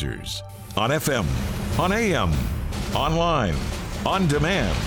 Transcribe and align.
On 0.00 0.90
FM, 0.90 1.26
on 1.76 1.90
AM, 1.90 2.32
online, 2.94 3.56
on 4.06 4.28
demand, 4.28 4.78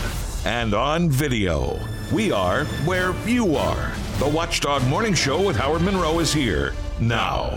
and 0.46 0.74
on 0.74 1.10
video. 1.10 1.78
We 2.14 2.32
are 2.32 2.64
where 2.86 3.14
you 3.28 3.58
are. 3.58 3.92
The 4.20 4.30
Watchdog 4.30 4.88
Morning 4.88 5.14
Show 5.14 5.46
with 5.46 5.58
Howard 5.58 5.82
Monroe 5.82 6.20
is 6.20 6.32
here 6.32 6.74
now. 7.02 7.50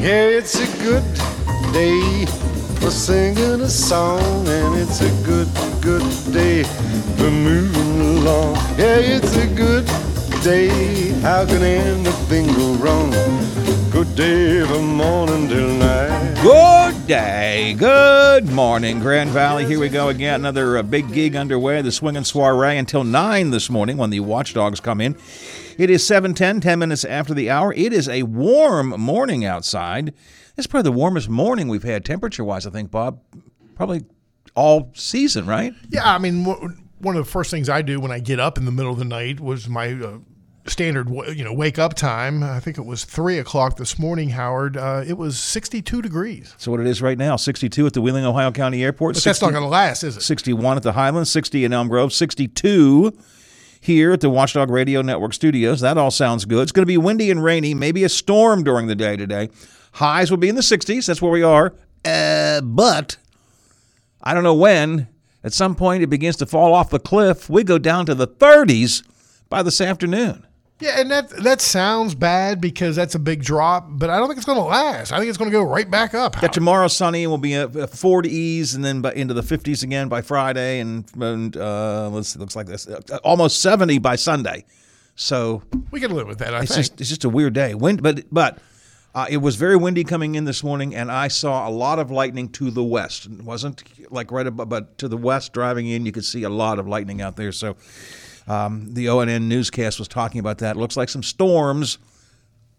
Yeah, 0.00 0.38
it's 0.38 0.54
a 0.54 0.82
good 0.82 1.04
day 1.74 2.24
for 2.80 2.90
singing 2.90 3.60
a 3.60 3.68
song, 3.68 4.48
and 4.48 4.74
it's 4.80 5.02
a 5.02 5.10
good, 5.22 5.48
good 5.82 6.32
day 6.32 6.62
for 7.18 7.30
moving 7.30 8.00
along. 8.16 8.54
Yeah, 8.78 8.96
it's 8.96 9.36
a 9.36 9.46
good 9.48 9.86
day. 10.42 11.10
How 11.20 11.46
can 11.46 11.62
anything 11.62 12.46
go 12.54 12.74
wrong? 12.74 13.10
Good 13.90 14.16
day 14.16 14.66
from 14.66 14.96
morning 14.96 15.48
till 15.48 15.68
night. 15.68 16.40
Good 16.42 17.06
day, 17.06 17.76
good 17.78 18.50
morning, 18.50 18.98
Grand 18.98 19.30
Valley. 19.30 19.66
Here 19.66 19.78
we 19.78 19.88
go 19.88 20.08
again. 20.08 20.40
Another 20.40 20.78
uh, 20.78 20.82
big 20.82 21.12
gig 21.12 21.36
underway. 21.36 21.80
The 21.80 21.92
swinging 21.92 22.24
soiree 22.24 22.76
until 22.76 23.04
nine 23.04 23.50
this 23.50 23.70
morning 23.70 23.96
when 23.96 24.10
the 24.10 24.18
Watchdogs 24.18 24.80
come 24.80 25.00
in. 25.00 25.16
It 25.78 25.90
is 25.90 26.02
7:10, 26.04 26.60
10 26.60 26.78
minutes 26.78 27.04
after 27.04 27.34
the 27.34 27.48
hour. 27.48 27.72
It 27.74 27.92
is 27.92 28.08
a 28.08 28.24
warm 28.24 28.88
morning 29.00 29.44
outside. 29.44 30.12
It's 30.56 30.66
probably 30.66 30.90
the 30.90 30.96
warmest 30.96 31.28
morning 31.28 31.68
we've 31.68 31.84
had 31.84 32.04
temperature-wise. 32.04 32.66
I 32.66 32.70
think, 32.70 32.90
Bob, 32.90 33.20
probably 33.76 34.04
all 34.56 34.90
season, 34.94 35.46
right? 35.46 35.72
Yeah, 35.88 36.12
I 36.12 36.18
mean, 36.18 36.44
one 36.44 37.16
of 37.16 37.24
the 37.24 37.30
first 37.30 37.50
things 37.50 37.68
I 37.68 37.82
do 37.82 38.00
when 38.00 38.10
I 38.10 38.18
get 38.18 38.40
up 38.40 38.58
in 38.58 38.64
the 38.64 38.72
middle 38.72 38.92
of 38.92 38.98
the 38.98 39.04
night 39.04 39.38
was 39.40 39.68
my 39.68 39.92
uh, 39.92 40.18
standard, 40.66 41.08
you 41.34 41.44
know, 41.44 41.52
wake 41.52 41.78
up 41.78 41.94
time. 41.94 42.42
I 42.42 42.60
think 42.60 42.78
it 42.78 42.84
was 42.84 43.04
three 43.04 43.38
o'clock 43.38 43.76
this 43.76 43.98
morning, 43.98 44.30
Howard. 44.30 44.76
Uh, 44.76 45.02
it 45.06 45.14
was 45.18 45.38
62 45.38 46.02
degrees. 46.02 46.54
So 46.58 46.70
what 46.70 46.80
it 46.80 46.86
is 46.86 47.02
right 47.02 47.18
now, 47.18 47.36
62 47.36 47.86
at 47.86 47.92
the 47.92 48.00
Wheeling, 48.00 48.24
Ohio 48.24 48.52
County 48.52 48.82
Airport. 48.84 49.14
But 49.14 49.24
that's 49.24 49.42
not 49.42 49.50
going 49.50 49.62
to 49.62 49.68
last, 49.68 50.02
is 50.04 50.16
it? 50.16 50.22
61 50.22 50.76
at 50.76 50.82
the 50.82 50.92
Highlands, 50.92 51.30
60 51.30 51.64
in 51.64 51.72
Elm 51.72 51.88
Grove, 51.88 52.12
62 52.12 53.16
here 53.80 54.12
at 54.12 54.20
the 54.20 54.30
Watchdog 54.30 54.70
Radio 54.70 55.02
Network 55.02 55.34
studios. 55.34 55.80
That 55.80 55.98
all 55.98 56.12
sounds 56.12 56.44
good. 56.44 56.62
It's 56.62 56.72
going 56.72 56.82
to 56.82 56.86
be 56.86 56.98
windy 56.98 57.30
and 57.30 57.42
rainy, 57.42 57.74
maybe 57.74 58.04
a 58.04 58.08
storm 58.08 58.62
during 58.62 58.86
the 58.86 58.94
day 58.94 59.16
today. 59.16 59.50
Highs 59.94 60.30
will 60.30 60.38
be 60.38 60.48
in 60.48 60.54
the 60.54 60.62
60s. 60.62 61.06
That's 61.06 61.20
where 61.20 61.32
we 61.32 61.42
are. 61.42 61.74
Uh, 62.04 62.60
but 62.60 63.16
I 64.22 64.32
don't 64.34 64.44
know 64.44 64.54
when. 64.54 65.08
At 65.44 65.52
some 65.52 65.74
point, 65.74 66.04
it 66.04 66.06
begins 66.06 66.36
to 66.36 66.46
fall 66.46 66.72
off 66.72 66.90
the 66.90 67.00
cliff. 67.00 67.50
We 67.50 67.64
go 67.64 67.76
down 67.76 68.06
to 68.06 68.14
the 68.14 68.28
30s 68.28 69.02
by 69.48 69.64
this 69.64 69.80
afternoon. 69.80 70.46
Yeah, 70.80 71.00
and 71.00 71.10
that 71.12 71.30
that 71.44 71.60
sounds 71.60 72.14
bad 72.16 72.60
because 72.60 72.96
that's 72.96 73.14
a 73.14 73.18
big 73.20 73.44
drop, 73.44 73.86
but 73.88 74.10
I 74.10 74.18
don't 74.18 74.26
think 74.26 74.38
it's 74.38 74.46
going 74.46 74.58
to 74.58 74.64
last. 74.64 75.12
I 75.12 75.18
think 75.18 75.28
it's 75.28 75.38
going 75.38 75.50
to 75.50 75.56
go 75.56 75.62
right 75.62 75.88
back 75.88 76.12
up. 76.12 76.40
Got 76.40 76.52
tomorrow 76.52 76.88
sunny 76.88 77.22
and 77.22 77.30
we'll 77.30 77.38
be 77.38 77.54
at 77.54 77.70
40s 77.70 78.74
and 78.74 78.84
then 78.84 79.00
by, 79.00 79.12
into 79.12 79.32
the 79.32 79.42
50s 79.42 79.84
again 79.84 80.08
by 80.08 80.22
Friday 80.22 80.80
and, 80.80 81.04
and 81.20 81.56
uh, 81.56 82.08
let's 82.08 82.34
looks 82.36 82.56
like 82.56 82.66
this 82.66 82.88
uh, 82.88 83.00
almost 83.22 83.62
70 83.62 83.98
by 83.98 84.16
Sunday. 84.16 84.64
So 85.14 85.62
we 85.92 86.00
can 86.00 86.12
live 86.14 86.26
with 86.26 86.38
that. 86.38 86.52
I 86.52 86.62
it's 86.62 86.74
think 86.74 86.86
just 86.86 87.00
it's 87.00 87.10
just 87.10 87.24
a 87.24 87.28
weird 87.28 87.52
day. 87.52 87.74
Wind, 87.74 88.02
but 88.02 88.24
but 88.32 88.58
uh, 89.14 89.26
it 89.28 89.36
was 89.36 89.56
very 89.56 89.76
windy 89.76 90.04
coming 90.04 90.34
in 90.36 90.46
this 90.46 90.64
morning, 90.64 90.94
and 90.94 91.12
I 91.12 91.28
saw 91.28 91.68
a 91.68 91.70
lot 91.70 91.98
of 91.98 92.10
lightning 92.10 92.48
to 92.50 92.70
the 92.70 92.82
west. 92.82 93.26
It 93.26 93.42
wasn't 93.42 93.82
like 94.10 94.32
right 94.32 94.46
above, 94.46 94.68
but 94.70 94.96
to 94.98 95.08
the 95.08 95.18
west 95.18 95.52
driving 95.52 95.86
in, 95.86 96.06
you 96.06 96.12
could 96.12 96.24
see 96.24 96.44
a 96.44 96.48
lot 96.48 96.78
of 96.78 96.88
lightning 96.88 97.20
out 97.20 97.36
there. 97.36 97.52
So 97.52 97.76
um, 98.48 98.92
the 98.94 99.06
ONN 99.06 99.42
newscast 99.42 99.98
was 99.98 100.08
talking 100.08 100.38
about 100.38 100.58
that. 100.58 100.76
It 100.76 100.78
looks 100.78 100.96
like 100.96 101.08
some 101.08 101.22
storms 101.22 101.98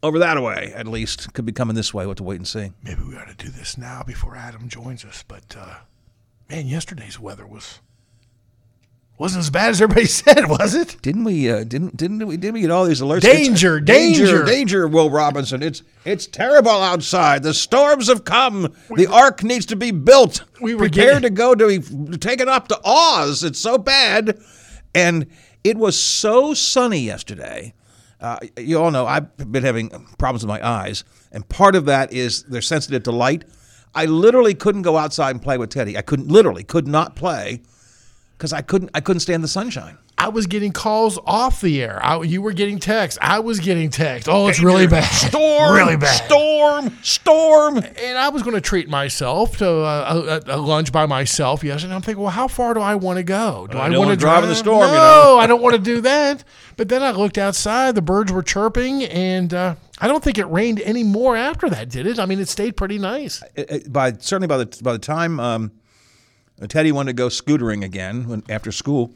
over 0.01 0.19
that 0.19 0.41
way, 0.41 0.73
at 0.75 0.85
least, 0.87 1.33
could 1.33 1.45
be 1.45 1.51
coming 1.53 1.75
this 1.75 1.93
way. 1.93 2.03
We'll 2.03 2.11
have 2.11 2.17
to 2.17 2.23
wait 2.23 2.35
and 2.37 2.47
see. 2.47 2.71
maybe 2.83 3.01
we 3.03 3.15
ought 3.15 3.27
to 3.29 3.35
do 3.45 3.49
this 3.49 3.77
now 3.77 4.03
before 4.03 4.35
Adam 4.35 4.67
joins 4.67 5.05
us. 5.05 5.23
But 5.27 5.55
uh, 5.57 5.75
man, 6.49 6.67
yesterday's 6.67 7.19
weather 7.19 7.47
was 7.47 7.79
wasn't 9.17 9.41
as 9.41 9.49
bad 9.51 9.69
as 9.69 9.81
everybody 9.81 10.07
said, 10.07 10.49
was 10.49 10.73
it? 10.75 10.97
Didn't 11.01 11.23
we? 11.23 11.49
Uh, 11.49 11.63
didn't 11.63 11.95
didn't 11.95 12.25
we? 12.25 12.35
Didn't 12.35 12.55
we 12.55 12.61
get 12.61 12.71
all 12.71 12.83
these 12.85 12.99
alerts? 13.01 13.21
Danger, 13.21 13.77
It's- 13.77 13.85
danger. 13.85 14.25
danger, 14.25 14.43
danger! 14.45 14.87
Will 14.87 15.09
Robinson, 15.09 15.61
it's 15.63 15.83
it's 16.03 16.27
terrible 16.27 16.71
outside. 16.71 17.43
The 17.43 17.53
storms 17.53 18.07
have 18.07 18.25
come. 18.25 18.73
The 18.95 19.07
ark 19.07 19.43
needs 19.43 19.65
to 19.67 19.75
be 19.75 19.91
built. 19.91 20.43
We 20.59 20.73
were 20.73 20.89
prepared 20.89 21.21
getting- 21.21 21.21
to 21.21 21.29
go 21.29 21.55
to 21.55 21.79
be 21.79 22.17
taken 22.17 22.49
up 22.49 22.67
to 22.69 22.79
Oz. 22.83 23.43
It's 23.43 23.59
so 23.59 23.77
bad, 23.77 24.37
and 24.95 25.27
it 25.63 25.77
was 25.77 25.99
so 25.99 26.53
sunny 26.53 26.99
yesterday. 26.99 27.73
Uh, 28.19 28.37
you 28.57 28.79
all 28.79 28.91
know 28.91 29.05
I've 29.05 29.35
been 29.51 29.63
having 29.63 29.89
problems 30.17 30.43
with 30.43 30.49
my 30.49 30.65
eyes, 30.65 31.03
and 31.31 31.47
part 31.49 31.75
of 31.75 31.85
that 31.85 32.13
is 32.13 32.43
they're 32.43 32.61
sensitive 32.61 33.03
to 33.03 33.11
light. 33.11 33.43
I 33.95 34.05
literally 34.05 34.55
couldn't 34.55 34.81
go 34.83 34.97
outside 34.97 35.31
and 35.31 35.41
play 35.41 35.57
with 35.57 35.69
Teddy. 35.69 35.97
I 35.97 36.01
couldn't 36.01 36.29
literally 36.29 36.63
could 36.63 36.87
not 36.87 37.15
play 37.15 37.61
because 38.37 38.53
I 38.53 38.61
couldn't 38.61 38.91
I 38.93 38.99
couldn't 39.01 39.21
stand 39.21 39.43
the 39.43 39.47
sunshine. 39.47 39.97
I 40.15 40.29
was 40.29 40.47
getting 40.47 40.71
calls 40.71 41.19
off 41.25 41.59
the 41.59 41.81
air. 41.81 41.99
I, 42.01 42.21
you 42.21 42.41
were 42.41 42.53
getting 42.53 42.79
texts. 42.79 43.19
I 43.21 43.39
was 43.39 43.59
getting 43.59 43.89
texts. 43.89 44.29
Oh, 44.31 44.47
it's 44.47 44.61
really 44.61 44.87
bad. 44.87 45.03
Storm, 45.11 45.75
really 45.75 45.97
bad. 45.97 46.23
Storm, 46.25 46.97
storm. 47.01 47.77
And 47.77 48.17
I 48.17 48.29
was 48.29 48.41
going 48.41 48.53
to 48.55 48.61
treat 48.61 48.87
myself 48.87 49.57
to 49.57 49.67
a, 49.67 50.37
a, 50.37 50.41
a 50.45 50.57
lunch 50.57 50.93
by 50.93 51.07
myself 51.07 51.61
yesterday. 51.61 51.87
And 51.89 51.95
I'm 51.95 52.01
thinking, 52.03 52.21
well, 52.21 52.31
how 52.31 52.47
far 52.47 52.73
do 52.73 52.79
I 52.79 52.95
want 52.95 53.17
to 53.17 53.23
go? 53.23 53.67
Do 53.67 53.77
I, 53.77 53.89
want 53.97 54.11
to 54.11 54.15
drive 54.15 54.43
in 54.43 54.49
the 54.49 54.55
storm, 54.55 54.81
No, 54.81 54.87
you 54.87 54.93
know. 54.93 55.37
I 55.39 55.47
don't 55.47 55.61
want 55.61 55.75
to 55.75 55.81
do 55.81 55.99
that. 56.01 56.45
But 56.77 56.87
then 56.87 57.03
I 57.03 57.11
looked 57.11 57.37
outside. 57.37 57.95
The 57.95 58.01
birds 58.01 58.31
were 58.31 58.43
chirping, 58.43 59.03
and 59.03 59.53
uh, 59.53 59.75
I 59.99 60.07
don't 60.07 60.23
think 60.23 60.37
it 60.37 60.45
rained 60.45 60.79
any 60.81 61.03
more 61.03 61.35
after 61.35 61.69
that, 61.69 61.89
did 61.89 62.07
it? 62.07 62.17
I 62.17 62.25
mean, 62.27 62.39
it 62.39 62.47
stayed 62.47 62.77
pretty 62.77 62.97
nice. 62.97 63.43
It- 63.55 63.69
it- 63.71 63.91
by 63.91 64.13
certainly 64.13 64.47
by 64.47 64.57
the 64.57 64.79
by 64.81 64.93
the 64.93 64.99
time 64.99 65.39
um, 65.39 65.71
Teddy 66.67 66.91
wanted 66.91 67.11
to 67.11 67.13
go 67.15 67.27
scootering 67.27 67.83
again 67.83 68.27
when, 68.27 68.43
after 68.49 68.71
school. 68.71 69.13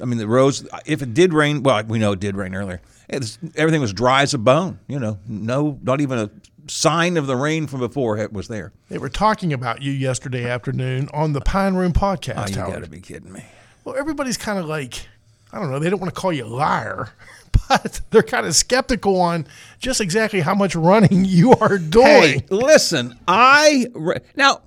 I 0.00 0.04
mean, 0.04 0.18
the 0.18 0.26
roads. 0.26 0.66
If 0.84 1.02
it 1.02 1.14
did 1.14 1.32
rain, 1.32 1.62
well, 1.62 1.82
we 1.84 1.98
know 1.98 2.12
it 2.12 2.20
did 2.20 2.36
rain 2.36 2.54
earlier. 2.54 2.80
It's, 3.08 3.38
everything 3.54 3.80
was 3.80 3.92
dry 3.92 4.22
as 4.22 4.34
a 4.34 4.38
bone. 4.38 4.78
You 4.88 4.98
know, 4.98 5.18
no, 5.26 5.78
not 5.82 6.00
even 6.00 6.18
a 6.18 6.30
sign 6.68 7.16
of 7.16 7.26
the 7.26 7.36
rain 7.36 7.66
from 7.66 7.80
before 7.80 8.18
it 8.18 8.32
was 8.32 8.48
there. 8.48 8.72
They 8.88 8.98
were 8.98 9.08
talking 9.08 9.52
about 9.52 9.82
you 9.82 9.92
yesterday 9.92 10.48
afternoon 10.48 11.08
on 11.12 11.32
the 11.32 11.40
Pine 11.40 11.74
Room 11.74 11.92
podcast. 11.92 12.56
Oh, 12.56 12.66
you 12.66 12.72
got 12.72 12.84
to 12.84 12.90
be 12.90 13.00
kidding 13.00 13.32
me. 13.32 13.44
Well, 13.84 13.96
everybody's 13.96 14.36
kind 14.36 14.58
of 14.58 14.66
like, 14.66 15.06
I 15.52 15.60
don't 15.60 15.70
know, 15.70 15.78
they 15.78 15.90
don't 15.90 16.00
want 16.00 16.12
to 16.12 16.20
call 16.20 16.32
you 16.32 16.44
a 16.44 16.48
liar, 16.48 17.10
but 17.68 18.00
they're 18.10 18.22
kind 18.22 18.46
of 18.46 18.54
skeptical 18.54 19.20
on 19.20 19.46
just 19.78 20.00
exactly 20.00 20.40
how 20.40 20.54
much 20.54 20.74
running 20.74 21.24
you 21.24 21.52
are 21.52 21.78
doing. 21.78 22.04
Hey, 22.06 22.44
listen, 22.50 23.18
I 23.28 23.86
now 24.34 24.62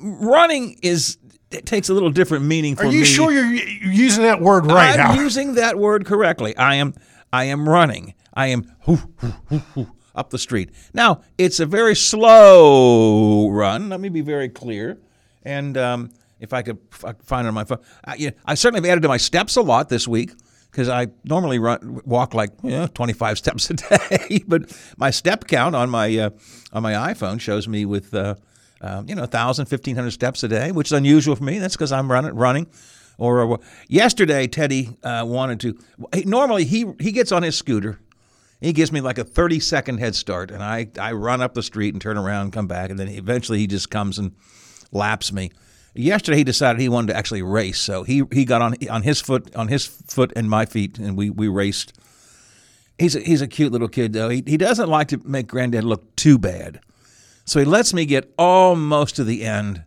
running 0.00 0.78
is 0.82 1.18
it 1.50 1.66
takes 1.66 1.88
a 1.88 1.94
little 1.94 2.10
different 2.10 2.44
meaning 2.44 2.76
for 2.76 2.84
are 2.84 2.88
me. 2.88 2.96
you 2.98 3.04
sure 3.04 3.30
you're 3.30 3.44
using 3.92 4.22
that 4.24 4.40
word 4.40 4.66
right 4.66 4.98
I'm 4.98 5.16
now? 5.16 5.22
using 5.22 5.54
that 5.54 5.78
word 5.78 6.06
correctly. 6.06 6.56
I 6.56 6.76
am 6.76 6.94
I 7.32 7.44
am 7.44 7.68
running. 7.68 8.14
I 8.34 8.48
am 8.48 8.74
up 10.14 10.30
the 10.30 10.38
street. 10.38 10.70
Now, 10.94 11.22
it's 11.38 11.60
a 11.60 11.66
very 11.66 11.94
slow 11.94 13.48
run. 13.50 13.88
Let 13.88 14.00
me 14.00 14.08
be 14.08 14.20
very 14.20 14.48
clear. 14.48 14.98
And 15.42 15.76
um, 15.76 16.10
if 16.40 16.52
I 16.52 16.62
could 16.62 16.78
if 16.92 17.04
I 17.04 17.12
could 17.12 17.26
find 17.26 17.46
it 17.46 17.48
on 17.48 17.54
my 17.54 17.64
phone, 17.64 17.78
I, 18.04 18.14
yeah, 18.16 18.30
I 18.44 18.54
certainly 18.54 18.86
have 18.86 18.92
added 18.92 19.02
to 19.02 19.08
my 19.08 19.16
steps 19.16 19.56
a 19.56 19.62
lot 19.62 19.88
this 19.88 20.06
week 20.08 20.32
because 20.70 20.88
I 20.88 21.08
normally 21.24 21.58
run 21.58 22.00
walk 22.04 22.32
like 22.34 22.50
you 22.62 22.70
know, 22.70 22.86
25 22.86 23.38
steps 23.44 23.70
a 23.70 23.74
day. 23.74 24.44
but 24.46 24.74
my 24.96 25.10
step 25.10 25.46
count 25.46 25.74
on 25.74 25.90
my 25.90 26.16
uh, 26.16 26.30
on 26.72 26.82
my 26.82 26.92
iPhone 26.92 27.40
shows 27.40 27.66
me 27.68 27.84
with 27.84 28.14
uh, 28.14 28.36
um, 28.82 29.08
you 29.08 29.14
know 29.14 29.22
1,000, 29.22 29.64
1,500 29.70 30.10
steps 30.10 30.42
a 30.42 30.48
day, 30.48 30.72
which 30.72 30.88
is 30.88 30.92
unusual 30.92 31.36
for 31.36 31.44
me. 31.44 31.58
That's 31.58 31.74
because 31.76 31.92
I'm 31.92 32.10
running 32.10 32.34
running. 32.34 32.66
Or 33.18 33.54
uh, 33.54 33.56
yesterday, 33.88 34.46
Teddy 34.48 34.96
uh, 35.02 35.24
wanted 35.26 35.60
to. 35.60 35.78
he- 36.14 36.24
Normally, 36.24 36.64
he 36.64 36.86
he 37.00 37.12
gets 37.12 37.32
on 37.32 37.42
his 37.42 37.56
scooter. 37.56 37.98
He 38.60 38.72
gives 38.72 38.92
me 38.92 39.00
like 39.00 39.18
a 39.18 39.24
30 39.24 39.58
second 39.60 39.98
head 39.98 40.14
start, 40.14 40.50
and 40.52 40.62
I, 40.62 40.86
I 41.00 41.12
run 41.12 41.40
up 41.40 41.54
the 41.54 41.64
street 41.64 41.94
and 41.94 42.00
turn 42.00 42.16
around 42.16 42.42
and 42.44 42.52
come 42.52 42.68
back, 42.68 42.90
and 42.90 42.98
then 42.98 43.08
eventually 43.08 43.58
he 43.58 43.66
just 43.66 43.90
comes 43.90 44.18
and 44.20 44.32
laps 44.92 45.32
me. 45.32 45.50
Yesterday, 45.94 46.38
he 46.38 46.44
decided 46.44 46.80
he 46.80 46.88
wanted 46.88 47.08
to 47.08 47.16
actually 47.16 47.42
race, 47.42 47.78
so 47.78 48.02
he 48.04 48.22
he 48.32 48.44
got 48.44 48.62
on 48.62 48.76
on 48.88 49.02
his 49.02 49.20
foot 49.20 49.54
on 49.56 49.68
his 49.68 49.84
foot 49.86 50.32
and 50.36 50.48
my 50.48 50.64
feet, 50.64 50.98
and 50.98 51.16
we 51.18 51.28
we 51.28 51.48
raced. 51.48 51.92
He's 52.98 53.16
a, 53.16 53.20
he's 53.20 53.42
a 53.42 53.48
cute 53.48 53.72
little 53.72 53.88
kid 53.88 54.12
though. 54.12 54.28
He 54.28 54.42
he 54.46 54.56
doesn't 54.56 54.88
like 54.88 55.08
to 55.08 55.20
make 55.24 55.48
Granddad 55.48 55.84
look 55.84 56.14
too 56.16 56.38
bad, 56.38 56.80
so 57.44 57.58
he 57.58 57.64
lets 57.64 57.92
me 57.94 58.04
get 58.06 58.32
almost 58.38 59.16
to 59.16 59.24
the 59.24 59.44
end, 59.44 59.82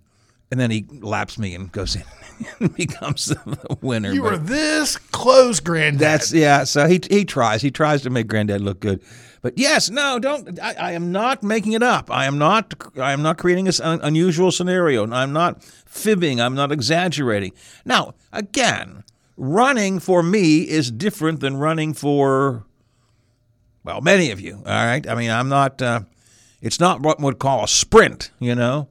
and 0.51 0.59
then 0.59 0.71
he 0.71 0.85
laps 1.01 1.37
me 1.37 1.55
and 1.55 1.71
goes 1.71 1.95
in 1.95 2.03
and 2.59 2.75
becomes 2.75 3.25
the 3.25 3.77
winner. 3.81 4.11
you 4.13 4.21
But- 4.21 4.31
were 4.31 4.37
this 4.37 4.97
close, 4.97 5.59
Granddad. 5.59 5.99
that's 5.99 6.33
yeah. 6.33 6.63
So 6.65 6.87
he 6.87 6.99
he 7.09 7.25
tries. 7.25 7.61
He 7.61 7.71
tries 7.71 8.01
to 8.03 8.09
make 8.09 8.27
Granddad 8.27 8.61
look 8.61 8.79
good. 8.79 9.01
But 9.41 9.57
yes, 9.59 9.91
no, 9.91 10.17
don't. 10.17 10.59
I, 10.59 10.73
I 10.73 10.91
am 10.93 11.11
not 11.11 11.43
making 11.43 11.73
it 11.73 11.83
up. 11.83 12.09
I 12.09 12.25
am 12.25 12.37
not. 12.39 12.73
I 12.99 13.13
am 13.13 13.21
not 13.21 13.37
creating 13.37 13.65
this 13.65 13.79
un, 13.79 13.99
unusual 14.01 14.51
scenario. 14.51 15.09
I'm 15.11 15.33
not 15.33 15.63
fibbing. 15.63 16.41
I'm 16.41 16.55
not 16.55 16.71
exaggerating. 16.71 17.51
Now, 17.85 18.15
again, 18.33 19.03
running 19.37 19.99
for 19.99 20.23
me 20.23 20.67
is 20.67 20.89
different 20.89 21.41
than 21.41 21.57
running 21.57 21.93
for, 21.93 22.65
well, 23.83 24.01
many 24.01 24.31
of 24.31 24.39
you. 24.41 24.55
All 24.65 24.85
right. 24.85 25.07
I 25.07 25.13
mean, 25.13 25.29
I'm 25.29 25.47
not, 25.49 25.79
uh, 25.81 26.01
it's 26.65 26.79
not 26.79 27.01
what 27.01 27.19
would 27.19 27.38
call 27.38 27.63
a 27.63 27.67
sprint, 27.67 28.31
you 28.39 28.56
know. 28.56 28.88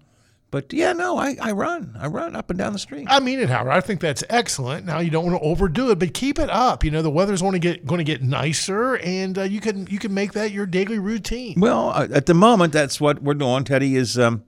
But 0.52 0.72
yeah, 0.72 0.92
no, 0.92 1.18
I, 1.18 1.36
I 1.42 1.50
run. 1.50 1.96
I 1.98 2.06
run 2.06 2.36
up 2.36 2.48
and 2.48 2.56
down 2.56 2.72
the 2.72 2.78
street. 2.78 3.08
I 3.10 3.18
mean 3.18 3.40
it, 3.40 3.48
Howard. 3.48 3.72
I 3.72 3.80
think 3.80 4.00
that's 4.00 4.22
excellent. 4.30 4.86
Now 4.86 5.00
you 5.00 5.10
don't 5.10 5.26
want 5.26 5.36
to 5.36 5.44
overdo 5.44 5.90
it, 5.90 5.98
but 5.98 6.14
keep 6.14 6.38
it 6.38 6.48
up. 6.48 6.84
You 6.84 6.92
know 6.92 7.02
the 7.02 7.10
weather's 7.10 7.42
going 7.42 7.54
to 7.54 7.58
get 7.58 7.84
going 7.84 7.98
to 7.98 8.04
get 8.04 8.22
nicer, 8.22 8.94
and 8.98 9.36
uh, 9.36 9.42
you 9.42 9.60
can 9.60 9.88
you 9.88 9.98
can 9.98 10.14
make 10.14 10.34
that 10.34 10.52
your 10.52 10.66
daily 10.66 11.00
routine. 11.00 11.58
Well, 11.58 11.90
uh, 11.90 12.06
at 12.12 12.26
the 12.26 12.34
moment, 12.34 12.72
that's 12.72 13.00
what 13.00 13.20
we're 13.20 13.34
doing. 13.34 13.64
Teddy 13.64 13.96
is 13.96 14.16
um, 14.16 14.44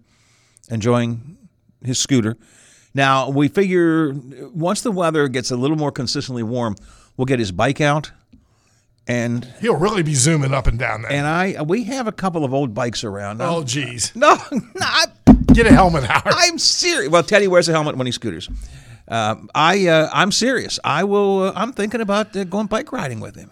enjoying 0.70 1.36
his 1.84 1.98
scooter. 1.98 2.36
Now 2.94 3.28
we 3.28 3.48
figure 3.48 4.12
once 4.54 4.82
the 4.82 4.92
weather 4.92 5.26
gets 5.26 5.50
a 5.50 5.56
little 5.56 5.76
more 5.76 5.90
consistently 5.90 6.44
warm, 6.44 6.76
we'll 7.16 7.24
get 7.26 7.40
his 7.40 7.50
bike 7.50 7.80
out, 7.80 8.12
and 9.06 9.44
He'll 9.60 9.76
really 9.76 10.02
be 10.02 10.14
zooming 10.14 10.52
up 10.54 10.66
and 10.66 10.78
down 10.78 11.02
there. 11.02 11.12
and 11.12 11.26
I 11.26 11.62
we 11.62 11.84
have 11.84 12.06
a 12.06 12.12
couple 12.12 12.44
of 12.44 12.52
old 12.52 12.74
bikes 12.74 13.04
around. 13.04 13.40
oh, 13.42 13.62
geez. 13.64 14.12
no, 14.16 14.36
not. 14.74 15.12
Get 15.52 15.66
a 15.66 15.72
helmet, 15.72 16.04
Howard. 16.04 16.34
I'm 16.36 16.58
serious. 16.58 17.10
Well, 17.10 17.22
Teddy 17.22 17.48
wears 17.48 17.68
a 17.68 17.72
helmet 17.72 17.96
when 17.96 18.06
he 18.06 18.12
scooters. 18.12 18.48
Um, 19.08 19.48
I 19.54 19.86
uh, 19.86 20.10
I'm 20.12 20.32
serious. 20.32 20.78
I 20.82 21.04
will. 21.04 21.44
Uh, 21.44 21.52
I'm 21.54 21.72
thinking 21.72 22.00
about 22.00 22.36
uh, 22.36 22.44
going 22.44 22.66
bike 22.66 22.90
riding 22.92 23.20
with 23.20 23.36
him. 23.36 23.50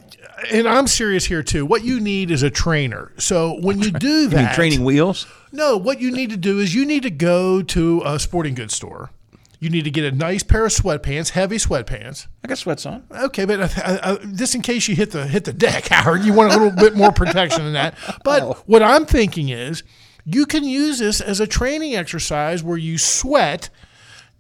and 0.51 0.67
I'm 0.67 0.87
serious 0.89 1.25
here 1.27 1.43
too. 1.45 1.65
What 1.65 1.85
you 1.85 2.01
need 2.01 2.31
is 2.33 2.43
a 2.43 2.51
trainer. 2.51 3.13
So 3.19 3.59
when 3.61 3.81
you 3.81 3.93
do 3.93 4.27
that, 4.31 4.51
You 4.51 4.55
training 4.57 4.85
wheels? 4.85 5.27
No, 5.53 5.77
what 5.77 6.01
you 6.01 6.11
need 6.11 6.31
to 6.31 6.37
do 6.37 6.59
is 6.59 6.75
you 6.75 6.85
need 6.85 7.05
to 7.05 7.11
go 7.11 7.63
to 7.63 8.03
a 8.05 8.19
sporting 8.19 8.55
goods 8.55 8.75
store. 8.75 9.11
You 9.65 9.71
need 9.71 9.85
to 9.85 9.91
get 9.91 10.05
a 10.05 10.15
nice 10.15 10.43
pair 10.43 10.67
of 10.67 10.73
sweatpants, 10.73 11.31
heavy 11.31 11.57
sweatpants. 11.57 12.27
I 12.45 12.49
got 12.49 12.59
sweats 12.59 12.85
on. 12.85 13.03
Okay, 13.11 13.47
but 13.47 13.61
uh, 13.61 13.81
uh, 13.83 14.17
just 14.35 14.55
in 14.55 14.61
case 14.61 14.89
you 14.89 14.95
hit 14.95 15.13
the 15.13 15.27
hit 15.27 15.45
the 15.45 15.55
deck, 15.55 15.87
Howard, 15.89 16.23
you 16.23 16.35
want 16.35 16.53
a 16.53 16.59
little 16.59 16.71
bit 16.71 16.95
more 16.95 17.13
protection 17.13 17.65
than 17.65 17.73
that. 17.73 17.95
But 18.25 18.69
what 18.69 18.83
I'm 18.83 19.07
thinking 19.07 19.49
is, 19.49 19.83
you 20.27 20.45
can 20.45 20.65
use 20.65 20.99
this 20.99 21.23
as 21.23 21.41
a 21.41 21.47
training 21.47 21.97
exercise 21.97 22.63
where 22.63 22.77
you 22.77 22.99
sweat, 22.99 23.71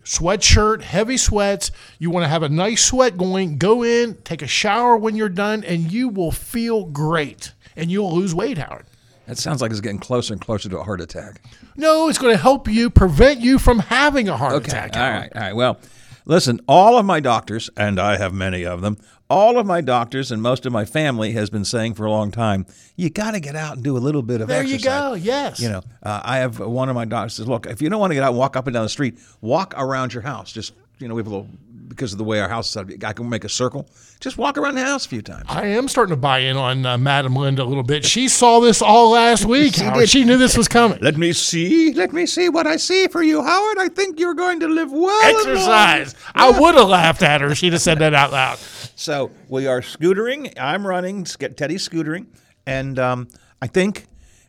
sweatshirt, 0.04 0.82
heavy 0.82 1.16
sweats. 1.16 1.70
You 1.98 2.10
want 2.10 2.24
to 2.24 2.28
have 2.28 2.42
a 2.42 2.50
nice 2.50 2.84
sweat 2.84 3.16
going. 3.16 3.56
Go 3.56 3.82
in, 3.82 4.16
take 4.24 4.42
a 4.42 4.46
shower 4.46 4.94
when 4.94 5.16
you're 5.16 5.30
done, 5.30 5.64
and 5.64 5.90
you 5.90 6.10
will 6.10 6.32
feel 6.32 6.84
great, 6.84 7.54
and 7.76 7.90
you'll 7.90 8.14
lose 8.14 8.34
weight, 8.34 8.58
Howard. 8.58 8.84
That 9.26 9.38
sounds 9.38 9.62
like 9.62 9.70
it's 9.70 9.80
getting 9.80 9.98
closer 9.98 10.32
and 10.34 10.40
closer 10.40 10.68
to 10.68 10.78
a 10.78 10.82
heart 10.82 11.00
attack. 11.00 11.40
No, 11.76 12.08
it's 12.08 12.18
going 12.18 12.34
to 12.34 12.40
help 12.40 12.68
you 12.68 12.90
prevent 12.90 13.40
you 13.40 13.58
from 13.58 13.78
having 13.78 14.28
a 14.28 14.36
heart 14.36 14.54
attack. 14.66 14.96
All 14.96 15.02
right. 15.02 15.30
All 15.34 15.40
right. 15.40 15.56
Well, 15.56 15.78
listen, 16.26 16.60
all 16.68 16.98
of 16.98 17.06
my 17.06 17.20
doctors, 17.20 17.70
and 17.76 17.98
I 17.98 18.18
have 18.18 18.34
many 18.34 18.64
of 18.66 18.80
them, 18.82 18.98
all 19.30 19.58
of 19.58 19.66
my 19.66 19.80
doctors 19.80 20.30
and 20.30 20.42
most 20.42 20.66
of 20.66 20.72
my 20.72 20.84
family 20.84 21.32
has 21.32 21.48
been 21.48 21.64
saying 21.64 21.94
for 21.94 22.04
a 22.04 22.10
long 22.10 22.30
time, 22.30 22.66
you 22.96 23.08
got 23.08 23.30
to 23.30 23.40
get 23.40 23.56
out 23.56 23.76
and 23.76 23.82
do 23.82 23.96
a 23.96 23.98
little 23.98 24.20
bit 24.22 24.42
of 24.42 24.48
There 24.48 24.60
exercise. 24.60 24.84
you 24.84 24.90
go. 24.90 25.14
Yes. 25.14 25.58
You 25.60 25.70
know, 25.70 25.82
uh, 26.02 26.20
I 26.22 26.36
have 26.38 26.58
one 26.60 26.90
of 26.90 26.94
my 26.94 27.06
doctors 27.06 27.34
says, 27.34 27.48
look, 27.48 27.64
if 27.66 27.80
you 27.80 27.88
don't 27.88 27.98
want 28.00 28.10
to 28.10 28.14
get 28.14 28.22
out 28.22 28.28
and 28.30 28.38
walk 28.38 28.56
up 28.56 28.66
and 28.66 28.74
down 28.74 28.82
the 28.82 28.88
street, 28.90 29.18
walk 29.40 29.72
around 29.78 30.12
your 30.12 30.22
house. 30.22 30.52
Just, 30.52 30.74
you 30.98 31.08
know, 31.08 31.14
we 31.14 31.20
have 31.20 31.26
a 31.26 31.30
little, 31.30 31.48
because 31.86 32.12
of 32.12 32.18
the 32.18 32.24
way 32.24 32.40
our 32.40 32.48
house 32.48 32.66
is 32.66 32.72
set 32.72 32.90
up, 32.90 33.04
I 33.04 33.12
can 33.12 33.28
make 33.28 33.44
a 33.44 33.48
circle. 33.48 33.88
Just 34.20 34.38
walk 34.38 34.56
around 34.58 34.74
the 34.76 34.84
house 34.84 35.06
a 35.06 35.08
few 35.08 35.22
times. 35.22 35.44
I 35.48 35.66
am 35.66 35.88
starting 35.88 36.14
to 36.14 36.20
buy 36.20 36.38
in 36.40 36.56
on 36.56 36.86
uh, 36.86 36.98
Madam 36.98 37.36
Linda 37.36 37.62
a 37.62 37.64
little 37.64 37.82
bit. 37.82 38.04
She 38.04 38.28
saw 38.28 38.60
this 38.60 38.80
all 38.82 39.10
last 39.10 39.44
week. 39.44 39.76
Howard. 39.76 40.08
She 40.08 40.24
knew 40.24 40.36
this 40.36 40.56
was 40.56 40.68
coming. 40.68 40.98
Let 41.00 41.16
me 41.16 41.32
see. 41.32 41.92
Let 41.92 42.12
me 42.12 42.26
see 42.26 42.48
what 42.48 42.66
I 42.66 42.76
see 42.76 43.06
for 43.08 43.22
you, 43.22 43.42
Howard. 43.42 43.78
I 43.78 43.88
think 43.88 44.18
you're 44.18 44.34
going 44.34 44.60
to 44.60 44.68
live 44.68 44.92
well. 44.92 45.36
Exercise. 45.36 46.14
I 46.34 46.58
would 46.58 46.74
have 46.74 46.88
laughed 46.88 47.22
at 47.22 47.40
her. 47.40 47.54
She'd 47.54 47.72
have 47.72 47.82
said 47.82 47.98
that 47.98 48.14
out 48.14 48.32
loud. 48.32 48.58
So 48.96 49.32
we 49.48 49.66
are 49.66 49.80
scootering. 49.80 50.52
I'm 50.56 50.86
running. 50.86 51.24
Teddy's 51.24 51.86
scootering, 51.88 52.26
and 52.64 52.96
um, 52.96 53.28
I 53.60 53.66
think 53.66 54.06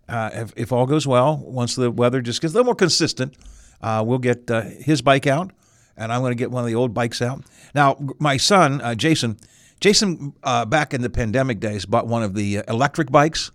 uh, 0.07 0.29
if, 0.33 0.53
if 0.55 0.71
all 0.71 0.85
goes 0.85 1.07
well, 1.07 1.37
once 1.37 1.75
the 1.75 1.89
weather 1.89 2.21
just 2.21 2.41
gets 2.41 2.53
a 2.53 2.57
little 2.57 2.65
more 2.65 2.75
consistent, 2.75 3.35
uh, 3.81 4.03
we'll 4.05 4.19
get 4.19 4.49
uh, 4.51 4.61
his 4.61 5.01
bike 5.01 5.25
out, 5.25 5.51
and 5.97 6.11
I'm 6.11 6.21
going 6.21 6.31
to 6.31 6.35
get 6.35 6.51
one 6.51 6.63
of 6.63 6.67
the 6.67 6.75
old 6.75 6.93
bikes 6.93 7.21
out. 7.21 7.43
Now, 7.73 7.97
my 8.19 8.37
son 8.37 8.81
uh, 8.81 8.95
Jason, 8.95 9.37
Jason, 9.79 10.33
uh, 10.43 10.65
back 10.65 10.93
in 10.93 11.01
the 11.01 11.09
pandemic 11.09 11.59
days, 11.59 11.85
bought 11.85 12.07
one 12.07 12.23
of 12.23 12.33
the 12.33 12.59
uh, 12.59 12.63
electric 12.67 13.11
bikes. 13.11 13.51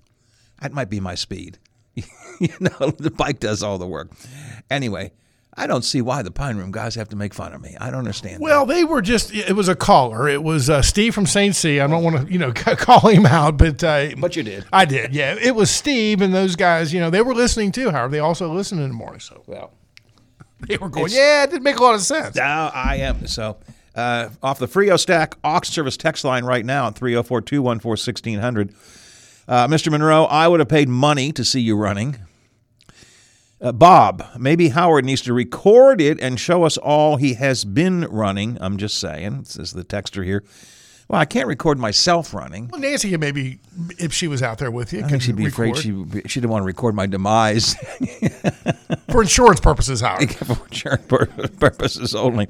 That 0.60 0.72
might 0.72 0.90
be 0.90 1.00
my 1.00 1.14
speed. 1.14 1.58
you 1.94 2.48
know, 2.60 2.90
the 2.98 3.10
bike 3.10 3.40
does 3.40 3.62
all 3.62 3.78
the 3.78 3.86
work. 3.86 4.10
Anyway. 4.70 5.12
I 5.56 5.66
don't 5.66 5.82
see 5.84 6.00
why 6.00 6.22
the 6.22 6.30
Pine 6.30 6.56
Room 6.58 6.70
guys 6.70 6.94
have 6.94 7.08
to 7.08 7.16
make 7.16 7.34
fun 7.34 7.52
of 7.52 7.60
me. 7.60 7.76
I 7.80 7.90
don't 7.90 7.98
understand. 7.98 8.36
that. 8.36 8.40
Well, 8.40 8.64
they 8.64 8.84
were 8.84 9.02
just, 9.02 9.34
it 9.34 9.56
was 9.56 9.68
a 9.68 9.74
caller. 9.74 10.28
It 10.28 10.44
was 10.44 10.70
uh, 10.70 10.80
Steve 10.80 11.12
from 11.12 11.26
St. 11.26 11.54
C. 11.56 11.80
I 11.80 11.88
don't 11.88 12.04
want 12.04 12.24
to, 12.24 12.32
you 12.32 12.38
know, 12.38 12.52
call 12.54 13.08
him 13.08 13.26
out, 13.26 13.58
but. 13.58 13.82
Uh, 13.82 14.10
But 14.16 14.36
you 14.36 14.44
did. 14.44 14.64
I 14.72 14.84
did, 14.84 15.12
yeah. 15.12 15.34
It 15.38 15.56
was 15.56 15.68
Steve 15.68 16.22
and 16.22 16.32
those 16.32 16.54
guys, 16.54 16.94
you 16.94 17.00
know, 17.00 17.10
they 17.10 17.20
were 17.20 17.34
listening 17.34 17.72
too, 17.72 17.90
Howard. 17.90 18.12
They 18.12 18.20
also 18.20 18.50
listened 18.50 18.80
in 18.80 18.88
the 18.88 18.94
morning. 18.94 19.18
So 19.18 19.42
well, 19.46 19.72
they 20.68 20.76
were 20.76 20.88
going, 20.88 21.12
yeah, 21.12 21.44
it 21.44 21.50
didn't 21.50 21.62
make 21.62 21.78
a 21.78 21.82
lot 21.82 21.94
of 21.94 22.02
sense. 22.02 22.36
Now 22.36 22.70
I 22.74 22.96
am. 22.96 23.26
So 23.26 23.56
uh, 23.94 24.30
off 24.42 24.58
the 24.58 24.68
Frio 24.68 24.96
Stack 24.96 25.36
Ox 25.44 25.68
Service 25.68 25.96
text 25.96 26.24
line 26.24 26.44
right 26.44 26.64
now 26.64 26.88
at 26.88 26.94
304 26.94 27.40
214 27.40 27.90
1600. 27.90 28.74
Uh, 29.48 29.66
Mr. 29.66 29.90
Monroe, 29.90 30.24
I 30.24 30.46
would 30.46 30.60
have 30.60 30.68
paid 30.68 30.88
money 30.88 31.32
to 31.32 31.44
see 31.44 31.60
you 31.60 31.76
running. 31.76 32.18
Uh, 33.60 33.72
Bob, 33.72 34.24
maybe 34.38 34.68
Howard 34.68 35.04
needs 35.04 35.20
to 35.22 35.34
record 35.34 36.00
it 36.00 36.18
and 36.20 36.40
show 36.40 36.62
us 36.62 36.78
all 36.78 37.16
he 37.16 37.34
has 37.34 37.64
been 37.64 38.02
running. 38.02 38.56
I'm 38.60 38.78
just 38.78 38.98
saying, 38.98 39.44
says 39.44 39.72
the 39.72 39.84
texter 39.84 40.24
here. 40.24 40.44
Well, 41.10 41.20
I 41.20 41.24
can't 41.24 41.48
record 41.48 41.76
myself 41.76 42.32
running. 42.32 42.68
Well, 42.68 42.80
Nancy, 42.80 43.16
maybe 43.16 43.58
if 43.98 44.12
she 44.12 44.28
was 44.28 44.44
out 44.44 44.58
there 44.58 44.70
with 44.70 44.92
you, 44.92 45.04
I 45.04 45.08
think 45.08 45.22
she'd 45.22 45.34
be 45.34 45.46
afraid 45.46 45.76
she 45.76 45.90
she 46.26 46.38
didn't 46.38 46.50
want 46.50 46.62
to 46.62 46.66
record 46.66 46.94
my 46.94 47.06
demise. 47.06 47.74
for 49.10 49.20
insurance 49.20 49.58
purposes, 49.58 50.02
Howard. 50.02 50.32
for 50.34 50.64
insurance 50.66 51.06
purposes 51.58 52.14
only. 52.14 52.46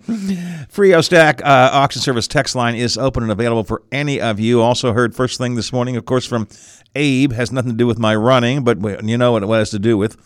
Frio 0.69 1.01
Stack 1.01 1.41
uh, 1.43 1.71
auction 1.73 2.03
service 2.03 2.29
text 2.29 2.55
line 2.55 2.75
is 2.75 2.99
open 2.99 3.23
and 3.23 3.33
available 3.33 3.65
for 3.65 3.81
any 3.91 4.21
of 4.21 4.39
you. 4.39 4.61
Also 4.61 4.93
heard 4.93 5.15
first 5.15 5.39
thing 5.39 5.55
this 5.55 5.73
morning, 5.73 5.97
of 5.97 6.05
course, 6.05 6.27
from 6.27 6.47
Abe. 6.95 7.33
Has 7.33 7.51
nothing 7.51 7.71
to 7.71 7.77
do 7.79 7.87
with 7.87 7.99
my 7.99 8.15
running, 8.15 8.63
but 8.63 8.77
you 9.03 9.17
know 9.17 9.33
what 9.33 9.43
it 9.43 9.49
has 9.49 9.71
to 9.71 9.79
do 9.79 9.97
with 9.97 10.19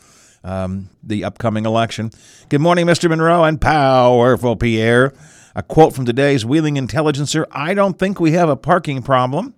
um, 0.42 0.88
the 1.04 1.22
upcoming 1.22 1.66
election. 1.66 2.10
Good 2.48 2.60
morning, 2.60 2.86
Mr. 2.86 3.08
Monroe 3.08 3.44
and 3.44 3.60
powerful 3.60 4.56
Pierre. 4.56 5.14
A 5.54 5.62
quote 5.62 5.94
from 5.94 6.04
today's 6.04 6.44
Wheeling 6.44 6.76
Intelligencer 6.76 7.46
I 7.52 7.74
don't 7.74 7.98
think 7.98 8.18
we 8.18 8.32
have 8.32 8.48
a 8.48 8.56
parking 8.56 9.02
problem. 9.02 9.54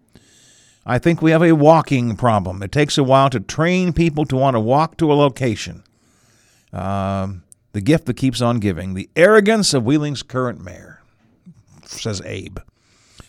I 0.84 0.98
think 0.98 1.20
we 1.20 1.31
have 1.32 1.43
a 1.43 1.52
walking 1.52 2.16
problem. 2.16 2.62
It 2.62 2.70
takes 2.70 2.96
a 2.96 3.03
while 3.03 3.31
to 3.31 3.41
train 3.41 3.93
people 3.93 4.24
to 4.26 4.36
want 4.36 4.55
to 4.55 4.60
walk 4.60 4.96
to 4.98 5.10
a 5.10 5.15
location. 5.15 5.82
Um, 6.72 7.43
the 7.72 7.81
gift 7.81 8.06
that 8.06 8.15
keeps 8.15 8.41
on 8.41 8.60
giving. 8.60 8.94
The 8.94 9.08
arrogance 9.17 9.74
of 9.74 9.84
Wheeling's 9.84 10.22
current 10.22 10.62
mayor, 10.62 11.00
says 11.84 12.22
Abe. 12.24 12.58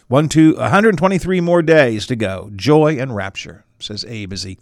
One, 0.08 0.30
two, 0.30 0.56
123 0.56 1.42
more 1.42 1.62
days 1.62 2.06
to 2.08 2.16
go. 2.16 2.52
Joy 2.56 2.98
and 3.00 3.16
rapture, 3.16 3.66
says 3.80 4.06
Abe 4.08 4.34
as 4.34 4.44
he 4.44 4.58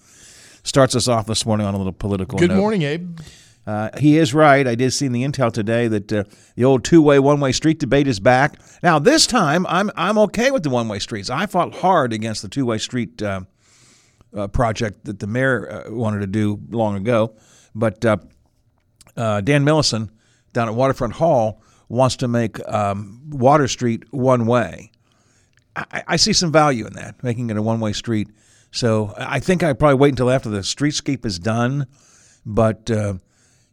starts 0.64 0.96
us 0.96 1.08
off 1.08 1.28
this 1.28 1.46
morning 1.46 1.68
on 1.68 1.74
a 1.74 1.78
little 1.78 1.94
political 1.94 2.40
Good 2.40 2.50
note. 2.50 2.58
morning, 2.58 2.82
Abe. 2.84 3.20
Uh, 3.68 3.90
he 3.98 4.18
is 4.18 4.32
right. 4.32 4.68
I 4.68 4.76
did 4.76 4.92
see 4.92 5.08
in 5.08 5.12
the 5.12 5.24
intel 5.24 5.52
today 5.52 5.88
that 5.88 6.14
uh, 6.14 6.24
the 6.56 6.66
old 6.66 6.84
two-way, 6.84 7.18
one-way 7.18 7.52
street 7.52 7.80
debate 7.80 8.08
is 8.08 8.20
back. 8.20 8.60
Now 8.84 9.00
this 9.00 9.26
time, 9.26 9.66
I'm 9.66 9.90
I'm 9.96 10.20
okay 10.20 10.52
with 10.52 10.62
the 10.62 10.70
one-way 10.70 11.00
streets. 11.00 11.32
I 11.32 11.48
fought 11.48 11.74
hard 11.74 12.14
against 12.14 12.44
the 12.44 12.48
two-way 12.48 12.78
street 12.78 13.24
uh, 13.24 13.42
uh, 14.36 14.48
project 14.50 15.06
that 15.06 15.18
the 15.20 15.26
mayor 15.26 15.72
uh, 15.88 15.92
wanted 15.92 16.20
to 16.20 16.28
do 16.28 16.60
long 16.70 16.96
ago, 16.96 17.34
but 17.74 18.06
uh, 18.06 18.18
Dan 19.16 19.66
Millison 19.66 20.10
down 20.54 20.68
at 20.68 20.76
Waterfront 20.76 21.14
Hall 21.14 21.64
wants 21.90 22.18
to 22.18 22.28
make 22.28 22.60
um, 22.72 23.20
Water 23.32 23.68
Street 23.68 24.04
one-way. 24.12 24.92
I, 25.76 26.04
I 26.08 26.16
see 26.18 26.34
some 26.34 26.52
value 26.52 26.86
in 26.86 26.94
that, 26.94 27.24
making 27.24 27.50
it 27.50 27.58
a 27.58 27.64
one-way 27.64 27.94
street. 27.94 28.30
So 28.70 29.14
I 29.18 29.40
think 29.40 29.64
I 29.64 29.74
probably 29.74 29.96
wait 29.96 30.10
until 30.10 30.30
after 30.30 30.50
the 30.50 30.60
streetscape 30.60 31.26
is 31.26 31.40
done, 31.40 31.88
but. 32.46 32.92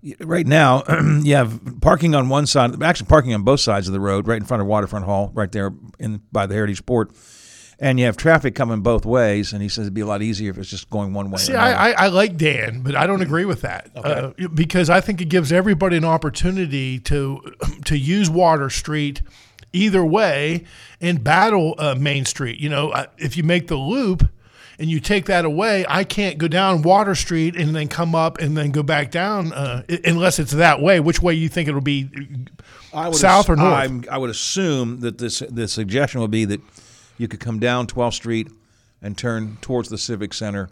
Uh, 0.04 0.26
right 0.26 0.46
now 0.46 0.82
you 1.22 1.34
have 1.34 1.60
parking 1.80 2.14
on 2.14 2.28
one 2.28 2.46
side 2.46 2.82
actually 2.82 3.06
parking 3.06 3.34
on 3.34 3.42
both 3.42 3.60
sides 3.60 3.86
of 3.86 3.92
the 3.92 4.00
road 4.00 4.26
right 4.26 4.40
in 4.40 4.44
front 4.44 4.60
of 4.60 4.66
waterfront 4.66 5.04
hall 5.04 5.30
right 5.34 5.52
there 5.52 5.72
in 5.98 6.20
by 6.32 6.46
the 6.46 6.54
heritage 6.54 6.84
port 6.86 7.12
and 7.78 7.98
you 7.98 8.06
have 8.06 8.16
traffic 8.16 8.54
coming 8.54 8.80
both 8.80 9.04
ways 9.04 9.52
and 9.52 9.62
he 9.62 9.68
says 9.68 9.82
it'd 9.84 9.94
be 9.94 10.00
a 10.00 10.06
lot 10.06 10.22
easier 10.22 10.50
if 10.50 10.58
it's 10.58 10.70
just 10.70 10.88
going 10.90 11.12
one 11.12 11.30
way 11.30 11.38
See. 11.38 11.54
I, 11.54 11.90
I, 11.90 12.04
I 12.04 12.06
like 12.08 12.36
Dan, 12.36 12.82
but 12.82 12.94
I 12.94 13.06
don't 13.06 13.22
agree 13.22 13.44
with 13.44 13.62
that 13.62 13.90
uh, 13.96 14.30
because 14.54 14.88
I 14.88 15.00
think 15.00 15.20
it 15.20 15.26
gives 15.26 15.52
everybody 15.52 15.96
an 15.96 16.04
opportunity 16.04 16.98
to 17.00 17.40
to 17.84 17.98
use 17.98 18.30
Water 18.30 18.70
Street 18.70 19.22
either 19.72 20.04
way 20.04 20.64
and 21.00 21.24
battle 21.24 21.74
uh, 21.78 21.94
Main 21.98 22.24
Street. 22.24 22.60
You 22.60 22.68
know, 22.68 22.90
uh, 22.90 23.06
if 23.18 23.36
you 23.36 23.42
make 23.42 23.66
the 23.66 23.76
loop, 23.76 24.28
and 24.78 24.90
you 24.90 25.00
take 25.00 25.26
that 25.26 25.44
away, 25.44 25.84
I 25.88 26.04
can't 26.04 26.38
go 26.38 26.48
down 26.48 26.82
Water 26.82 27.14
Street 27.14 27.56
and 27.56 27.74
then 27.74 27.88
come 27.88 28.14
up 28.14 28.38
and 28.38 28.56
then 28.56 28.70
go 28.70 28.82
back 28.82 29.10
down 29.10 29.52
uh, 29.52 29.82
unless 30.04 30.38
it's 30.38 30.52
that 30.52 30.80
way. 30.80 31.00
Which 31.00 31.20
way 31.22 31.34
you 31.34 31.48
think 31.48 31.68
it'll 31.68 31.80
be? 31.80 32.08
I 32.92 33.08
would 33.08 33.16
South 33.16 33.48
or 33.48 33.56
north? 33.56 33.72
I'm, 33.72 34.04
I 34.10 34.18
would 34.18 34.30
assume 34.30 35.00
that 35.00 35.18
this 35.18 35.40
the 35.48 35.68
suggestion 35.68 36.20
would 36.20 36.30
be 36.30 36.44
that 36.44 36.60
you 37.18 37.28
could 37.28 37.40
come 37.40 37.58
down 37.58 37.86
12th 37.86 38.14
Street 38.14 38.48
and 39.00 39.16
turn 39.16 39.58
towards 39.60 39.88
the 39.88 39.98
Civic 39.98 40.34
Center. 40.34 40.70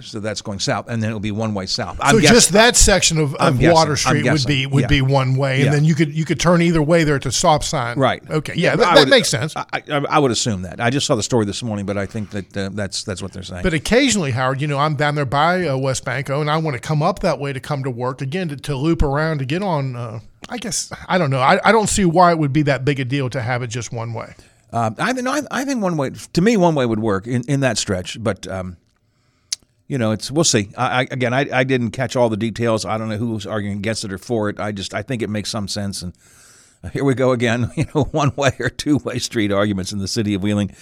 So 0.00 0.20
that's 0.20 0.40
going 0.42 0.58
south, 0.58 0.88
and 0.88 1.02
then 1.02 1.10
it'll 1.10 1.20
be 1.20 1.30
one 1.32 1.54
way 1.54 1.66
south. 1.66 1.98
I'm 2.00 2.16
So 2.16 2.20
guessing. 2.20 2.34
just 2.34 2.52
that 2.52 2.76
section 2.76 3.18
of, 3.18 3.34
of 3.36 3.58
guessing. 3.58 3.74
Water 3.74 3.96
Street 3.96 4.24
would 4.30 4.44
be 4.46 4.66
would 4.66 4.82
Yeah. 4.82 4.86
be 4.88 5.02
one 5.02 5.36
way, 5.36 5.56
and 5.56 5.64
Yeah. 5.66 5.70
then 5.72 5.84
you 5.84 5.94
could 5.94 6.12
you 6.14 6.24
could 6.24 6.40
turn 6.40 6.62
either 6.62 6.82
way 6.82 7.04
there 7.04 7.16
at 7.16 7.22
the 7.22 7.32
stop 7.32 7.62
sign. 7.62 7.98
Right. 7.98 8.22
Okay. 8.30 8.54
Yeah, 8.56 8.76
but 8.76 8.82
that, 8.84 8.94
that 8.96 9.08
makes 9.08 9.28
sense. 9.28 9.54
I, 9.56 9.64
I, 9.72 9.82
I 10.08 10.18
would 10.18 10.30
assume 10.30 10.62
that. 10.62 10.80
I 10.80 10.90
just 10.90 11.06
saw 11.06 11.14
the 11.14 11.22
story 11.22 11.44
this 11.44 11.62
morning, 11.62 11.84
but 11.86 11.98
I 11.98 12.06
think 12.06 12.30
that 12.30 12.56
uh, 12.56 12.70
that's 12.72 13.04
that's 13.04 13.22
what 13.22 13.32
they're 13.32 13.42
saying. 13.42 13.62
But 13.62 13.74
occasionally, 13.74 14.30
Howard, 14.30 14.60
you 14.60 14.66
know, 14.66 14.78
I'm 14.78 14.94
down 14.96 15.14
there 15.14 15.24
by 15.26 15.66
uh, 15.66 15.74
WesBanco, 15.76 16.40
and 16.40 16.50
I 16.50 16.56
want 16.56 16.74
to 16.74 16.80
come 16.80 17.02
up 17.02 17.20
that 17.20 17.38
way 17.38 17.52
to 17.52 17.60
come 17.60 17.82
to 17.84 17.90
work 17.90 18.22
again 18.22 18.48
to, 18.48 18.56
to 18.56 18.74
loop 18.76 19.02
around 19.02 19.38
to 19.38 19.44
get 19.44 19.62
on. 19.62 19.94
Uh, 19.96 20.20
I 20.48 20.58
guess 20.58 20.90
I 21.06 21.18
don't 21.18 21.30
know. 21.30 21.40
I, 21.40 21.60
I 21.64 21.72
don't 21.72 21.88
see 21.88 22.04
why 22.04 22.32
it 22.32 22.38
would 22.38 22.52
be 22.52 22.62
that 22.62 22.84
big 22.84 22.98
a 22.98 23.04
deal 23.04 23.28
to 23.30 23.40
have 23.42 23.62
it 23.62 23.68
just 23.68 23.92
one 23.92 24.12
way. 24.14 24.34
Um, 24.72 24.96
I 24.98 25.12
think 25.12 25.24
no, 25.24 25.32
I, 25.32 25.42
I 25.50 25.64
think 25.66 25.82
one 25.82 25.96
way 25.98 26.10
to 26.32 26.40
me 26.40 26.56
one 26.56 26.74
way 26.74 26.86
would 26.86 26.98
work 26.98 27.26
in, 27.26 27.42
in 27.42 27.60
that 27.60 27.76
stretch, 27.76 28.22
but 28.22 28.46
um, 28.48 28.78
you 29.92 29.98
know 29.98 30.10
it's 30.10 30.30
we'll 30.30 30.42
see. 30.42 30.70
I, 30.74 31.00
I, 31.00 31.02
again, 31.10 31.34
I, 31.34 31.46
I 31.52 31.64
didn't 31.64 31.90
catch 31.90 32.16
all 32.16 32.30
the 32.30 32.36
details. 32.38 32.86
I 32.86 32.96
don't 32.96 33.10
know 33.10 33.18
who's 33.18 33.46
arguing 33.46 33.76
against 33.76 34.04
it 34.04 34.12
or 34.12 34.16
for 34.16 34.48
it. 34.48 34.58
I 34.58 34.72
just 34.72 34.94
I 34.94 35.02
think 35.02 35.20
it 35.20 35.28
makes 35.28 35.50
some 35.50 35.68
sense. 35.68 36.00
And 36.00 36.14
here 36.94 37.04
we 37.04 37.14
go 37.14 37.32
again. 37.32 37.70
You 37.76 37.84
know, 37.94 38.04
one 38.04 38.32
way 38.34 38.52
or 38.58 38.70
two 38.70 38.96
way 38.96 39.18
street 39.18 39.52
arguments 39.52 39.92
in 39.92 39.98
the 39.98 40.08
city 40.08 40.32
of 40.32 40.42
Wheeling. 40.42 40.74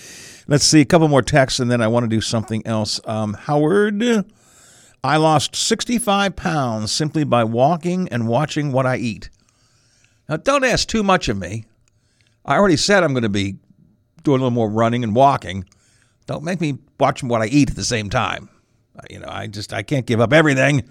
Let's 0.47 0.63
see 0.63 0.81
a 0.81 0.85
couple 0.85 1.09
more 1.09 1.23
texts, 1.23 1.59
and 1.59 1.69
then 1.69 1.83
I 1.83 1.89
want 1.89 2.05
to 2.05 2.09
do 2.09 2.21
something 2.21 2.65
else. 2.65 3.01
Um, 3.05 3.35
Howard, 3.35 4.01
I 5.03 5.17
lost 5.17 5.57
sixty 5.57 5.99
five 5.99 6.37
pounds 6.37 6.93
simply 6.93 7.25
by 7.25 7.43
walking 7.43 8.09
and 8.11 8.29
watching 8.29 8.71
what 8.71 8.87
I 8.87 8.99
eat. 8.99 9.29
Now, 10.29 10.37
don't 10.37 10.63
ask 10.63 10.87
too 10.87 11.03
much 11.03 11.29
of 11.29 11.37
me. 11.37 11.65
I 12.45 12.57
already 12.59 12.77
said 12.77 13.03
I'm 13.03 13.13
going 13.13 13.25
to 13.25 13.29
be 13.29 13.57
doing 14.23 14.41
a 14.41 14.45
little 14.45 14.51
more 14.53 14.71
running 14.71 15.03
and 15.03 15.17
walking. 15.17 15.65
Don't 16.27 16.45
make 16.45 16.61
me 16.61 16.79
watch 17.01 17.25
what 17.25 17.43
I 17.43 17.47
eat 17.47 17.71
at 17.71 17.77
the 17.77 17.83
same 17.83 18.09
time. 18.09 18.49
You 19.09 19.21
know, 19.21 19.29
I 19.29 19.47
just 19.47 19.73
I 19.73 19.83
can't 19.83 20.05
give 20.07 20.21
up 20.21 20.33
everything. 20.33 20.83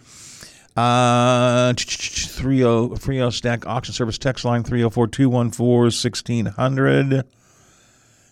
Uh, 0.76 1.74
30 1.74 2.96
30 2.96 3.32
stack 3.32 3.66
auction 3.68 3.94
service 3.94 4.18
text 4.18 4.46
line 4.46 4.64
304-214-1600. 4.64 7.24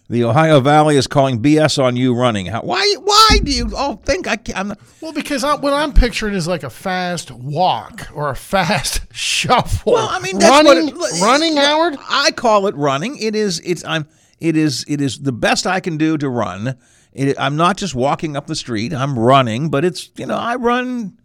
The 0.10 0.24
Ohio 0.24 0.62
Valley 0.62 0.96
is 0.96 1.06
calling 1.06 1.42
BS 1.42 1.84
on 1.84 1.98
you 1.98 2.16
running. 2.16 2.46
How, 2.46 2.62
why 2.62 2.96
why 3.04 3.40
do 3.44 3.52
you 3.52 3.76
all 3.76 3.98
think 3.98 4.26
I 4.26 4.38
can 4.38 4.56
I'm 4.56 4.70
not, 4.70 4.80
Well, 5.02 5.12
because 5.12 5.44
I, 5.44 5.56
what 5.56 5.74
I'm 5.74 5.92
picturing 5.92 6.34
is 6.34 6.48
like 6.48 6.64
a 6.64 6.70
fast 6.70 7.30
walk 7.30 8.08
or 8.14 8.30
a 8.30 8.36
fast 8.36 9.02
shuffle. 9.14 9.92
Well, 9.94 10.08
I 10.10 10.20
mean, 10.20 10.40
that's 10.40 10.50
running, 10.50 10.96
what 10.96 11.14
it, 11.14 11.22
running, 11.22 11.58
Howard. 11.58 11.98
I 12.10 12.32
call 12.32 12.68
it 12.68 12.76
running. 12.76 13.18
It 13.18 13.36
is. 13.36 13.60
It's. 13.66 13.84
I'm. 13.84 14.08
It 14.40 14.56
is. 14.56 14.86
It 14.88 15.02
is 15.02 15.20
the 15.20 15.34
best 15.34 15.68
I 15.68 15.82
can 15.82 15.98
do 15.98 16.18
to 16.20 16.30
run. 16.30 16.78
It, 17.18 17.36
I'm 17.40 17.56
not 17.56 17.78
just 17.78 17.96
walking 17.96 18.38
up 18.38 18.48
the 18.48 18.56
street. 18.56 18.94
I'm 18.94 19.18
running, 19.18 19.70
but 19.70 19.84
it's. 19.84 20.12
You 20.16 20.28
know, 20.28 20.38
I 20.38 20.56
run 20.56 21.18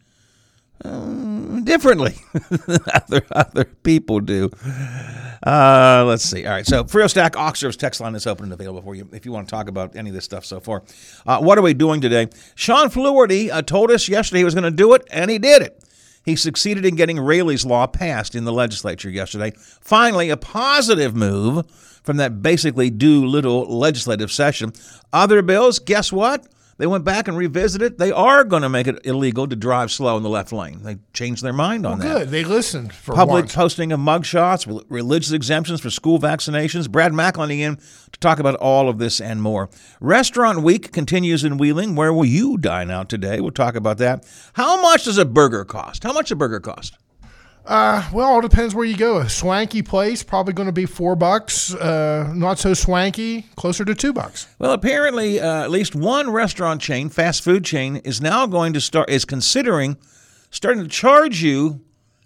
um, 0.84 1.64
differently 1.64 2.14
than 2.50 2.80
other 2.94 3.22
other 3.30 3.64
people 3.64 4.20
do. 4.20 4.50
Uh, 5.44 6.04
let's 6.06 6.24
see. 6.24 6.46
All 6.46 6.52
right. 6.52 6.66
So 6.66 6.84
Frio 6.84 7.06
Stack 7.06 7.36
Oxer's 7.36 7.76
text 7.76 8.00
line 8.00 8.14
is 8.14 8.26
open 8.26 8.44
and 8.44 8.52
available 8.52 8.82
for 8.82 8.94
you 8.94 9.08
if 9.12 9.26
you 9.26 9.32
want 9.32 9.48
to 9.48 9.50
talk 9.50 9.68
about 9.68 9.96
any 9.96 10.10
of 10.10 10.14
this 10.14 10.24
stuff 10.24 10.44
so 10.44 10.60
far. 10.60 10.82
Uh, 11.26 11.40
what 11.40 11.58
are 11.58 11.62
we 11.62 11.74
doing 11.74 12.00
today? 12.00 12.28
Shawn 12.54 12.88
Fluharty 12.88 13.50
uh, 13.50 13.62
told 13.62 13.90
us 13.90 14.08
yesterday 14.08 14.40
he 14.40 14.44
was 14.44 14.54
going 14.54 14.64
to 14.64 14.70
do 14.70 14.94
it, 14.94 15.06
and 15.10 15.30
he 15.30 15.38
did 15.38 15.62
it. 15.62 15.82
He 16.24 16.36
succeeded 16.36 16.86
in 16.86 16.94
getting 16.94 17.16
Raylee's 17.16 17.66
law 17.66 17.86
passed 17.86 18.34
in 18.34 18.44
the 18.44 18.52
legislature 18.52 19.10
yesterday. 19.10 19.52
Finally, 19.56 20.30
a 20.30 20.36
positive 20.36 21.16
move 21.16 21.66
from 22.02 22.16
that 22.18 22.42
basically 22.42 22.90
do 22.90 23.24
little 23.24 23.64
legislative 23.64 24.32
session. 24.32 24.72
Other 25.12 25.42
bills, 25.42 25.78
guess 25.78 26.12
what? 26.12 26.46
They 26.78 26.86
went 26.86 27.04
back 27.04 27.28
and 27.28 27.36
revisited. 27.36 27.98
They 27.98 28.10
are 28.10 28.44
going 28.44 28.62
to 28.62 28.68
make 28.68 28.86
it 28.86 28.98
illegal 29.04 29.46
to 29.46 29.54
drive 29.54 29.92
slow 29.92 30.16
in 30.16 30.22
the 30.22 30.28
left 30.28 30.52
lane. 30.52 30.80
They 30.82 30.96
changed 31.12 31.42
their 31.44 31.52
mind 31.52 31.86
on 31.86 31.98
that 31.98 32.18
Good. 32.18 32.30
They 32.30 32.44
listened 32.44 32.92
for 32.92 33.14
public 33.14 33.44
once. 33.44 33.54
posting 33.54 33.92
of 33.92 34.00
mugshots, 34.00 34.84
religious 34.88 35.32
exemptions 35.32 35.80
for 35.80 35.90
school 35.90 36.18
vaccinations. 36.18 36.90
Brad 36.90 37.12
Macklin 37.12 37.50
in 37.50 37.76
to 37.76 38.20
talk 38.20 38.40
about 38.40 38.56
all 38.56 38.88
of 38.88 38.98
this 38.98 39.20
and 39.20 39.42
more. 39.42 39.68
Restaurant 40.00 40.62
Week 40.62 40.90
continues 40.92 41.44
in 41.44 41.56
Wheeling. 41.56 41.94
Where 41.94 42.12
will 42.12 42.24
you 42.24 42.56
dine 42.58 42.90
out 42.90 43.08
today? 43.08 43.40
We'll 43.40 43.52
talk 43.52 43.76
about 43.76 43.98
that. 43.98 44.26
How 44.54 44.80
much 44.82 45.04
does 45.04 45.18
a 45.18 45.24
burger 45.24 45.64
cost? 45.64 46.02
How 46.02 46.12
much 46.12 46.26
does 46.26 46.32
a 46.32 46.36
burger 46.36 46.58
cost? 46.58 46.96
Uh, 47.64 48.08
well, 48.12 48.26
all 48.26 48.40
depends 48.40 48.74
where 48.74 48.84
you 48.84 48.96
go. 48.96 49.18
A 49.18 49.28
swanky 49.28 49.82
place 49.82 50.22
probably 50.22 50.52
going 50.52 50.66
to 50.66 50.72
be 50.72 50.84
four 50.86 51.14
bucks. 51.14 51.72
Uh, 51.72 52.32
not 52.34 52.58
so 52.58 52.74
swanky, 52.74 53.42
closer 53.54 53.84
to 53.84 53.94
two 53.94 54.12
bucks. 54.12 54.48
Well, 54.58 54.72
apparently, 54.72 55.38
uh, 55.38 55.62
at 55.62 55.70
least 55.70 55.94
one 55.94 56.30
restaurant 56.30 56.80
chain, 56.80 57.08
fast 57.08 57.44
food 57.44 57.64
chain, 57.64 57.96
is 57.96 58.20
now 58.20 58.46
going 58.46 58.72
to 58.72 58.80
start 58.80 59.08
is 59.08 59.24
considering 59.24 59.96
starting 60.50 60.82
to 60.82 60.88
charge 60.88 61.42
you, 61.42 61.80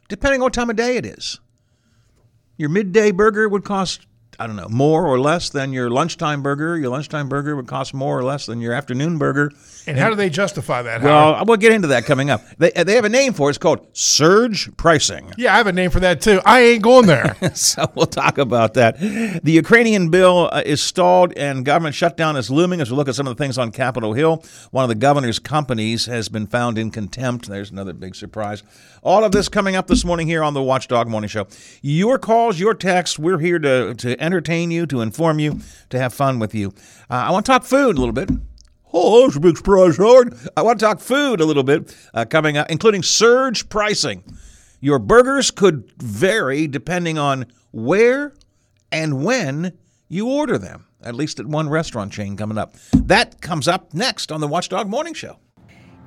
depending 0.09 0.41
on 0.41 0.45
what 0.45 0.55
time 0.55 0.71
of 0.71 0.77
day 0.77 0.97
it 0.97 1.05
is. 1.05 1.39
Your 2.57 2.71
midday 2.71 3.11
burger 3.11 3.47
would 3.49 3.65
cost 3.65 4.07
I 4.39 4.47
don't 4.47 4.57
know 4.57 4.69
more 4.69 5.07
or 5.07 5.19
less 5.19 5.49
than 5.49 5.73
your 5.73 5.89
lunchtime 5.91 6.43
burger. 6.43 6.77
Your 6.77 6.91
lunchtime 6.91 7.29
burger 7.29 7.57
would 7.57 7.67
cost 7.67 7.95
more 7.95 8.19
or 8.19 8.23
less 8.23 8.47
than 8.47 8.61
your 8.61 8.73
afternoon 8.73 9.19
burger. 9.19 9.53
And 9.87 9.97
how 9.97 10.11
do 10.11 10.17
they 10.17 10.29
justify 10.29 10.83
that? 10.83 11.01
Howard? 11.01 11.37
Well, 11.37 11.45
we'll 11.47 11.57
get 11.57 11.73
into 11.73 11.89
that 11.89 12.05
coming 12.05 12.29
up. 12.29 12.43
They, 12.59 12.71
they 12.71 12.95
have 12.97 13.05
a 13.05 13.09
name 13.09 13.33
for 13.33 13.49
it. 13.49 13.53
It's 13.53 13.59
called 13.59 13.87
surge 13.93 14.77
pricing. 14.77 15.33
yeah, 15.39 15.55
I 15.55 15.59
have 15.59 15.69
a 15.69 15.73
name 15.73 15.91
for 15.91 16.01
that 16.01 16.21
too. 16.21 16.41
I 16.45 16.61
ain't 16.61 16.83
going 16.83 17.07
there. 17.07 17.37
so 17.55 17.91
we'll 17.95 18.07
talk 18.07 18.39
about 18.39 18.75
that. 18.75 18.99
The 18.99 19.53
Ukrainian 19.53 20.11
bill 20.11 20.51
uh, 20.53 20.63
is 20.67 20.83
stalled 20.83 21.33
and 21.37 21.65
government 21.65 21.95
shutdown 21.95 22.37
is 22.37 22.51
looming 22.51 22.81
as 22.81 22.91
we 22.91 22.97
look 22.97 23.09
at 23.09 23.15
some 23.15 23.27
of 23.27 23.37
the 23.37 23.43
things 23.43 23.59
on 23.59 23.71
Capitol 23.71 24.13
Hill. 24.13 24.45
One 24.71 24.85
of 24.85 24.89
the 24.89 24.95
governor's 24.97 25.39
companies 25.39 26.07
has 26.07 26.29
been 26.29 26.47
found 26.47 26.79
in 26.79 26.91
contempt. 26.91 27.49
There's 27.49 27.71
another 27.71 27.93
big 27.93 28.15
surprise. 28.15 28.63
All 29.03 29.23
of 29.25 29.31
this 29.33 29.49
coming 29.49 29.77
up 29.77 29.87
this 29.87 30.05
morning 30.05 30.27
here 30.27 30.43
on 30.43 30.53
the 30.53 30.63
Watchdog 30.63 31.07
Morning 31.07 31.29
Show. 31.29 31.47
Your 31.81 32.19
calls, 32.19 32.59
your 32.59 32.75
texts, 32.75 33.19
we're 33.19 33.39
here 33.39 33.61
to, 33.61 33.95
to 33.95 34.21
entertain 34.27 34.71
you, 34.71 34.85
to 34.87 35.01
inform 35.01 35.39
you, 35.39 35.61
to 35.91 35.99
have 35.99 36.13
fun 36.13 36.39
with 36.39 36.55
you. 36.55 36.75
Uh, 37.09 37.15
I 37.15 37.31
want 37.31 37.47
to 37.47 37.53
talk 37.53 37.65
food 37.65 37.97
a 37.97 38.01
little 38.01 38.13
bit. 38.13 38.31
Oh, 38.93 39.23
that's 39.23 39.37
a 39.37 39.41
big 39.41 39.57
surprise, 39.57 39.97
Howard. 39.97 40.37
I 40.57 40.63
want 40.63 40.81
to 40.81 40.85
talk 40.85 41.01
food 41.01 41.41
a 41.41 41.45
little 41.45 41.63
bit 41.63 41.95
uh, 42.13 42.25
coming 42.25 42.57
up, 42.57 42.71
including 42.71 43.03
surge 43.03 43.69
pricing. 43.69 44.23
Your 44.81 44.99
burgers 44.99 45.51
could 45.51 45.91
vary 45.97 46.67
depending 46.67 47.19
on 47.19 47.47
where 47.73 48.35
and 48.93 49.25
when 49.25 49.77
you 50.09 50.29
order 50.29 50.59
them, 50.59 50.87
at 51.03 51.15
least 51.15 51.41
at 51.41 51.47
one 51.47 51.69
restaurant 51.69 52.13
chain 52.13 52.37
coming 52.37 52.59
up. 52.59 52.75
That 52.93 53.41
comes 53.41 53.69
up 53.69 53.93
next 53.95 54.31
on 54.31 54.41
the 54.41 54.49
Watchdog 54.49 54.89
Morning 54.89 55.15
Show. 55.15 55.39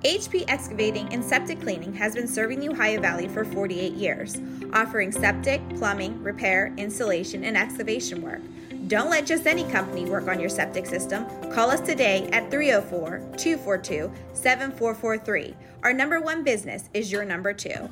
HP 0.03 0.45
Excavating 0.47 1.11
and 1.13 1.21
Septic 1.21 1.59
Cleaning 1.59 1.93
has 1.93 2.15
been 2.15 2.27
serving 2.27 2.61
the 2.61 2.69
Ohio 2.69 3.01
Valley 3.01 3.27
for 3.27 3.43
48 3.43 3.91
years, 3.93 4.39
offering 4.71 5.11
septic, 5.11 5.61
plumbing, 5.75 6.23
repair, 6.23 6.73
installation, 6.77 7.43
and 7.43 7.57
excavation 7.57 8.21
work. 8.21 8.39
Don't 8.87 9.09
let 9.09 9.25
just 9.25 9.45
any 9.45 9.65
company 9.65 10.05
work 10.05 10.29
on 10.29 10.39
your 10.39 10.47
septic 10.49 10.85
system. 10.85 11.25
Call 11.51 11.69
us 11.69 11.81
today 11.81 12.29
at 12.31 12.49
304 12.49 13.19
242 13.35 14.09
7443. 14.31 15.55
Our 15.83 15.91
number 15.91 16.21
one 16.21 16.45
business 16.45 16.89
is 16.93 17.11
your 17.11 17.25
number 17.25 17.53
two. 17.53 17.89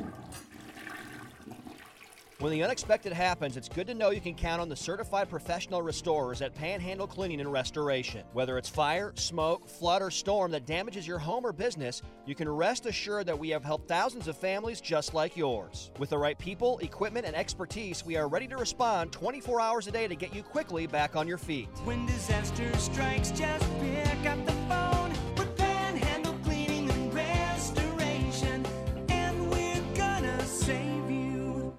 When 2.40 2.52
the 2.52 2.62
unexpected 2.62 3.14
happens, 3.14 3.58
it's 3.58 3.68
good 3.68 3.88
to 3.88 3.96
know 3.96 4.12
you 4.12 4.22
can 4.22 4.36
count 4.36 4.62
on 4.62 4.70
the 4.70 4.76
certified 4.76 5.28
professional 5.28 5.82
restorers 5.82 6.44
at 6.44 6.54
Panhandle 6.54 7.08
Cleaning 7.08 7.42
and 7.42 7.52
Restoration. 7.52 8.24
Whether 8.32 8.60
it's 8.60 8.70
fire, 8.70 9.12
smoke, 9.16 9.68
flood, 9.68 10.04
or 10.04 10.12
storm 10.12 10.52
that 10.52 10.68
damages 10.68 11.08
your 11.08 11.18
home 11.18 11.48
or 11.48 11.52
business, 11.52 12.04
you 12.28 12.36
can 12.36 12.48
rest 12.48 12.86
assured 12.86 13.26
that 13.26 13.40
we 13.40 13.50
have 13.50 13.64
helped 13.64 13.88
thousands 13.88 14.28
of 14.28 14.38
families 14.38 14.82
just 14.82 15.16
like 15.16 15.36
yours. 15.36 15.90
With 15.98 16.12
the 16.12 16.18
right 16.20 16.38
people, 16.38 16.78
equipment, 16.78 17.26
and 17.26 17.36
expertise, 17.36 18.06
we 18.06 18.18
are 18.18 18.28
ready 18.28 18.48
to 18.50 18.58
respond 18.58 19.12
24 19.12 19.60
hours 19.60 19.88
a 19.88 19.92
day 19.92 20.08
to 20.08 20.16
get 20.16 20.36
you 20.36 20.44
quickly 20.44 20.86
back 20.86 21.16
on 21.16 21.28
your 21.28 21.40
feet. 21.40 21.70
When 21.86 22.06
disaster 22.06 22.72
strikes, 22.78 23.32
just 23.32 23.66
pick 23.80 24.28
up 24.28 24.46
the 24.46 24.52
phone 24.70 25.27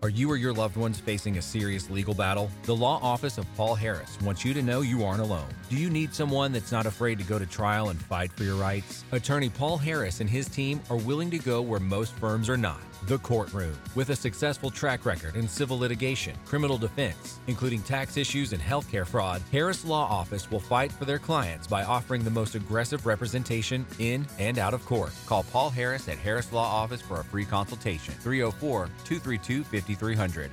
Are 0.01 0.09
you 0.09 0.31
or 0.31 0.37
your 0.37 0.53
loved 0.53 0.77
ones 0.77 1.01
facing 1.01 1.39
a 1.39 1.43
serious 1.43 1.91
legal 1.91 2.15
battle? 2.15 2.53
The 2.63 2.77
law 2.77 3.01
office 3.03 3.37
of 3.37 3.53
Paul 3.57 3.75
Harris 3.75 4.17
wants 4.23 4.45
you 4.45 4.55
to 4.55 4.63
know 4.63 4.81
you 4.81 5.05
aren't 5.05 5.21
alone. 5.21 5.49
Do 5.69 5.77
you 5.77 5.91
need 5.91 6.15
someone 6.15 6.53
that's 6.53 6.71
not 6.71 6.87
afraid 6.87 7.19
to 7.19 7.25
go 7.25 7.37
to 7.37 7.47
trial 7.47 7.89
and 7.89 8.01
fight 8.01 8.31
for 8.31 8.45
your 8.45 8.55
rights? 8.55 9.03
Attorney 9.11 9.49
Paul 9.49 9.77
Harris 9.77 10.21
and 10.21 10.31
his 10.31 10.49
team 10.49 10.81
are 10.89 10.97
willing 10.97 11.31
to 11.31 11.39
go 11.39 11.61
where 11.61 11.81
most 11.81 12.13
firms 12.13 12.49
are 12.49 12.57
not. 12.57 12.88
The 13.07 13.19
Courtroom. 13.19 13.77
With 13.95 14.11
a 14.11 14.17
successful 14.17 14.71
track 14.71 15.07
record 15.07 15.37
in 15.37 15.49
civil 15.49 15.79
litigation, 15.79 16.37
criminal 16.45 16.77
defense, 16.77 17.39
including 17.47 17.83
tax 17.83 18.17
issues 18.17 18.53
and 18.53 18.61
healthcare 18.61 19.07
fraud, 19.07 19.41
Harris 19.53 19.85
Law 19.85 20.07
Office 20.09 20.51
will 20.51 20.61
fight 20.61 20.91
for 20.91 21.05
their 21.05 21.19
clients 21.19 21.67
by 21.67 21.85
offering 21.85 22.25
the 22.25 22.31
most 22.31 22.55
aggressive 22.55 23.07
representation 23.07 23.87
in 23.99 24.27
and 24.39 24.59
out 24.59 24.75
of 24.75 24.85
court. 24.85 25.13
Call 25.27 25.45
Paul 25.45 25.71
Harris 25.71 26.09
at 26.09 26.19
Harris 26.19 26.53
Law 26.53 26.67
Office 26.67 27.01
for 27.01 27.21
a 27.21 27.25
free 27.25 27.45
consultation. 27.45 28.15
304 28.15 28.87
232 29.05 29.65
5300. 29.65 30.51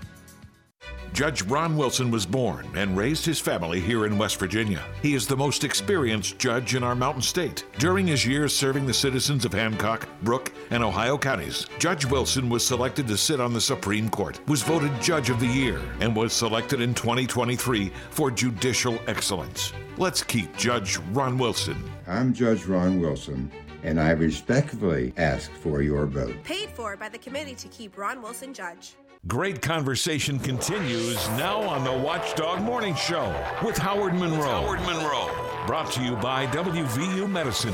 Judge 1.15 1.43
Ron 1.43 1.77
Wilson 1.77 2.11
was 2.11 2.25
born 2.25 2.67
and 2.75 2.97
raised 2.97 3.25
his 3.25 3.39
family 3.39 3.79
here 3.79 4.05
in 4.05 4.17
West 4.17 4.37
Virginia. 4.37 4.83
He 5.01 5.13
is 5.15 5.25
the 5.25 5.37
most 5.37 5.63
experienced 5.63 6.37
judge 6.37 6.75
in 6.75 6.83
our 6.83 6.93
mountain 6.93 7.21
state. 7.21 7.63
During 7.79 8.05
his 8.05 8.25
years 8.25 8.53
serving 8.53 8.85
the 8.85 8.93
citizens 8.93 9.45
of 9.45 9.53
Hancock, 9.53 10.09
Brooke, 10.23 10.51
and 10.71 10.83
Ohio 10.83 11.17
counties, 11.17 11.67
Judge 11.79 12.03
Wilson 12.03 12.49
was 12.49 12.67
selected 12.67 13.07
to 13.07 13.15
sit 13.15 13.39
on 13.39 13.53
the 13.53 13.61
Supreme 13.61 14.09
Court, 14.09 14.45
was 14.49 14.61
voted 14.61 14.91
Judge 15.01 15.29
of 15.29 15.39
the 15.39 15.47
Year, 15.47 15.79
and 16.01 16.13
was 16.13 16.33
selected 16.33 16.81
in 16.81 16.93
2023 16.93 17.93
for 18.09 18.29
judicial 18.29 18.99
excellence. 19.07 19.71
Let's 19.95 20.21
keep 20.21 20.57
Judge 20.57 20.97
Ron 21.13 21.37
Wilson. 21.37 21.81
I'm 22.07 22.33
Judge 22.33 22.65
Ron 22.65 22.99
Wilson, 22.99 23.49
and 23.83 24.01
I 24.01 24.11
respectfully 24.11 25.13
ask 25.15 25.49
for 25.49 25.81
your 25.81 26.07
vote. 26.07 26.35
Paid 26.43 26.67
for 26.71 26.97
by 26.97 27.07
the 27.07 27.19
committee 27.19 27.55
to 27.55 27.69
keep 27.69 27.97
Ron 27.97 28.21
Wilson 28.21 28.53
judge. 28.53 28.95
Great 29.27 29.59
conversation 29.59 30.37
continues 30.37 31.15
now 31.29 31.59
on 31.59 31.83
the 31.83 31.91
Watchdog 31.91 32.61
Morning 32.61 32.93
Show 32.93 33.33
with 33.63 33.75
Howard 33.75 34.13
Monroe. 34.13 34.43
Howard 34.45 34.81
Monroe. 34.81 35.31
Brought 35.65 35.91
to 35.93 36.03
you 36.03 36.15
by 36.17 36.45
WVU 36.45 37.27
Medicine. 37.27 37.73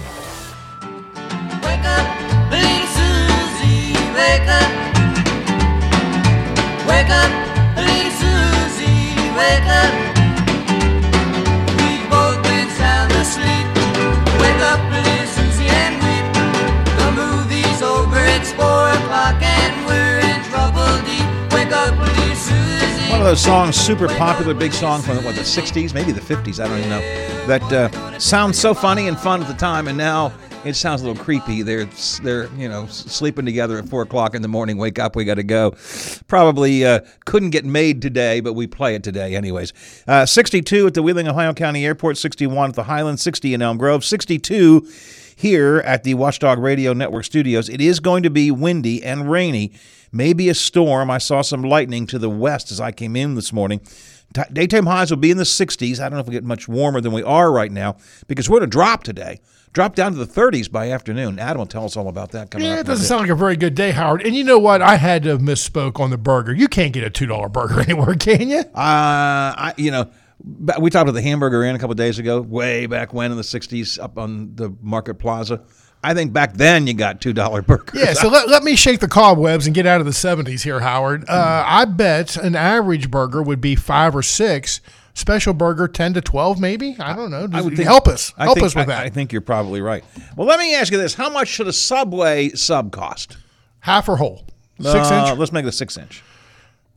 Wake 1.60 1.84
up, 1.84 2.08
Big 2.50 2.88
Susie, 2.96 3.92
wake 4.16 4.48
up. 4.48 4.72
Wake 6.88 7.12
up, 7.12 7.32
Big 7.76 8.08
Susie, 8.16 9.12
wake 9.36 9.68
up. 9.68 9.92
We've 11.84 12.10
both 12.10 12.42
been 12.48 12.70
sound 12.80 13.12
asleep. 13.12 13.68
Wake 14.40 14.62
up, 14.72 14.80
Big 14.90 15.21
of 23.22 23.28
those 23.28 23.44
songs, 23.44 23.76
super 23.76 24.08
popular, 24.08 24.56
big 24.56 24.74
song 24.74 25.00
from 25.00 25.24
what 25.24 25.36
the 25.36 25.42
'60s, 25.42 25.94
maybe 25.94 26.12
the 26.12 26.20
'50s. 26.20 26.60
I 26.60 26.68
don't 26.68 26.80
even 26.80 26.90
know. 26.90 27.02
That 27.46 27.62
uh, 27.72 28.20
sounds 28.20 28.58
so 28.58 28.74
funny 28.74 29.08
and 29.08 29.20
fun 29.20 29.42
at 29.42 29.48
the 29.48 29.54
time, 29.54 29.88
and 29.88 29.96
now 29.96 30.34
it 30.66 30.74
sounds 30.74 31.04
a 31.04 31.08
little 31.08 31.24
creepy. 31.24 31.62
They're 31.62 31.86
they're 32.24 32.52
you 32.54 32.68
know 32.68 32.88
sleeping 32.88 33.46
together 33.46 33.78
at 33.78 33.88
four 33.88 34.02
o'clock 34.02 34.34
in 34.34 34.42
the 34.42 34.48
morning. 34.48 34.78
Wake 34.78 34.98
up, 34.98 35.16
we 35.16 35.24
got 35.24 35.36
to 35.36 35.44
go. 35.44 35.76
Probably 36.28 36.84
uh, 36.84 37.02
couldn't 37.26 37.52
get 37.52 37.64
made 37.64 38.02
today, 38.02 38.40
but 38.40 38.54
we 38.54 38.66
play 38.66 38.96
it 38.96 39.04
today 39.04 39.36
anyways. 39.36 39.72
Uh, 40.08 40.26
62 40.26 40.88
at 40.88 40.96
the 40.96 41.04
Wheeling, 41.04 41.28
Ohio 41.28 41.54
County 41.54 41.86
Airport. 41.86 42.18
61 42.18 42.70
at 42.70 42.76
the 42.76 42.84
Highlands. 42.84 43.22
60 43.22 43.54
in 43.54 43.62
Elm 43.62 43.78
Grove. 43.78 44.04
62 44.04 44.88
here 45.42 45.80
at 45.86 46.04
the 46.04 46.14
Watchdog 46.14 46.60
Radio 46.60 46.94
Network 46.94 47.26
studios. 47.26 47.68
It 47.68 47.82
is 47.82 48.00
going 48.00 48.24
to 48.24 48.30
be 48.30 48.52
windy 48.52 49.04
and 49.04 49.30
rainy, 49.30 49.74
maybe 50.12 50.50
a 50.50 50.54
storm. 50.54 51.12
I 51.12 51.18
saw 51.18 51.42
some 51.42 51.64
lightning 51.64 52.06
to 52.08 52.20
the 52.20 52.30
west 52.30 52.72
as 52.72 52.80
I 52.80 52.92
came 52.92 53.16
in 53.16 53.36
this 53.36 53.52
morning. 53.52 53.82
Daytime 54.54 54.86
highs 54.86 55.10
will 55.10 55.18
be 55.18 55.32
in 55.32 55.38
the 55.38 55.44
60s. 55.44 56.00
I 56.00 56.04
don't 56.04 56.14
know 56.14 56.20
if 56.20 56.28
we 56.28 56.34
get 56.34 56.44
much 56.44 56.68
warmer 56.68 57.02
than 57.02 57.12
we 57.12 57.24
are 57.24 57.52
right 57.52 57.72
now 57.72 57.98
because 58.28 58.50
we're 58.50 58.60
going 58.60 58.70
to 58.70 58.74
drop 58.74 59.04
today. 59.04 59.42
Drop 59.74 59.96
down 59.96 60.12
to 60.14 60.18
the 60.18 60.26
30s 60.26 60.70
by 60.72 60.92
afternoon. 60.92 61.40
Adam 61.40 61.60
will 61.60 61.66
tell 61.66 61.86
us 61.86 61.96
all 61.96 62.08
about 62.10 62.32
that 62.32 62.52
coming 62.52 62.68
Yeah, 62.68 62.80
it 62.80 62.86
doesn't 62.86 63.06
sound 63.06 63.22
like 63.22 63.30
a 63.30 63.36
very 63.36 63.56
good 63.56 63.74
day, 63.74 63.92
Howard. 63.92 64.22
And 64.22 64.36
you 64.36 64.44
know 64.44 64.60
what? 64.60 64.82
I 64.82 64.98
had 64.98 65.24
to 65.24 65.30
have 65.30 65.40
misspoke 65.40 66.00
on 66.00 66.10
the 66.10 66.18
burger. 66.18 66.54
You 66.54 66.68
can't 66.68 66.92
get 66.94 67.04
a 67.06 67.10
two 67.10 67.26
dollar 67.26 67.50
burger 67.50 67.80
anywhere, 67.88 68.16
can 68.16 68.50
you? 68.50 68.60
Uh, 68.60 68.66
I 68.76 69.74
you 69.78 69.92
know, 69.92 70.10
we 70.44 70.90
talked 70.90 71.04
about 71.04 71.14
the 71.14 71.22
Hamburger 71.22 71.64
Inn 71.64 71.76
a 71.76 71.80
couple 71.80 71.92
of 71.92 71.98
days 71.98 72.20
ago, 72.20 72.42
way 72.42 72.86
back 72.86 73.14
when 73.14 73.32
in 73.32 73.38
the 73.38 73.44
'60s, 73.44 74.00
up 74.02 74.18
on 74.18 74.56
the 74.56 74.74
Market 74.82 75.16
Plaza. 75.16 75.62
I 76.04 76.16
think 76.16 76.34
back 76.34 76.54
then 76.54 76.88
you 76.88 76.96
got 76.96 77.22
two 77.22 77.32
dollar 77.34 77.62
burgers. 77.62 78.02
Yeah, 78.02 78.14
so 78.14 78.28
let, 78.28 78.50
let 78.50 78.64
me 78.64 78.76
shake 78.76 79.00
the 79.02 79.08
cobwebs 79.08 79.68
and 79.68 79.76
get 79.76 79.86
out 79.86 80.00
of 80.02 80.06
the 80.08 80.12
70s 80.14 80.64
here, 80.64 80.80
Howard. 80.80 81.26
Uh, 81.30 81.64
I 81.66 81.86
bet 81.86 82.38
an 82.38 82.56
average 82.56 83.12
burger 83.12 83.44
would 83.44 83.62
be 83.62 83.76
five 83.76 84.16
or 84.16 84.24
six. 84.24 84.82
Special 85.14 85.54
burger, 85.54 85.88
10 85.90 86.14
to 86.14 86.22
12, 86.22 86.60
maybe? 86.60 86.96
I 86.98 87.16
don't 87.16 87.30
know. 87.32 87.46
I 87.52 87.62
would 87.62 87.76
think, 87.76 87.86
help 87.88 88.08
us. 88.08 88.34
Help 88.38 88.56
think- 88.56 88.66
us 88.66 88.76
with 88.76 88.84
I- 88.86 88.96
that. 88.96 89.04
I 89.06 89.10
think 89.10 89.32
you're 89.34 89.42
probably 89.42 89.82
right. 89.82 90.04
Well, 90.38 90.48
let 90.48 90.58
me 90.58 90.74
ask 90.74 90.92
you 90.92 90.98
this: 90.98 91.14
How 91.14 91.30
much 91.30 91.50
should 91.50 91.68
a 91.68 91.74
Subway 91.74 92.50
sub 92.52 92.92
cost? 92.92 93.38
Half 93.82 94.08
or 94.10 94.18
whole? 94.18 94.46
Six 94.80 95.12
Uh, 95.12 95.28
inch? 95.30 95.38
Let's 95.38 95.52
make 95.52 95.66
it 95.66 95.68
a 95.68 95.72
six 95.72 95.98
inch. 95.98 96.24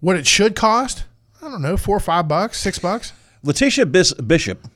What 0.01 0.17
it 0.17 0.27
should 0.27 0.55
cost? 0.57 1.05
I 1.43 1.49
don't 1.51 1.61
know, 1.61 1.77
four 1.77 1.97
or 1.97 2.01
five 2.01 2.27
bucks, 2.29 2.59
six 2.59 2.79
bucks? 2.79 3.13
Letitia 3.45 3.85
Bis- 3.85 4.15
Bishop 4.15 4.67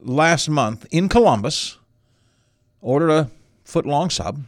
last 0.00 0.48
month 0.48 0.86
in 0.90 1.08
Columbus 1.08 1.76
ordered 2.80 3.10
a 3.10 3.30
foot 3.64 3.84
long 3.84 4.08
sub, 4.08 4.42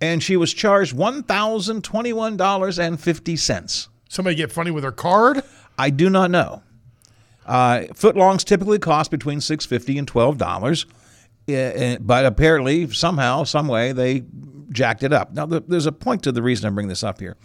and 0.00 0.22
she 0.22 0.36
was 0.36 0.54
charged 0.54 0.94
one 0.94 1.22
thousand 1.22 1.84
twenty 1.84 2.14
one 2.14 2.36
dollars 2.38 2.78
and 2.78 2.98
fifty 2.98 3.36
cents. 3.36 3.88
Somebody 4.08 4.36
get 4.36 4.50
funny 4.50 4.70
with 4.70 4.84
her 4.84 4.92
card? 4.92 5.42
I 5.78 5.90
do 5.90 6.08
not 6.08 6.30
know. 6.30 6.62
Uh, 7.44 7.80
footlongs 7.92 8.44
typically 8.44 8.78
cost 8.78 9.10
between 9.10 9.40
six 9.40 9.66
fifty 9.66 9.98
and 9.98 10.08
twelve 10.08 10.38
dollars, 10.38 10.86
uh, 11.48 11.96
but 12.00 12.24
apparently 12.24 12.88
somehow, 12.90 13.44
some 13.44 13.68
way, 13.68 13.92
they 13.92 14.24
jacked 14.70 15.02
it 15.02 15.12
up. 15.12 15.34
Now, 15.34 15.44
there's 15.44 15.86
a 15.86 15.92
point 15.92 16.22
to 16.22 16.32
the 16.32 16.40
reason 16.40 16.66
I'm 16.66 16.74
bringing 16.74 16.88
this 16.88 17.04
up 17.04 17.20
here. 17.20 17.36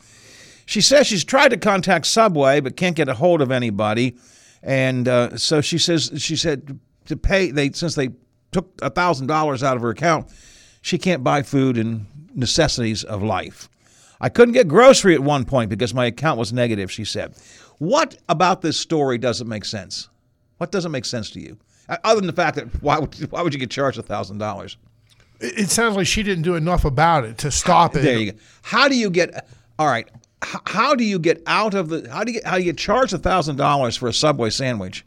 She 0.68 0.82
says 0.82 1.08
she's 1.08 1.24
tried 1.24 1.50
to 1.50 1.58
contact 1.58 2.06
Subway 2.06 2.60
but 2.60 2.78
can't 2.78 2.96
get 2.96 3.10
a 3.10 3.16
hold 3.16 3.42
of 3.42 3.52
anybody, 3.52 4.18
and 4.62 5.08
uh, 5.08 5.38
so 5.38 5.62
she 5.62 5.80
says 5.80 6.12
she 6.18 6.36
said 6.36 6.80
to 7.06 7.18
pay 7.18 7.50
they 7.52 7.72
since 7.72 7.96
they 7.96 8.10
took 8.52 8.78
a 8.82 8.90
thousand 8.90 9.28
dollars 9.28 9.64
out 9.64 9.78
of 9.78 9.82
her 9.82 9.90
account, 9.90 10.28
she 10.82 10.98
can't 10.98 11.24
buy 11.24 11.42
food 11.42 11.78
and 11.78 12.06
necessities 12.36 13.04
of 13.04 13.24
life. 13.24 13.70
I 14.20 14.30
couldn't 14.30 14.54
get 14.54 14.68
grocery 14.68 15.14
at 15.14 15.22
one 15.22 15.46
point 15.46 15.70
because 15.70 15.94
my 15.94 16.06
account 16.06 16.38
was 16.38 16.52
negative, 16.52 16.92
she 16.92 17.06
said. 17.06 17.36
What 17.78 18.18
about 18.28 18.62
this 18.62 18.80
story 18.80 19.18
doesn't 19.18 19.48
make 19.48 19.64
sense? 19.64 20.10
What 20.58 20.72
doesn't 20.72 20.92
make 20.92 21.06
sense 21.06 21.30
to 21.32 21.40
you? 21.40 21.58
Other 22.04 22.20
than 22.20 22.28
the 22.28 22.34
fact 22.34 22.56
that 22.56 22.82
why 22.82 23.00
would, 23.00 23.14
why 23.32 23.42
would 23.42 23.54
you 23.54 23.60
get 23.60 23.70
charged 23.70 24.00
$1,000? 24.00 24.76
It, 25.40 25.60
it 25.60 25.70
sounds 25.70 25.96
like 25.96 26.08
she 26.08 26.24
didn't 26.24 26.44
do 26.44 26.56
enough 26.56 26.84
about 26.84 27.24
it 27.24 27.38
to 27.40 27.52
stop 27.52 27.96
it. 27.96 28.02
There 28.02 28.18
you 28.18 28.32
go. 28.32 28.38
How 28.64 28.88
do 28.88 28.96
you 28.96 29.10
get, 29.10 29.48
all 29.78 29.88
right, 29.88 30.10
how 30.44 30.96
do 30.96 31.04
you 31.04 31.20
get 31.20 31.42
out 31.48 31.74
of 31.74 31.90
the, 31.90 32.08
how 32.10 32.24
do 32.24 32.32
you, 32.32 32.42
how 32.46 32.58
do 32.58 32.64
you 32.64 32.74
charge 32.74 33.14
a 33.14 33.20
$1,000 33.20 33.98
for 33.98 34.08
a 34.08 34.14
Subway 34.14 34.50
sandwich 34.50 35.06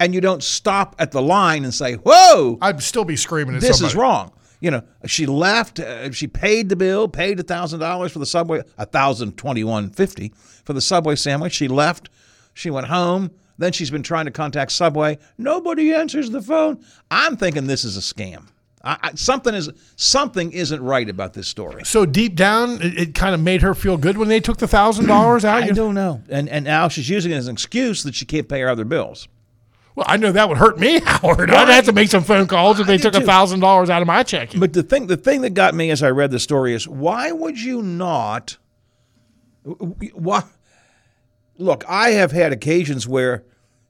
and 0.00 0.14
you 0.14 0.20
don't 0.20 0.42
stop 0.42 0.96
at 0.98 1.12
the 1.12 1.22
line 1.22 1.64
and 1.64 1.72
say, 1.72 1.94
whoa, 1.94 2.58
I'd 2.60 2.82
still 2.82 3.04
be 3.04 3.16
screaming 3.16 3.54
at 3.54 3.60
this 3.60 3.78
somebody. 3.78 3.92
is 3.92 3.96
wrong. 3.96 4.32
You 4.60 4.70
know, 4.70 4.82
she 5.06 5.26
left. 5.26 5.80
Uh, 5.80 6.12
she 6.12 6.28
paid 6.28 6.68
the 6.68 6.76
bill, 6.76 7.08
paid 7.08 7.40
a 7.40 7.42
thousand 7.42 7.80
dollars 7.80 8.12
for 8.12 8.20
the 8.20 8.26
subway, 8.26 8.62
a 8.78 8.86
thousand 8.86 9.36
twenty-one 9.36 9.90
fifty 9.90 10.32
for 10.64 10.72
the 10.72 10.80
subway 10.80 11.16
sandwich. 11.16 11.52
She 11.52 11.66
left. 11.66 12.10
She 12.54 12.70
went 12.70 12.86
home. 12.86 13.32
Then 13.58 13.72
she's 13.72 13.90
been 13.90 14.04
trying 14.04 14.24
to 14.26 14.30
contact 14.30 14.72
Subway. 14.72 15.18
Nobody 15.36 15.92
answers 15.92 16.30
the 16.30 16.40
phone. 16.40 16.84
I'm 17.10 17.36
thinking 17.36 17.66
this 17.66 17.84
is 17.84 17.96
a 17.96 18.00
scam. 18.00 18.48
I, 18.84 18.98
I, 19.02 19.10
something 19.14 19.54
is 19.54 19.70
something 19.96 20.50
isn't 20.52 20.82
right 20.82 21.08
about 21.08 21.34
this 21.34 21.46
story. 21.48 21.84
So 21.84 22.04
deep 22.04 22.34
down, 22.34 22.82
it, 22.82 22.98
it 22.98 23.14
kind 23.14 23.34
of 23.34 23.40
made 23.40 23.62
her 23.62 23.74
feel 23.74 23.96
good 23.96 24.18
when 24.18 24.28
they 24.28 24.40
took 24.40 24.58
the 24.58 24.66
thousand 24.66 25.06
dollars 25.06 25.44
out. 25.44 25.62
I 25.62 25.66
You- 25.66 25.74
don't 25.74 25.94
know. 25.94 26.22
And 26.28 26.48
and 26.48 26.64
now 26.64 26.88
she's 26.88 27.08
using 27.08 27.30
it 27.32 27.36
as 27.36 27.46
an 27.46 27.52
excuse 27.52 28.02
that 28.02 28.14
she 28.14 28.24
can't 28.24 28.48
pay 28.48 28.60
her 28.60 28.68
other 28.68 28.84
bills. 28.84 29.28
Well, 29.94 30.06
I 30.08 30.16
know 30.16 30.32
that 30.32 30.48
would 30.48 30.56
hurt 30.56 30.78
me, 30.78 31.00
Howard. 31.04 31.50
I'd 31.50 31.68
have 31.68 31.84
to 31.84 31.92
make 31.92 32.08
some 32.08 32.24
phone 32.24 32.46
calls 32.46 32.80
if 32.80 32.86
they 32.86 32.96
took 32.96 33.14
a 33.14 33.20
thousand 33.20 33.60
dollars 33.60 33.90
out 33.90 34.00
of 34.00 34.08
my 34.08 34.22
checking. 34.22 34.58
But 34.58 34.72
the 34.72 34.82
thing, 34.82 35.06
the 35.06 35.18
thing 35.18 35.42
that 35.42 35.50
got 35.50 35.74
me 35.74 35.90
as 35.90 36.02
I 36.02 36.08
read 36.10 36.30
the 36.30 36.38
story 36.40 36.72
is 36.74 36.88
why 36.88 37.30
would 37.30 37.60
you 37.60 37.82
not? 37.82 38.56
Why? 39.64 40.42
Look, 41.58 41.84
I 41.88 42.10
have 42.10 42.32
had 42.32 42.52
occasions 42.52 43.06
where 43.06 43.44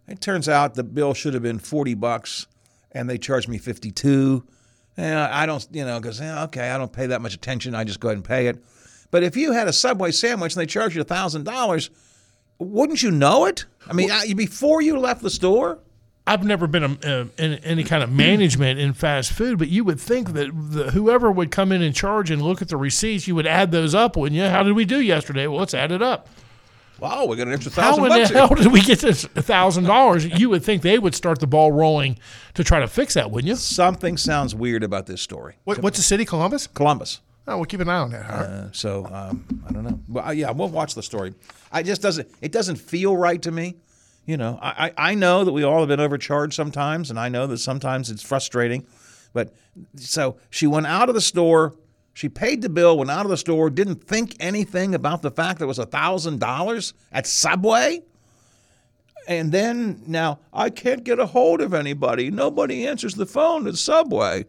it 0.09 0.21
turns 0.21 0.49
out 0.49 0.75
the 0.75 0.83
bill 0.85 1.15
should 1.15 1.35
have 1.35 1.43
been 1.43 1.59
forty 1.59 1.95
bucks, 1.95 2.47
and 2.91 3.09
they 3.09 3.17
charged 3.17 3.49
me 3.49 3.59
fifty-two. 3.59 4.45
Yeah, 4.97 5.29
I 5.33 5.47
don't, 5.47 5.67
you 5.73 5.85
know, 5.85 5.99
because 6.01 6.21
okay, 6.21 6.71
I 6.71 6.77
don't 6.79 6.93
pay 6.93 7.07
that 7.07 7.23
much 7.23 7.35
attention. 7.35 7.75
I 7.75 7.85
just 7.85 8.01
go 8.01 8.09
ahead 8.09 8.19
and 8.19 8.25
pay 8.25 8.47
it. 8.49 8.63
But 9.11 9.23
if 9.23 9.37
you 9.37 9.53
had 9.53 9.69
a 9.69 9.73
Subway 9.73 10.11
sandwich 10.11 10.55
and 10.55 10.61
they 10.61 10.67
charged 10.67 10.97
you 10.97 11.03
thousand 11.05 11.45
dollars, 11.45 11.91
wouldn't 12.59 13.03
you 13.03 13.11
know 13.11 13.47
it? 13.47 13.65
I 13.89 13.93
mean, 13.93 14.11
I- 14.11 14.33
before 14.35 14.83
you 14.83 14.99
left 14.99 15.23
the 15.23 15.31
store. 15.31 15.79
I've 16.25 16.45
never 16.45 16.69
been 16.69 16.85
a, 16.85 16.99
uh, 17.05 17.25
in 17.37 17.55
any 17.65 17.83
kind 17.83 18.01
of 18.05 18.13
management 18.13 18.79
in 18.79 18.93
fast 18.93 19.33
food, 19.33 19.59
but 19.59 19.67
you 19.69 19.83
would 19.83 19.99
think 20.01 20.35
that 20.35 20.51
the, 20.55 20.93
whoever 20.93 21.33
would 21.33 21.51
come 21.51 21.73
in 21.73 21.83
and 21.83 21.93
charge 21.93 22.31
and 22.31 22.41
look 22.41 22.63
at 22.63 22.69
the 22.69 22.77
receipts, 22.77 23.27
you 23.27 23.35
would 23.35 23.47
add 23.47 23.73
those 23.73 23.93
up, 23.93 24.17
wouldn't 24.17 24.41
you? 24.41 24.47
How 24.49 24.63
did 24.63 24.75
we 24.75 24.85
do 24.85 25.01
yesterday? 25.01 25.49
Well, 25.49 25.59
let's 25.59 25.75
add 25.75 25.91
it 25.91 26.01
up. 26.01 26.29
Wow, 27.03 27.25
we 27.25 27.37
got 27.37 27.49
an 27.49 27.53
extra 27.53 27.73
How 27.73 27.97
thousand 27.97 28.05
in 28.05 28.11
the 28.11 28.17
here. 28.17 28.27
hell 28.29 28.55
did 28.55 28.73
we 28.73 28.81
get 28.81 29.01
this 29.01 29.25
thousand 29.25 29.85
dollars? 29.85 30.25
You 30.25 30.51
would 30.51 30.63
think 30.63 30.83
they 30.83 31.01
would 31.01 31.17
start 31.17 31.41
the 31.41 31.49
ball 31.49 31.73
rolling 31.73 32.17
to 32.55 32.63
try 32.63 32.79
to 32.79 32.87
fix 32.87 33.15
that, 33.15 33.29
wouldn't 33.33 33.49
you? 33.49 33.57
Something 33.57 34.17
sounds 34.17 34.55
weird 34.55 34.85
about 34.85 35.07
this 35.07 35.21
story. 35.21 35.57
What, 35.65 35.79
what's 35.81 35.97
the 35.97 36.05
city, 36.05 36.25
Columbus? 36.25 36.69
Columbus. 36.69 37.21
Oh, 37.49 37.57
we'll 37.57 37.65
keep 37.65 37.81
an 37.81 37.89
eye 37.89 37.97
on 37.97 38.13
that. 38.13 38.25
Howard. 38.25 38.47
Uh, 38.47 38.69
so 38.71 39.05
um, 39.07 39.65
I 39.69 39.73
don't 39.73 39.83
know. 39.83 39.99
Well, 40.07 40.25
uh, 40.29 40.31
yeah, 40.31 40.53
we'll 40.53 40.69
watch 40.69 40.95
the 40.95 41.03
story. 41.03 41.35
I 41.73 41.83
just 41.83 42.03
doesn't. 42.03 42.29
It 42.41 42.53
doesn't 42.53 42.77
feel 42.77 43.17
right 43.17 43.43
to 43.43 43.51
me. 43.51 43.75
You 44.25 44.37
know, 44.37 44.61
I, 44.63 44.93
I 44.97 45.11
I 45.11 45.15
know 45.17 45.43
that 45.43 45.51
we 45.51 45.65
all 45.65 45.81
have 45.81 45.89
been 45.89 45.99
overcharged 45.99 46.55
sometimes, 46.55 47.11
and 47.11 47.19
I 47.19 47.29
know 47.29 47.49
that 47.49 47.59
sometimes 47.59 48.11
it's 48.11 48.23
frustrating. 48.23 48.87
But 49.33 49.53
so 49.97 50.37
she 50.51 50.69
went 50.69 50.87
out 50.87 51.09
of 51.09 51.17
the 51.17 51.21
store. 51.21 51.75
She 52.15 52.29
paid 52.29 52.61
the 52.63 52.69
bill, 52.69 52.99
went 52.99 53.11
out 53.11 53.25
of 53.25 53.31
the 53.31 53.37
store, 53.37 53.71
didn't 53.71 54.05
think 54.05 54.37
anything 54.39 54.95
about 54.95 55.23
the 55.23 55.31
fact 55.31 55.59
that 55.59 55.65
it 55.65 55.69
was 55.69 55.79
a 55.79 55.87
thousand 55.87 56.41
dollars 56.41 56.93
at 57.11 57.27
Subway. 57.27 58.03
And 59.29 59.53
then 59.53 60.03
now 60.07 60.41
I 60.53 60.69
can't 60.71 61.05
get 61.05 61.19
a 61.21 61.27
hold 61.27 61.61
of 61.61 61.73
anybody. 61.75 62.31
Nobody 62.31 62.87
answers 62.87 63.15
the 63.15 63.27
phone 63.27 63.67
at 63.69 63.77
Subway. 63.77 64.47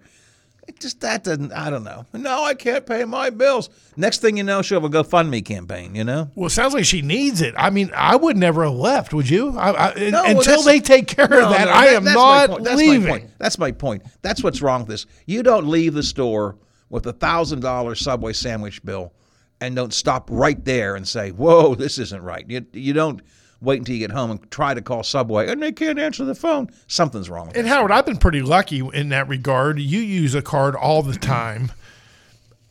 It 0.68 0.80
just 0.80 1.02
that 1.02 1.26
doesn't. 1.26 1.52
I 1.52 1.70
don't 1.70 1.84
know. 1.84 2.06
No, 2.14 2.42
I 2.44 2.54
can't 2.54 2.86
pay 2.86 3.04
my 3.04 3.30
bills. 3.30 3.70
Next 3.98 4.20
thing 4.22 4.38
you 4.38 4.44
know, 4.44 4.62
she'll 4.62 4.80
have 4.82 4.94
a 4.94 5.04
GoFundMe 5.04 5.44
campaign. 5.44 5.94
You 5.94 6.06
know. 6.06 6.32
Well, 6.36 6.48
it 6.48 6.52
sounds 6.52 6.74
like 6.74 6.86
she 6.86 7.02
needs 7.02 7.42
it. 7.42 7.54
I 7.58 7.70
mean, 7.70 7.92
I 7.94 8.16
would 8.16 8.38
never 8.38 8.64
have 8.64 8.74
left. 8.74 9.14
Would 9.14 9.30
you? 9.30 9.58
I, 9.58 9.90
I, 9.92 10.10
No, 10.10 10.24
until 10.24 10.36
that's- 10.64 10.66
they 10.66 10.80
take 10.80 11.08
care 11.08 11.28
No, 11.28 11.44
of 11.44 11.50
that, 11.50 11.66
no, 11.66 11.72
I 11.72 11.86
am 11.88 12.06
that's 12.06 12.16
my 12.16 12.46
not 12.46 12.50
point. 12.50 12.64
That's. 12.64 12.82
My 12.82 13.06
point. 13.10 13.30
That's 13.38 13.58
my 13.60 13.72
point. 13.74 14.04
That's 14.22 14.42
what's 14.42 14.62
wrong 14.62 14.82
with 14.82 14.90
this. 14.90 15.06
You 15.26 15.44
don't 15.44 15.68
leave 15.68 15.94
the 15.96 16.04
store 16.04 16.56
with 16.94 17.08
a 17.08 17.14
thousand 17.14 17.62
dollar 17.62 17.96
Subway 17.96 18.34
sandwich 18.34 18.86
bill, 18.86 19.14
and 19.60 19.76
don't 19.76 19.94
stop 19.94 20.30
right 20.32 20.64
there 20.64 20.96
and 20.96 21.08
say, 21.08 21.32
"Whoa, 21.32 21.74
this 21.74 21.98
isn't 21.98 22.22
right." 22.22 22.46
You 22.48 22.66
you 22.72 22.94
don't 22.94 23.20
wait 23.60 23.80
until 23.80 23.96
you 23.96 24.00
get 24.00 24.12
home 24.12 24.30
and 24.30 24.52
try 24.52 24.76
to 24.76 24.82
call 24.82 25.02
Subway, 25.02 25.50
and 25.50 25.62
they 25.62 25.72
can't 25.72 25.98
answer 25.98 26.24
the 26.24 26.36
phone. 26.36 26.70
Something's 26.86 27.32
wrong. 27.32 27.48
With 27.48 27.58
And 27.58 27.68
Howard, 27.68 27.92
I've 27.92 28.06
been 28.06 28.18
pretty 28.18 28.44
lucky 28.44 28.88
in 28.94 29.10
that 29.10 29.28
regard. 29.28 29.80
You 29.80 30.02
use 30.02 30.36
a 30.36 30.44
card 30.44 30.76
all 30.76 31.02
the 31.02 31.18
time. 31.18 31.72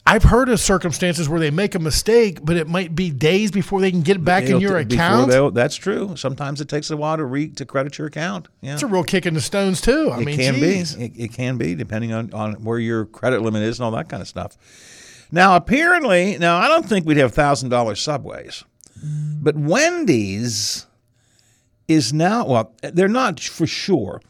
I've 0.05 0.25
heard 0.25 0.49
of 0.49 0.59
circumstances 0.59 1.29
where 1.29 1.39
they 1.39 1.53
make 1.53 1.77
a 1.77 1.79
mistake, 1.79 2.41
but 2.45 2.57
it 2.57 2.67
might 2.69 2.95
be 2.95 3.11
days 3.11 3.53
before 3.53 3.81
they 3.81 3.93
can 3.93 4.03
get 4.03 4.17
it 4.17 4.25
back 4.25 4.43
in 4.43 4.49
It'll 4.51 4.61
your 4.63 4.85
t- 4.85 4.97
account. 4.97 5.55
That's 5.55 5.77
true. 5.77 6.17
Sometimes 6.17 6.61
it 6.61 6.69
takes 6.69 6.91
a 6.91 6.97
while 6.97 7.17
to 7.17 7.25
re 7.25 7.49
to 7.51 7.65
credit 7.65 7.99
your 7.99 8.09
account. 8.09 8.49
Yeah. 8.61 8.75
It's 8.75 8.83
a 8.83 8.89
real 8.89 9.05
kick 9.05 9.27
in 9.27 9.35
the 9.35 9.41
stones 9.41 9.81
too. 9.81 10.11
I 10.11 10.21
it 10.21 10.25
mean, 10.25 10.37
can 10.37 10.55
geez. 10.55 10.97
be. 10.97 11.05
It, 11.05 11.13
it 11.17 11.33
can 11.33 11.57
be, 11.57 11.77
depending 11.77 12.13
on, 12.13 12.33
on 12.35 12.55
where 12.65 12.81
your 12.81 13.05
credit 13.07 13.43
limit 13.43 13.63
is 13.63 13.79
and 13.79 13.85
all 13.85 13.93
that 13.93 14.09
kind 14.09 14.21
of 14.21 14.27
stuff. 14.27 14.57
Now, 15.31 15.55
apparently, 15.55 16.37
now 16.37 16.59
I 16.59 16.67
don't 16.67 16.85
think 16.87 17.07
we'd 17.07 17.17
have 17.19 17.33
thousand 17.33 17.69
dollar 17.69 17.95
subways, 17.95 18.65
but 19.41 19.57
Wendy's 19.57 20.87
is 21.87 22.13
now. 22.13 22.45
Well, 22.45 22.75
they're 22.83 23.09
not 23.09 23.39
for 23.39 23.69
sure, 23.69 24.21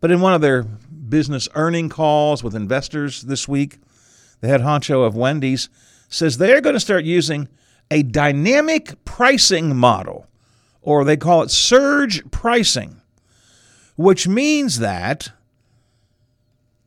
but 0.00 0.10
in 0.10 0.22
one 0.22 0.32
of 0.32 0.40
their 0.40 0.62
business 0.62 1.46
earning 1.54 1.90
calls 1.90 2.42
with 2.42 2.54
investors 2.54 3.22
this 3.22 3.46
week, 3.46 3.78
the 4.40 4.48
head 4.48 4.60
honcho 4.60 5.06
of 5.06 5.16
Wendy's 5.16 5.68
says 6.08 6.38
they're 6.38 6.60
going 6.60 6.74
to 6.74 6.80
start 6.80 7.04
using 7.04 7.48
a 7.90 8.02
dynamic 8.02 9.04
pricing 9.04 9.76
model, 9.76 10.26
or 10.82 11.04
they 11.04 11.16
call 11.16 11.42
it 11.42 11.50
surge 11.50 12.28
pricing 12.30 13.00
which 14.00 14.26
means 14.26 14.78
that 14.78 15.30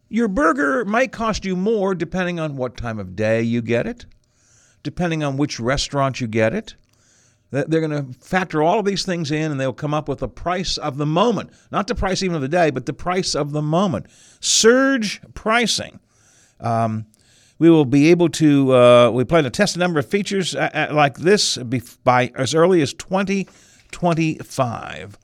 your 0.10 0.28
burger 0.28 0.84
might 0.84 1.12
cost 1.12 1.46
you 1.46 1.56
more 1.56 1.94
depending 1.94 2.39
on 2.39 2.56
what 2.56 2.76
time 2.76 2.98
of 2.98 3.16
day 3.16 3.39
you 3.39 3.62
get 3.62 3.86
it, 3.86 4.08
depending 4.82 5.24
on 5.24 5.38
which 5.38 5.60
restaurant 5.60 6.20
you 6.20 6.26
get 6.26 6.56
it. 6.56 6.74
They're 7.52 7.88
going 7.88 7.92
to 7.92 8.20
factor 8.20 8.63
all 8.63 8.80
of 8.80 8.86
these 8.86 9.06
things 9.06 9.30
in 9.30 9.52
and 9.52 9.60
they'll 9.60 9.74
come 9.74 9.94
up 9.94 10.10
with 10.10 10.24
a 10.24 10.28
price 10.28 10.80
of 10.80 10.98
the 10.98 11.06
moment. 11.06 11.52
Not 11.72 11.86
the 11.86 11.94
price 11.94 12.24
even 12.24 12.36
of 12.36 12.42
the 12.42 12.48
day, 12.48 12.72
but 12.72 12.88
the 12.88 12.94
price 12.94 13.36
of 13.36 13.52
the 13.52 13.62
moment. 13.62 14.08
Surge 14.39 15.22
pricing. 15.36 16.00
Um, 16.60 17.06
we 17.63 17.69
will 17.69 17.86
be 17.86 18.12
able 18.12 18.28
to, 18.28 18.76
uh, 18.76 19.10
we 19.10 19.23
plan 19.23 19.45
to 19.45 19.49
test 19.49 19.78
a 19.78 19.80
number 19.80 19.97
of 19.97 20.06
features 20.06 20.54
uh, 20.54 20.69
uh, 20.73 20.88
like 20.93 21.17
this 21.17 21.56
by 22.04 22.30
as 22.36 22.54
early 22.54 22.82
as 22.82 22.93
2025. 22.93 25.17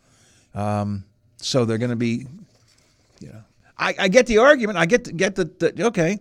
Um, 0.56 1.04
so 1.36 1.66
they're 1.66 1.78
going 1.78 1.90
to 1.90 1.98
be, 1.98 2.28
you 3.20 3.28
know, 3.28 3.44
I, 3.78 3.94
I 4.00 4.08
get 4.08 4.26
the 4.26 4.38
argument. 4.38 4.78
I 4.78 4.86
get 4.86 5.18
get 5.18 5.36
the, 5.36 5.44
the 5.44 5.88
okay, 5.88 6.20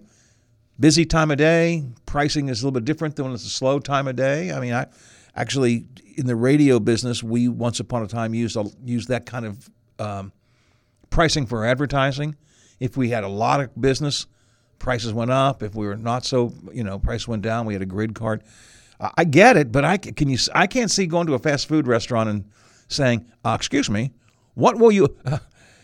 busy 0.81 1.05
time 1.05 1.31
of 1.31 1.39
day. 1.39 1.85
Pricing 2.05 2.49
is 2.49 2.63
a 2.63 2.67
little 2.67 2.81
bit 2.81 2.85
different 2.85 3.15
than 3.15 3.27
when 3.27 3.35
it's 3.35 3.47
a 3.47 3.49
slow 3.49 3.79
time 3.79 4.09
of 4.09 4.17
day. 4.17 4.51
I 4.51 4.59
mean, 4.59 4.75
I 4.75 4.87
actually 5.37 5.87
in 6.17 6.27
the 6.27 6.35
radio 6.35 6.81
business, 6.81 7.23
we 7.23 7.47
once 7.47 7.79
upon 7.79 8.03
a 8.03 8.09
time 8.09 8.35
used 8.35 8.57
used 8.85 9.07
that 9.07 9.25
kind 9.25 9.47
of 9.47 9.71
um, 10.01 10.33
pricing 11.11 11.47
for 11.47 11.65
advertising. 11.65 12.35
If 12.81 12.97
we 12.97 13.11
had 13.11 13.23
a 13.23 13.29
lot 13.29 13.61
of 13.61 13.81
business, 13.81 14.27
prices 14.79 15.13
went 15.13 15.31
up. 15.31 15.63
If 15.63 15.75
we 15.75 15.87
were 15.87 15.97
not 15.97 16.25
so, 16.25 16.53
you 16.73 16.85
know, 16.85 16.99
price 16.99 17.27
went 17.27 17.43
down. 17.43 17.67
We 17.67 17.75
had 17.75 17.83
a 17.83 17.87
grid 17.87 18.15
card. 18.15 18.43
I 19.01 19.25
get 19.25 19.57
it, 19.57 19.71
but 19.71 19.85
I 19.85 19.97
can 19.97 20.29
you? 20.29 20.39
I 20.55 20.67
can't 20.67 20.91
see 20.91 21.07
going 21.07 21.27
to 21.29 21.35
a 21.35 21.39
fast 21.39 21.69
food 21.69 21.87
restaurant 21.87 22.29
and 22.29 22.45
saying, 22.89 23.27
uh, 23.45 23.55
"Excuse 23.57 23.89
me, 23.89 24.11
what 24.55 24.77
will 24.77 24.91
you, 24.91 25.17
uh, 25.25 25.39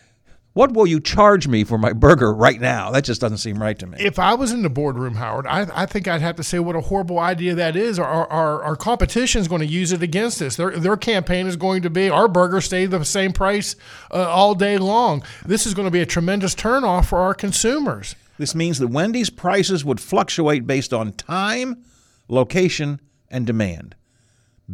what 0.52 0.72
will 0.72 0.86
you 0.86 0.98
charge 0.98 1.46
me 1.46 1.62
for 1.62 1.78
my 1.78 1.92
burger 1.92 2.34
right 2.34 2.60
now?" 2.60 2.90
That 2.90 3.04
just 3.04 3.20
doesn't 3.20 3.38
seem 3.38 3.62
right 3.62 3.78
to 3.78 3.86
me. 3.86 3.98
If 4.00 4.18
I 4.18 4.34
was 4.34 4.50
in 4.50 4.62
the 4.62 4.68
boardroom, 4.68 5.14
Howard, 5.14 5.46
I, 5.46 5.68
I 5.82 5.86
think 5.86 6.08
I'd 6.08 6.22
have 6.22 6.34
to 6.36 6.42
say 6.42 6.58
what 6.58 6.74
a 6.74 6.80
horrible 6.80 7.20
idea 7.20 7.54
that 7.54 7.76
is. 7.76 8.00
Our, 8.00 8.26
our, 8.26 8.64
our 8.64 8.74
competition 8.74 9.40
is 9.40 9.46
going 9.46 9.60
to 9.60 9.66
use 9.66 9.92
it 9.92 10.02
against 10.02 10.42
us. 10.42 10.56
Their, 10.56 10.72
their 10.72 10.96
campaign 10.96 11.46
is 11.46 11.54
going 11.54 11.82
to 11.82 11.90
be 11.90 12.10
our 12.10 12.26
burger 12.26 12.60
stay 12.60 12.86
the 12.86 13.04
same 13.04 13.32
price 13.32 13.76
uh, 14.10 14.28
all 14.28 14.56
day 14.56 14.76
long. 14.76 15.22
This 15.44 15.66
is 15.66 15.74
going 15.74 15.86
to 15.86 15.92
be 15.92 16.00
a 16.00 16.06
tremendous 16.06 16.56
turnoff 16.56 17.06
for 17.06 17.20
our 17.20 17.34
consumers. 17.34 18.16
This 18.38 18.54
means 18.54 18.78
that 18.78 18.88
Wendy's 18.88 19.30
prices 19.30 19.84
would 19.84 20.00
fluctuate 20.00 20.66
based 20.66 20.92
on 20.92 21.12
time, 21.12 21.84
location, 22.28 23.00
and 23.28 23.46
demand. 23.46 23.94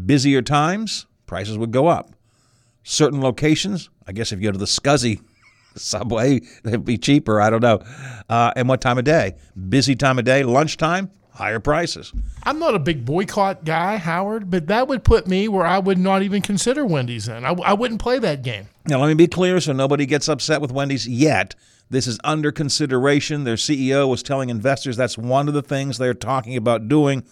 Busier 0.06 0.42
times, 0.42 1.06
prices 1.26 1.58
would 1.58 1.70
go 1.70 1.88
up. 1.88 2.12
Certain 2.82 3.20
locations, 3.20 3.90
I 4.06 4.12
guess 4.12 4.32
if 4.32 4.40
you 4.40 4.48
go 4.48 4.52
to 4.52 4.58
the 4.58 4.64
Scuzzy 4.64 5.20
subway, 5.76 6.40
they'd 6.64 6.84
be 6.84 6.96
cheaper. 6.96 7.40
I 7.40 7.50
don't 7.50 7.62
know. 7.62 7.82
Uh, 8.28 8.52
and 8.56 8.68
what 8.68 8.80
time 8.80 8.98
of 8.98 9.04
day? 9.04 9.34
Busy 9.68 9.94
time 9.94 10.18
of 10.18 10.24
day, 10.24 10.42
lunchtime, 10.42 11.10
higher 11.32 11.60
prices. 11.60 12.12
I'm 12.42 12.58
not 12.58 12.74
a 12.74 12.78
big 12.78 13.04
boycott 13.04 13.64
guy, 13.64 13.96
Howard, 13.98 14.50
but 14.50 14.68
that 14.68 14.88
would 14.88 15.04
put 15.04 15.26
me 15.26 15.48
where 15.48 15.66
I 15.66 15.78
would 15.78 15.98
not 15.98 16.22
even 16.22 16.40
consider 16.40 16.86
Wendy's 16.86 17.26
then. 17.26 17.44
I, 17.44 17.50
I 17.52 17.72
wouldn't 17.74 18.00
play 18.00 18.18
that 18.18 18.42
game. 18.42 18.68
Now, 18.86 19.00
let 19.00 19.08
me 19.08 19.14
be 19.14 19.26
clear 19.26 19.60
so 19.60 19.72
nobody 19.72 20.06
gets 20.06 20.28
upset 20.28 20.60
with 20.60 20.72
Wendy's 20.72 21.06
yet. 21.06 21.54
This 21.90 22.06
is 22.06 22.18
under 22.24 22.52
consideration. 22.52 23.44
Their 23.44 23.56
CEO 23.56 24.08
was 24.08 24.22
telling 24.22 24.48
investors 24.48 24.96
that's 24.96 25.18
one 25.18 25.48
of 25.48 25.54
the 25.54 25.62
things 25.62 25.98
they're 25.98 26.14
talking 26.14 26.56
about 26.56 26.88
doing 26.88 27.24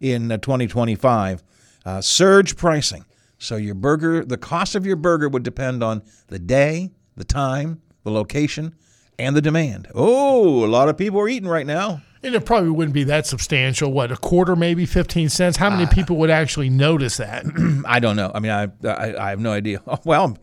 in 0.00 0.32
uh, 0.32 0.38
2025. 0.38 1.42
Uh, 1.84 2.00
surge 2.00 2.56
pricing. 2.56 3.04
So, 3.38 3.56
your 3.56 3.74
burger, 3.74 4.24
the 4.24 4.36
cost 4.36 4.74
of 4.74 4.84
your 4.84 4.96
burger 4.96 5.28
would 5.28 5.42
depend 5.44 5.82
on 5.84 6.02
the 6.26 6.38
day, 6.40 6.90
the 7.16 7.24
time, 7.24 7.80
the 8.02 8.10
location, 8.10 8.74
and 9.18 9.36
the 9.36 9.40
demand. 9.42 9.88
Oh, 9.94 10.64
a 10.64 10.66
lot 10.66 10.88
of 10.88 10.96
people 10.96 11.20
are 11.20 11.28
eating 11.28 11.48
right 11.48 11.66
now. 11.66 12.02
And 12.20 12.34
it 12.34 12.44
probably 12.44 12.70
wouldn't 12.70 12.94
be 12.94 13.04
that 13.04 13.26
substantial. 13.26 13.92
What, 13.92 14.10
a 14.10 14.16
quarter, 14.16 14.56
maybe 14.56 14.86
15 14.86 15.28
cents? 15.28 15.56
How 15.56 15.70
many 15.70 15.84
Ah. 15.84 15.88
people 15.90 16.16
would 16.16 16.30
actually 16.30 16.68
notice 16.68 17.18
that? 17.18 17.44
I 17.86 18.00
don't 18.00 18.16
know. 18.16 18.32
I 18.34 18.40
mean, 18.40 18.50
I 18.50 18.64
I, 18.84 19.26
I 19.26 19.30
have 19.30 19.38
no 19.38 19.52
idea. 19.52 19.80
well, 20.04 20.36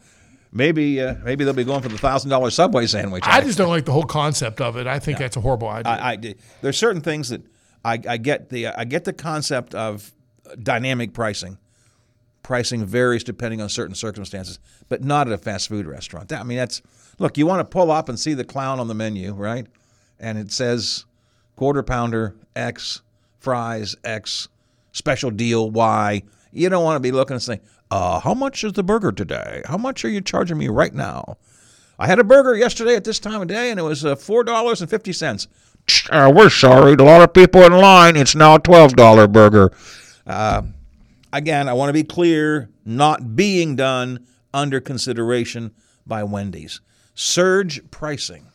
maybe 0.55 0.99
uh, 1.01 1.15
maybe 1.23 1.43
they'll 1.43 1.53
be 1.53 1.63
going 1.63 1.83
for 1.83 1.89
the 1.89 1.97
thousand 1.99 2.31
dollar 2.31 2.49
Subway 2.49 2.87
sandwich. 2.87 3.23
I 3.27 3.41
just 3.41 3.57
don't 3.59 3.69
like 3.69 3.85
the 3.85 3.91
whole 3.91 4.03
concept 4.03 4.61
of 4.61 4.77
it. 4.77 4.87
I 4.87 4.97
think 4.97 5.19
that's 5.19 5.37
a 5.37 5.41
horrible 5.41 5.67
idea. 5.67 5.91
I, 5.91 6.11
I 6.13 6.35
there's 6.61 6.77
certain 6.77 7.01
things 7.01 7.29
that 7.29 7.41
I, 7.83 7.99
I 8.09 8.17
get 8.17 8.49
the 8.49 8.67
I 8.67 8.85
get 8.85 9.03
the 9.03 9.13
concept 9.13 9.75
of 9.75 10.11
dynamic 10.63 11.13
pricing. 11.13 11.59
Pricing 12.41 12.85
varies 12.85 13.23
depending 13.23 13.59
on 13.61 13.69
certain 13.69 13.95
circumstances, 13.95 14.59
but 14.87 15.03
not 15.03 15.27
at 15.27 15.33
a 15.33 15.37
fast 15.37 15.67
food 15.67 15.85
restaurant. 15.87 16.29
That- 16.29 16.41
I 16.41 16.43
mean, 16.43 16.57
that's 16.57 16.81
look. 17.19 17.37
You 17.37 17.45
want 17.45 17.59
to 17.59 17.65
pull 17.65 17.91
up 17.91 18.07
and 18.09 18.19
see 18.19 18.33
the 18.33 18.43
clown 18.45 18.79
on 18.79 18.87
the 18.87 18.93
menu, 18.93 19.33
right? 19.33 19.67
And 20.19 20.37
it 20.37 20.51
says 20.51 21.05
quarter 21.55 21.83
pounder 21.83 22.35
X, 22.55 23.01
fries 23.39 23.95
X, 24.03 24.47
special 24.91 25.31
deal 25.31 25.69
Y. 25.71 26.21
You 26.51 26.69
don't 26.69 26.83
want 26.83 26.95
to 26.97 26.99
be 27.01 27.11
looking 27.11 27.33
and 27.33 27.41
saying, 27.43 27.59
uh, 27.91 28.19
"How 28.19 28.33
much 28.33 28.63
is 28.63 28.73
the 28.73 28.83
burger 28.83 29.11
today? 29.11 29.61
How 29.65 29.77
much 29.77 30.03
are 30.05 30.09
you 30.09 30.21
charging 30.21 30.57
me 30.57 30.67
right 30.67 30.93
now?" 30.93 31.37
I 31.97 32.07
had 32.07 32.19
a 32.19 32.23
burger 32.23 32.55
yesterday 32.55 32.95
at 32.95 33.05
this 33.05 33.19
time 33.19 33.41
of 33.41 33.47
day, 33.47 33.71
and 33.71 33.79
it 33.79 33.83
was 33.83 34.03
uh, 34.03 34.15
four 34.15 34.43
dollars 34.43 34.81
and 34.81 34.89
fifty 34.89 35.13
cents. 35.13 35.47
Uh, 36.09 36.31
we're 36.35 36.49
sorry, 36.49 36.93
a 36.93 37.03
lot 37.03 37.21
of 37.21 37.33
people 37.33 37.61
in 37.63 37.71
line. 37.71 38.15
It's 38.15 38.35
now 38.35 38.55
a 38.55 38.59
twelve 38.59 38.95
dollar 38.95 39.27
burger. 39.27 39.71
Uh, 40.25 40.63
again, 41.31 41.69
I 41.69 41.73
want 41.73 41.89
to 41.89 41.93
be 41.93 42.03
clear: 42.03 42.69
not 42.83 43.35
being 43.35 43.75
done 43.75 44.25
under 44.53 44.79
consideration 44.81 45.71
by 46.05 46.23
Wendy's. 46.23 46.81
Surge 47.13 47.89
pricing. 47.91 48.47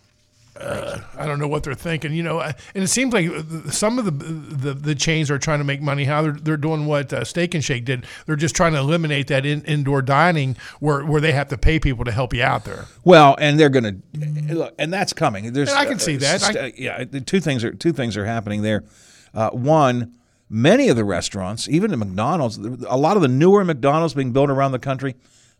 I 0.62 1.26
don't 1.26 1.38
know 1.38 1.48
what 1.48 1.62
they're 1.62 1.74
thinking, 1.74 2.12
you 2.12 2.22
know. 2.22 2.40
And 2.40 2.54
it 2.74 2.88
seems 2.88 3.12
like 3.12 3.30
some 3.72 3.98
of 3.98 4.04
the 4.04 4.10
the, 4.10 4.74
the 4.74 4.94
chains 4.94 5.30
are 5.30 5.38
trying 5.38 5.58
to 5.58 5.64
make 5.64 5.80
money. 5.80 6.04
How 6.04 6.22
they're, 6.22 6.32
they're 6.32 6.56
doing 6.56 6.86
what 6.86 7.12
uh, 7.12 7.24
Steak 7.24 7.54
and 7.54 7.64
Shake 7.64 7.84
did. 7.84 8.06
They're 8.26 8.36
just 8.36 8.54
trying 8.54 8.72
to 8.72 8.78
eliminate 8.78 9.28
that 9.28 9.46
in, 9.46 9.62
indoor 9.64 10.02
dining 10.02 10.56
where 10.80 11.04
where 11.04 11.20
they 11.20 11.32
have 11.32 11.48
to 11.48 11.58
pay 11.58 11.78
people 11.78 12.04
to 12.04 12.12
help 12.12 12.34
you 12.34 12.42
out 12.42 12.64
there. 12.64 12.86
Well, 13.04 13.36
and 13.38 13.58
they're 13.58 13.68
going 13.70 14.02
to 14.18 14.54
look, 14.54 14.74
and 14.78 14.92
that's 14.92 15.12
coming. 15.12 15.52
There's, 15.52 15.70
And 15.70 15.78
I 15.78 15.86
can 15.86 15.98
see 15.98 16.16
that. 16.16 16.56
uh, 16.56 16.60
I- 16.60 16.72
yeah, 16.76 17.04
the 17.04 17.20
two 17.20 17.40
things 17.40 17.64
are 17.64 17.72
two 17.72 17.92
things 17.92 18.16
are 18.16 18.26
happening 18.26 18.62
there. 18.62 18.84
Uh, 19.32 19.50
one, 19.50 20.14
many 20.48 20.88
of 20.88 20.96
the 20.96 21.04
restaurants, 21.04 21.68
even 21.68 21.90
the 21.90 21.96
McDonald's, 21.96 22.58
a 22.58 22.96
lot 22.96 23.16
of 23.16 23.22
the 23.22 23.28
newer 23.28 23.64
McDonald's 23.64 24.14
being 24.14 24.32
built 24.32 24.50
around 24.50 24.72
the 24.72 24.78
country, 24.78 25.14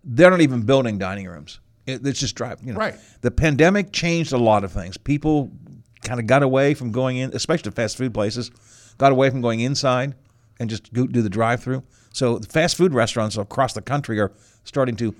they're 0.04 0.30
not 0.30 0.40
even 0.40 0.62
building 0.62 0.98
dining 0.98 1.26
rooms. 1.26 1.60
It, 1.90 2.06
it's 2.06 2.20
just 2.20 2.34
drive. 2.34 2.60
You 2.62 2.72
know, 2.72 2.78
Right. 2.78 2.94
The 3.20 3.30
pandemic 3.30 3.92
changed 3.92 4.32
a 4.32 4.38
lot 4.38 4.64
of 4.64 4.72
things. 4.72 4.96
People 4.96 5.50
kind 6.02 6.20
of 6.20 6.26
got 6.26 6.42
away 6.42 6.74
from 6.74 6.92
going 6.92 7.18
in, 7.18 7.34
especially 7.34 7.70
fast 7.72 7.96
food 7.96 8.14
places, 8.14 8.50
got 8.98 9.12
away 9.12 9.30
from 9.30 9.40
going 9.40 9.60
inside 9.60 10.14
and 10.58 10.70
just 10.70 10.92
go, 10.92 11.06
do 11.06 11.22
the 11.22 11.28
drive-through. 11.30 11.82
So 12.12 12.38
the 12.38 12.48
fast 12.48 12.76
food 12.76 12.94
restaurants 12.94 13.36
across 13.36 13.72
the 13.72 13.82
country 13.82 14.18
are 14.20 14.32
starting 14.64 14.96
to 14.96 15.14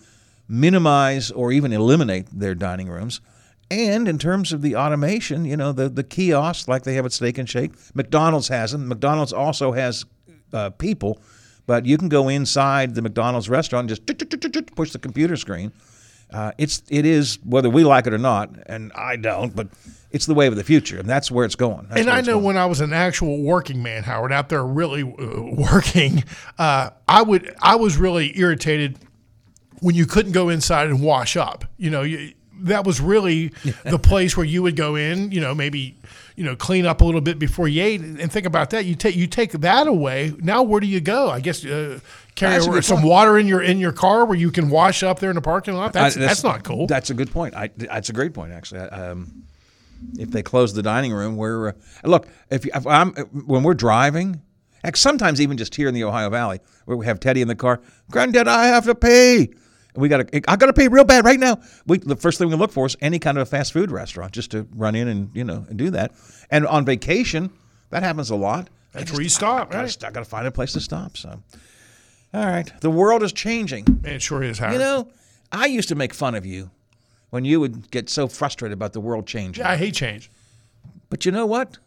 minimize 0.48 1.30
or 1.30 1.52
even 1.52 1.72
eliminate 1.72 2.26
their 2.32 2.54
dining 2.54 2.88
rooms. 2.88 3.20
And 3.70 4.08
in 4.08 4.18
terms 4.18 4.52
of 4.52 4.62
the 4.62 4.74
automation, 4.74 5.44
you 5.44 5.56
know, 5.56 5.70
the, 5.70 5.88
the 5.88 6.02
kiosks 6.02 6.66
like 6.66 6.82
they 6.82 6.94
have 6.94 7.06
at 7.06 7.12
Steak 7.12 7.38
and 7.38 7.48
Shake, 7.48 7.72
McDonald's 7.94 8.48
has 8.48 8.72
them. 8.72 8.88
McDonald's 8.88 9.32
also 9.32 9.70
has 9.72 10.04
uh, 10.52 10.70
people, 10.70 11.20
but 11.66 11.86
you 11.86 11.96
can 11.96 12.08
go 12.08 12.28
inside 12.28 12.96
the 12.96 13.02
McDonald's 13.02 13.48
restaurant 13.48 13.88
and 13.88 13.96
just 13.96 14.74
push 14.74 14.90
the 14.90 14.98
computer 14.98 15.36
screen. 15.36 15.72
Uh, 16.32 16.52
it's 16.58 16.82
it 16.88 17.04
is 17.04 17.38
whether 17.44 17.68
we 17.68 17.84
like 17.84 18.06
it 18.06 18.14
or 18.14 18.18
not, 18.18 18.50
and 18.66 18.92
I 18.94 19.16
don't, 19.16 19.54
but 19.54 19.68
it's 20.10 20.26
the 20.26 20.34
wave 20.34 20.52
of 20.52 20.58
the 20.58 20.64
future, 20.64 20.98
and 20.98 21.08
that's 21.08 21.30
where 21.30 21.44
it's 21.44 21.54
going. 21.54 21.86
That's 21.88 22.00
and 22.00 22.10
I 22.10 22.20
know 22.20 22.34
going. 22.34 22.44
when 22.44 22.56
I 22.56 22.66
was 22.66 22.80
an 22.80 22.92
actual 22.92 23.42
working 23.42 23.82
man, 23.82 24.02
Howard, 24.02 24.32
out 24.32 24.48
there 24.48 24.64
really 24.64 25.02
uh, 25.02 25.42
working, 25.70 26.24
uh, 26.58 26.90
I 27.08 27.22
would 27.22 27.54
I 27.60 27.76
was 27.76 27.96
really 27.96 28.38
irritated 28.38 28.98
when 29.80 29.94
you 29.94 30.06
couldn't 30.06 30.32
go 30.32 30.48
inside 30.48 30.88
and 30.88 31.02
wash 31.02 31.36
up. 31.36 31.64
You 31.76 31.90
know, 31.90 32.02
you, 32.02 32.34
that 32.62 32.84
was 32.84 33.00
really 33.00 33.48
the 33.84 33.98
place 33.98 34.36
where 34.36 34.46
you 34.46 34.62
would 34.62 34.76
go 34.76 34.96
in. 34.96 35.30
You 35.32 35.40
know, 35.40 35.54
maybe 35.54 35.96
you 36.36 36.44
know 36.44 36.56
clean 36.56 36.86
up 36.86 37.00
a 37.00 37.04
little 37.04 37.20
bit 37.20 37.38
before 37.38 37.68
you 37.68 37.82
ate, 37.82 38.00
and 38.00 38.30
think 38.32 38.46
about 38.46 38.70
that. 38.70 38.84
You 38.84 38.94
take 38.94 39.16
you 39.16 39.26
take 39.26 39.52
that 39.52 39.86
away. 39.86 40.32
Now 40.38 40.62
where 40.62 40.80
do 40.80 40.86
you 40.86 41.00
go? 41.00 41.30
I 41.30 41.40
guess. 41.40 41.64
Uh, 41.64 42.00
Carry 42.36 42.64
That's 42.64 42.86
some 42.86 42.98
point. 42.98 43.08
water 43.08 43.38
in 43.38 43.46
your 43.48 43.60
in 43.60 43.78
your 43.78 43.92
car 43.92 44.24
where 44.24 44.38
you 44.38 44.50
can 44.50 44.70
wash 44.70 45.02
up 45.02 45.18
there 45.18 45.28
in 45.30 45.34
the 45.36 45.42
parking 45.42 45.74
lot. 45.74 45.92
That's 45.92 46.16
I- 46.16 46.20
that's, 46.20 46.42
not 46.42 46.62
cool. 46.64 46.86
That's 46.86 47.10
a 47.10 47.14
good 47.14 47.30
point. 47.30 47.54
I, 47.54 47.70
that's 47.76 48.08
a 48.08 48.12
great 48.14 48.32
point, 48.32 48.52
actually. 48.52 48.80
I- 48.80 49.10
Um, 49.10 49.42
if 50.16 50.30
they 50.30 50.42
close 50.42 50.72
the 50.72 50.82
dining 50.82 51.12
room, 51.12 51.36
we're 51.36 51.68
uh, 51.70 51.72
look. 52.04 52.28
If, 52.50 52.64
if 52.66 52.86
I'm 52.86 53.12
when 53.12 53.62
we're 53.62 53.74
driving, 53.74 54.40
sometimes 54.94 55.40
even 55.40 55.58
just 55.58 55.74
here 55.74 55.88
in 55.88 55.92
the 55.94 56.04
Ohio 56.04 56.30
Valley, 56.30 56.60
where 56.86 56.96
we 56.96 57.04
have 57.04 57.20
Teddy 57.20 57.42
in 57.42 57.48
the 57.48 57.54
car. 57.54 57.82
Granddad, 58.10 58.48
I 58.48 58.66
have 58.68 58.84
to 58.86 58.94
pee. 58.94 59.52
We 59.94 60.08
got 60.08 60.28
to. 60.28 60.50
I 60.50 60.56
got 60.56 60.66
to 60.66 60.72
pay 60.72 60.88
real 60.88 61.04
bad 61.04 61.24
right 61.24 61.38
now. 61.38 61.60
We 61.86 61.98
the 61.98 62.16
first 62.16 62.38
thing 62.38 62.48
we 62.48 62.54
look 62.54 62.72
for 62.72 62.86
is 62.86 62.96
any 63.00 63.18
kind 63.18 63.38
of 63.38 63.42
a 63.42 63.46
fast 63.46 63.72
food 63.72 63.90
restaurant, 63.90 64.32
just 64.32 64.50
to 64.52 64.66
run 64.74 64.94
in 64.94 65.08
and 65.08 65.30
you 65.34 65.44
know 65.44 65.66
and 65.68 65.78
do 65.78 65.90
that. 65.90 66.12
And 66.50 66.66
on 66.66 66.84
vacation, 66.84 67.50
that 67.90 68.02
happens 68.02 68.30
a 68.30 68.36
lot. 68.36 68.68
That's 68.92 69.12
where 69.12 69.22
you 69.22 69.28
stop, 69.28 69.68
I 69.68 69.72
gotta, 69.72 69.84
right? 69.84 70.04
I 70.04 70.10
got 70.10 70.20
to 70.20 70.24
find 70.28 70.46
a 70.46 70.50
place 70.50 70.72
to 70.72 70.80
stop. 70.80 71.16
So, 71.16 71.40
all 72.34 72.46
right, 72.46 72.72
the 72.80 72.90
world 72.90 73.22
is 73.22 73.32
changing. 73.32 74.00
it 74.04 74.20
sure 74.20 74.42
is, 74.42 74.58
Howard. 74.58 74.74
You 74.74 74.78
know, 74.80 75.08
I 75.52 75.66
used 75.66 75.88
to 75.90 75.94
make 75.94 76.12
fun 76.12 76.34
of 76.34 76.44
you 76.44 76.70
when 77.30 77.44
you 77.44 77.60
would 77.60 77.90
get 77.90 78.10
so 78.10 78.26
frustrated 78.26 78.72
about 78.72 78.92
the 78.92 79.00
world 79.00 79.26
changing. 79.26 79.64
Yeah, 79.64 79.70
I 79.70 79.76
hate 79.76 79.94
change. 79.94 80.30
But 81.08 81.24
you 81.24 81.32
know 81.32 81.46
what? 81.46 81.78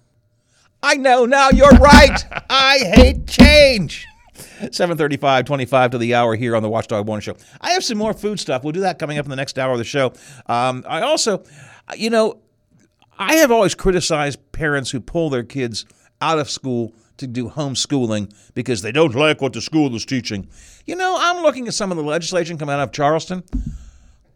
I 0.82 0.96
know 0.96 1.26
now 1.26 1.50
you're 1.50 1.70
right. 1.72 2.26
I 2.50 2.78
hate 2.80 3.28
change. 3.28 4.06
735, 4.34 5.46
25 5.46 5.91
to 5.91 5.98
the 5.98 6.15
hour 6.15 6.36
here 6.36 6.56
on 6.56 6.63
the 6.63 6.69
Watchdog 6.69 7.06
Morning 7.06 7.22
Show. 7.22 7.36
I 7.62 7.72
have 7.72 7.84
some 7.84 7.98
more 7.98 8.13
food 8.13 8.39
stuff. 8.39 8.63
We'll 8.63 8.74
do 8.74 8.82
that 8.82 9.00
coming 9.00 9.17
up 9.17 9.26
in 9.26 9.30
the 9.30 9.36
next 9.36 9.60
hour 9.60 9.74
of 9.74 9.78
the 9.78 9.84
show. 9.84 10.13
Um, 10.48 10.84
I 10.88 11.02
also, 11.02 11.43
you 11.96 12.10
know, 12.10 12.39
I 13.17 13.36
have 13.36 13.52
always 13.52 13.76
criticized 13.76 14.39
parents 14.52 14.91
who 14.91 15.00
pull 15.00 15.30
their 15.30 15.43
kids 15.43 15.86
out 16.22 16.39
of 16.39 16.50
school 16.50 16.93
to 17.17 17.28
do 17.28 17.50
homeschooling 17.50 18.34
because 18.54 18.82
they 18.82 18.91
don't 18.91 19.13
like 19.15 19.41
what 19.41 19.54
the 19.54 19.62
school 19.62 19.96
is 19.96 20.06
teaching. 20.06 20.48
You 20.86 20.96
know, 20.96 21.15
I'm 21.19 21.43
looking 21.43 21.67
at 21.67 21.74
some 21.74 21.91
of 21.91 21.98
the 21.98 22.04
legislation 22.04 22.58
coming 22.58 22.74
out 22.74 22.82
of 22.82 22.91
Charleston. 22.91 23.43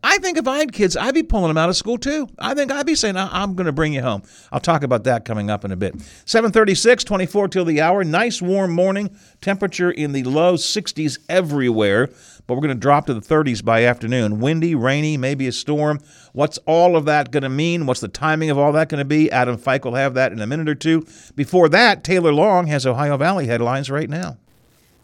I 0.03 0.19
think 0.19 0.37
if 0.37 0.47
I 0.47 0.59
had 0.59 0.71
kids, 0.71 0.95
I'd 0.95 1.13
be 1.15 1.23
pulling 1.23 1.47
them 1.49 1.57
out 1.57 1.69
of 1.69 1.75
school 1.75 1.97
too. 1.97 2.27
I 2.39 2.53
think 2.53 2.71
I'd 2.71 2.85
be 2.85 2.95
saying, 2.95 3.17
"I- 3.17 3.43
I'm 3.43 3.55
going 3.55 3.65
to 3.65 3.71
bring 3.71 3.93
you 3.93 4.01
home. 4.01 4.21
I'll 4.51 4.59
talk 4.59 4.83
about 4.83 5.03
that 5.05 5.25
coming 5.25 5.49
up 5.49 5.65
in 5.65 5.71
a 5.71 5.75
bit. 5.75 5.95
736, 6.25 7.03
24 7.03 7.47
till 7.47 7.65
the 7.65 7.81
hour. 7.81 8.03
Nice 8.03 8.41
warm 8.41 8.71
morning. 8.71 9.09
Temperature 9.41 9.89
in 9.91 10.11
the 10.13 10.23
low 10.23 10.55
60s 10.55 11.17
everywhere, 11.29 12.09
but 12.45 12.53
we're 12.55 12.61
going 12.61 12.69
to 12.69 12.79
drop 12.79 13.07
to 13.07 13.13
the 13.13 13.21
30s 13.21 13.61
by 13.63 13.83
afternoon. 13.85 14.39
Windy, 14.39 14.75
rainy, 14.75 15.17
maybe 15.17 15.47
a 15.47 15.51
storm. 15.51 15.99
What's 16.33 16.57
all 16.59 16.95
of 16.95 17.05
that 17.05 17.31
going 17.31 17.43
to 17.43 17.49
mean? 17.49 17.85
What's 17.85 17.99
the 18.01 18.07
timing 18.07 18.49
of 18.49 18.57
all 18.57 18.71
that 18.73 18.89
going 18.89 18.99
to 18.99 19.05
be? 19.05 19.31
Adam 19.31 19.57
Fike 19.57 19.83
will 19.83 19.95
have 19.95 20.13
that 20.13 20.31
in 20.31 20.39
a 20.39 20.47
minute 20.47 20.69
or 20.69 20.75
two. 20.75 21.05
Before 21.35 21.67
that, 21.69 22.03
Taylor 22.03 22.31
Long 22.33 22.67
has 22.67 22.85
Ohio 22.85 23.17
Valley 23.17 23.47
headlines 23.47 23.89
right 23.89 24.09
now. 24.09 24.37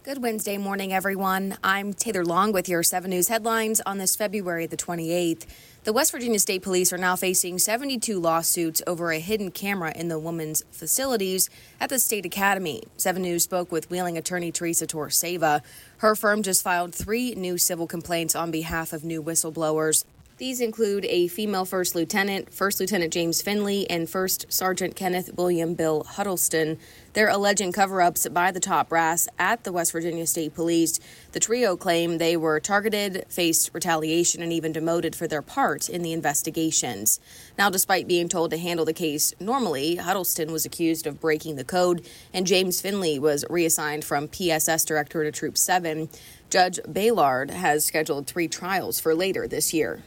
Good 0.03 0.21
Wednesday 0.21 0.57
morning, 0.57 0.91
everyone. 0.91 1.57
I'm 1.63 1.93
Taylor 1.93 2.25
Long 2.25 2.51
with 2.51 2.67
your 2.67 2.83
7 2.83 3.09
News 3.09 3.29
headlines 3.29 3.79
on 3.85 3.99
this 3.99 4.17
February 4.17 4.65
the 4.65 4.75
28th. 4.75 5.45
The 5.85 5.93
West 5.93 6.11
Virginia 6.11 6.39
State 6.39 6.61
Police 6.61 6.91
are 6.91 6.97
now 6.97 7.15
facing 7.15 7.57
72 7.57 8.19
lawsuits 8.19 8.81
over 8.85 9.13
a 9.13 9.19
hidden 9.19 9.49
camera 9.49 9.93
in 9.95 10.09
the 10.09 10.19
women's 10.19 10.61
facilities 10.71 11.49
at 11.79 11.89
the 11.89 11.99
State 11.99 12.25
Academy. 12.25 12.83
7 12.97 13.21
News 13.21 13.43
spoke 13.43 13.71
with 13.71 13.89
Wheeling 13.89 14.17
attorney 14.17 14.51
Teresa 14.51 14.85
Toriseva. 14.85 15.61
Her 15.99 16.15
firm 16.17 16.43
just 16.43 16.63
filed 16.63 16.93
three 16.93 17.33
new 17.35 17.57
civil 17.57 17.87
complaints 17.87 18.35
on 18.35 18.51
behalf 18.51 18.91
of 18.91 19.05
new 19.05 19.23
whistleblowers. 19.23 20.03
These 20.43 20.59
include 20.59 21.05
a 21.05 21.29
female 21.29 21.63
first 21.63 21.95
lieutenant, 21.95 22.53
First 22.53 22.81
Lieutenant 22.81 23.13
James 23.13 23.41
Finley, 23.41 23.89
and 23.89 24.09
First 24.09 24.45
Sergeant 24.51 24.93
Kenneth 24.93 25.29
William 25.37 25.73
Bill 25.73 26.03
Huddleston. 26.03 26.79
They're 27.13 27.29
alleging 27.29 27.71
cover 27.71 28.01
ups 28.01 28.27
by 28.27 28.51
the 28.51 28.59
top 28.59 28.89
brass 28.89 29.29
at 29.39 29.63
the 29.63 29.71
West 29.71 29.93
Virginia 29.93 30.27
State 30.27 30.53
Police. 30.53 30.99
The 31.31 31.39
trio 31.39 31.77
claim 31.77 32.17
they 32.17 32.35
were 32.35 32.59
targeted, 32.59 33.23
faced 33.29 33.71
retaliation, 33.71 34.41
and 34.41 34.51
even 34.51 34.73
demoted 34.73 35.15
for 35.15 35.29
their 35.29 35.41
part 35.41 35.87
in 35.87 36.01
the 36.01 36.11
investigations. 36.11 37.21
Now, 37.57 37.69
despite 37.69 38.05
being 38.05 38.27
told 38.27 38.51
to 38.51 38.57
handle 38.57 38.85
the 38.85 38.91
case 38.91 39.33
normally, 39.39 39.95
Huddleston 39.95 40.51
was 40.51 40.65
accused 40.65 41.07
of 41.07 41.21
breaking 41.21 41.55
the 41.55 41.63
code, 41.63 42.05
and 42.33 42.45
James 42.45 42.81
Finley 42.81 43.17
was 43.17 43.45
reassigned 43.49 44.03
from 44.03 44.27
PSS 44.27 44.83
Director 44.83 45.23
to 45.23 45.31
Troop 45.31 45.57
7. 45.57 46.09
Judge 46.49 46.81
Baylard 46.81 47.49
has 47.49 47.85
scheduled 47.85 48.27
three 48.27 48.49
trials 48.49 48.99
for 48.99 49.15
later 49.15 49.47
this 49.47 49.73
year. 49.73 50.03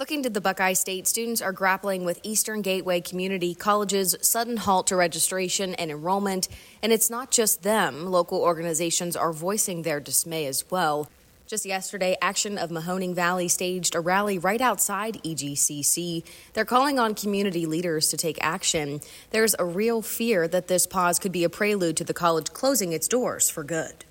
Looking 0.00 0.22
to 0.22 0.30
the 0.30 0.40
Buckeye 0.40 0.72
State, 0.72 1.06
students 1.06 1.42
are 1.42 1.52
grappling 1.52 2.06
with 2.06 2.20
Eastern 2.22 2.62
Gateway 2.62 3.02
Community 3.02 3.54
College's 3.54 4.16
sudden 4.22 4.56
halt 4.56 4.86
to 4.86 4.96
registration 4.96 5.74
and 5.74 5.90
enrollment. 5.90 6.48
And 6.82 6.90
it's 6.90 7.10
not 7.10 7.30
just 7.30 7.64
them, 7.64 8.06
local 8.06 8.40
organizations 8.40 9.14
are 9.14 9.30
voicing 9.30 9.82
their 9.82 10.00
dismay 10.00 10.46
as 10.46 10.64
well. 10.70 11.10
Just 11.46 11.66
yesterday, 11.66 12.16
Action 12.22 12.56
of 12.56 12.70
Mahoning 12.70 13.14
Valley 13.14 13.46
staged 13.46 13.94
a 13.94 14.00
rally 14.00 14.38
right 14.38 14.62
outside 14.62 15.22
EGCC. 15.22 16.24
They're 16.54 16.64
calling 16.64 16.98
on 16.98 17.14
community 17.14 17.66
leaders 17.66 18.08
to 18.08 18.16
take 18.16 18.38
action. 18.40 19.00
There's 19.32 19.54
a 19.58 19.66
real 19.66 20.00
fear 20.00 20.48
that 20.48 20.68
this 20.68 20.86
pause 20.86 21.18
could 21.18 21.32
be 21.32 21.44
a 21.44 21.50
prelude 21.50 21.98
to 21.98 22.04
the 22.04 22.14
college 22.14 22.54
closing 22.54 22.94
its 22.94 23.06
doors 23.06 23.50
for 23.50 23.64
good. 23.64 24.06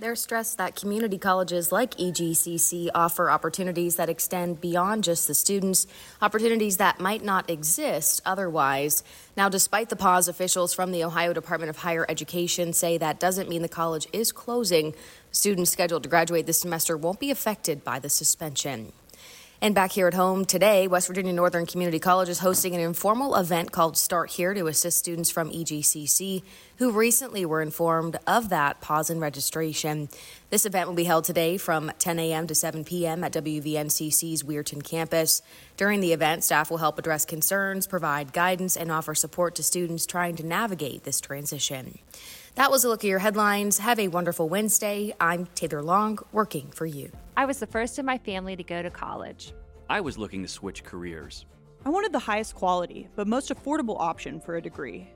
They're 0.00 0.14
stressed 0.14 0.58
that 0.58 0.76
community 0.76 1.18
colleges 1.18 1.72
like 1.72 1.96
EGCC 1.96 2.88
offer 2.94 3.28
opportunities 3.28 3.96
that 3.96 4.08
extend 4.08 4.60
beyond 4.60 5.02
just 5.02 5.26
the 5.26 5.34
students, 5.34 5.88
opportunities 6.22 6.76
that 6.76 7.00
might 7.00 7.24
not 7.24 7.50
exist 7.50 8.22
otherwise. 8.24 9.02
Now, 9.36 9.48
despite 9.48 9.88
the 9.88 9.96
pause, 9.96 10.28
officials 10.28 10.72
from 10.72 10.92
the 10.92 11.02
Ohio 11.02 11.32
Department 11.32 11.70
of 11.70 11.78
Higher 11.78 12.06
Education 12.08 12.72
say 12.72 12.96
that 12.96 13.18
doesn't 13.18 13.48
mean 13.48 13.62
the 13.62 13.68
college 13.68 14.06
is 14.12 14.30
closing. 14.30 14.94
Students 15.32 15.72
scheduled 15.72 16.04
to 16.04 16.08
graduate 16.08 16.46
this 16.46 16.60
semester 16.60 16.96
won't 16.96 17.18
be 17.18 17.32
affected 17.32 17.82
by 17.82 17.98
the 17.98 18.08
suspension. 18.08 18.92
And 19.60 19.74
back 19.74 19.90
here 19.90 20.06
at 20.06 20.14
home 20.14 20.44
today, 20.44 20.86
West 20.86 21.08
Virginia 21.08 21.32
Northern 21.32 21.66
Community 21.66 21.98
College 21.98 22.28
is 22.28 22.38
hosting 22.38 22.76
an 22.76 22.80
informal 22.80 23.34
event 23.34 23.72
called 23.72 23.96
Start 23.96 24.30
Here 24.30 24.54
to 24.54 24.68
assist 24.68 24.98
students 24.98 25.30
from 25.30 25.50
EGCC 25.50 26.44
who 26.76 26.92
recently 26.92 27.44
were 27.44 27.60
informed 27.60 28.16
of 28.24 28.50
that 28.50 28.80
pause 28.80 29.10
in 29.10 29.18
registration. 29.18 30.10
This 30.50 30.64
event 30.64 30.86
will 30.86 30.94
be 30.94 31.02
held 31.02 31.24
today 31.24 31.56
from 31.56 31.90
10 31.98 32.20
a.m. 32.20 32.46
to 32.46 32.54
7 32.54 32.84
p.m. 32.84 33.24
at 33.24 33.32
WVNCC's 33.32 34.44
Weirton 34.44 34.84
campus. 34.84 35.42
During 35.76 35.98
the 35.98 36.12
event, 36.12 36.44
staff 36.44 36.70
will 36.70 36.78
help 36.78 36.96
address 36.96 37.24
concerns, 37.24 37.88
provide 37.88 38.32
guidance, 38.32 38.76
and 38.76 38.92
offer 38.92 39.16
support 39.16 39.56
to 39.56 39.64
students 39.64 40.06
trying 40.06 40.36
to 40.36 40.46
navigate 40.46 41.02
this 41.02 41.20
transition. 41.20 41.98
That 42.58 42.72
was 42.72 42.82
a 42.82 42.88
look 42.88 43.04
at 43.04 43.08
your 43.08 43.20
headlines. 43.20 43.78
Have 43.78 44.00
a 44.00 44.08
wonderful 44.08 44.48
Wednesday. 44.48 45.14
I'm 45.20 45.46
Taylor 45.54 45.80
Long, 45.80 46.18
working 46.32 46.72
for 46.72 46.86
you. 46.86 47.12
I 47.36 47.44
was 47.44 47.60
the 47.60 47.68
first 47.68 48.00
in 48.00 48.04
my 48.04 48.18
family 48.18 48.56
to 48.56 48.64
go 48.64 48.82
to 48.82 48.90
college. 48.90 49.52
I 49.88 50.00
was 50.00 50.18
looking 50.18 50.42
to 50.42 50.48
switch 50.48 50.82
careers. 50.82 51.46
I 51.86 51.90
wanted 51.90 52.10
the 52.10 52.18
highest 52.18 52.56
quality, 52.56 53.06
but 53.14 53.28
most 53.28 53.54
affordable 53.54 53.94
option 54.00 54.40
for 54.40 54.56
a 54.56 54.60
degree. 54.60 55.08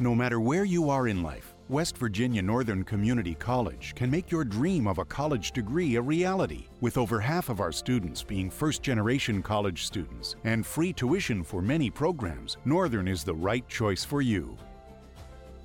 No 0.00 0.12
matter 0.12 0.40
where 0.40 0.64
you 0.64 0.90
are 0.90 1.06
in 1.06 1.22
life, 1.22 1.54
West 1.68 1.96
Virginia 1.98 2.42
Northern 2.42 2.82
Community 2.82 3.36
College 3.36 3.94
can 3.94 4.10
make 4.10 4.32
your 4.32 4.42
dream 4.42 4.88
of 4.88 4.98
a 4.98 5.04
college 5.04 5.52
degree 5.52 5.94
a 5.94 6.02
reality. 6.02 6.66
With 6.80 6.98
over 6.98 7.20
half 7.20 7.48
of 7.48 7.60
our 7.60 7.70
students 7.70 8.24
being 8.24 8.50
first 8.50 8.82
generation 8.82 9.40
college 9.40 9.86
students 9.86 10.34
and 10.42 10.66
free 10.66 10.92
tuition 10.92 11.44
for 11.44 11.62
many 11.62 11.90
programs, 11.90 12.56
Northern 12.64 13.06
is 13.06 13.22
the 13.22 13.36
right 13.36 13.66
choice 13.68 14.04
for 14.04 14.20
you. 14.20 14.58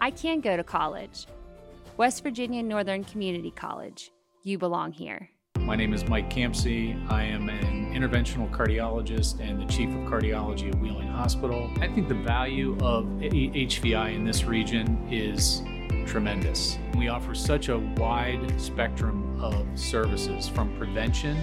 I 0.04 0.10
can 0.10 0.42
go 0.42 0.58
to 0.58 0.64
college. 0.64 1.28
West 1.96 2.24
Virginia 2.24 2.64
Northern 2.64 3.04
Community 3.04 3.52
College. 3.52 4.12
You 4.42 4.58
belong 4.58 4.92
here. 4.92 5.30
My 5.60 5.76
name 5.76 5.94
is 5.94 6.10
Mike 6.10 6.28
Campsey. 6.28 6.98
I 7.08 7.22
am 7.22 7.50
an 7.50 7.94
interventional 7.94 8.50
cardiologist 8.50 9.40
and 9.40 9.62
the 9.62 9.72
chief 9.72 9.90
of 9.90 10.12
cardiology 10.12 10.70
at 10.70 10.82
Wheeling 10.82 11.08
Hospital. 11.08 11.70
I 11.82 11.88
think 11.88 12.08
the 12.08 12.16
value 12.16 12.76
of 12.82 13.06
HVI 13.06 14.16
in 14.16 14.26
this 14.26 14.44
region 14.44 15.08
is 15.12 15.62
tremendous. 16.08 16.80
We 16.98 17.10
offer 17.10 17.36
such 17.36 17.70
a 17.70 17.78
wide 17.78 18.60
spectrum 18.60 19.40
of 19.40 19.68
services 19.76 20.48
from 20.48 20.76
prevention 20.80 21.38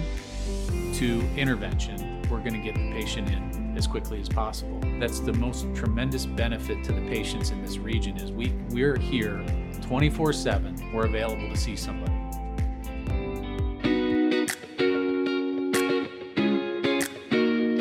to 0.95 1.21
intervention. 1.37 2.21
We're 2.23 2.39
going 2.39 2.55
to 2.55 2.59
get 2.59 2.75
the 2.75 2.91
patient 2.91 3.29
in 3.29 3.68
as 3.79 3.87
quickly 3.87 4.19
as 4.19 4.27
possible. 4.27 4.77
That's 4.99 5.21
the 5.21 5.31
most 5.33 5.65
tremendous 5.73 6.25
benefit 6.25 6.83
to 6.83 6.91
the 6.91 7.01
patients 7.07 7.49
in 7.49 7.61
this 7.63 7.77
region 7.77 8.17
is 8.17 8.31
we 8.31 8.53
we're 8.69 8.99
here 8.99 9.41
24/7. 9.81 10.93
We're 10.93 11.05
available 11.05 11.49
to 11.49 11.55
see 11.55 11.77
somebody. 11.77 12.13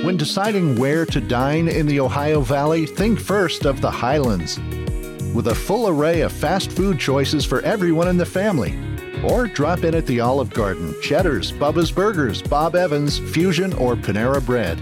When 0.04 0.16
deciding 0.16 0.78
where 0.78 1.04
to 1.04 1.20
dine 1.20 1.66
in 1.68 1.87
the 1.87 2.00
Ohio 2.00 2.40
Valley, 2.40 2.87
think 2.87 3.18
first 3.18 3.66
of 3.66 3.80
the 3.80 3.90
Highlands. 3.90 4.58
With 5.34 5.48
a 5.48 5.54
full 5.54 5.88
array 5.88 6.20
of 6.22 6.32
fast 6.32 6.70
food 6.70 6.98
choices 6.98 7.44
for 7.44 7.61
everyone 7.61 8.08
in 8.08 8.16
the 8.16 8.24
family. 8.24 8.78
Or 9.24 9.48
drop 9.48 9.82
in 9.82 9.96
at 9.96 10.06
the 10.06 10.20
Olive 10.20 10.50
Garden, 10.50 10.94
Cheddar's, 11.02 11.50
Bubba's 11.50 11.90
Burgers, 11.90 12.40
Bob 12.40 12.76
Evans, 12.76 13.18
Fusion, 13.18 13.72
or 13.74 13.96
Panera 13.96 14.44
Bread. 14.46 14.78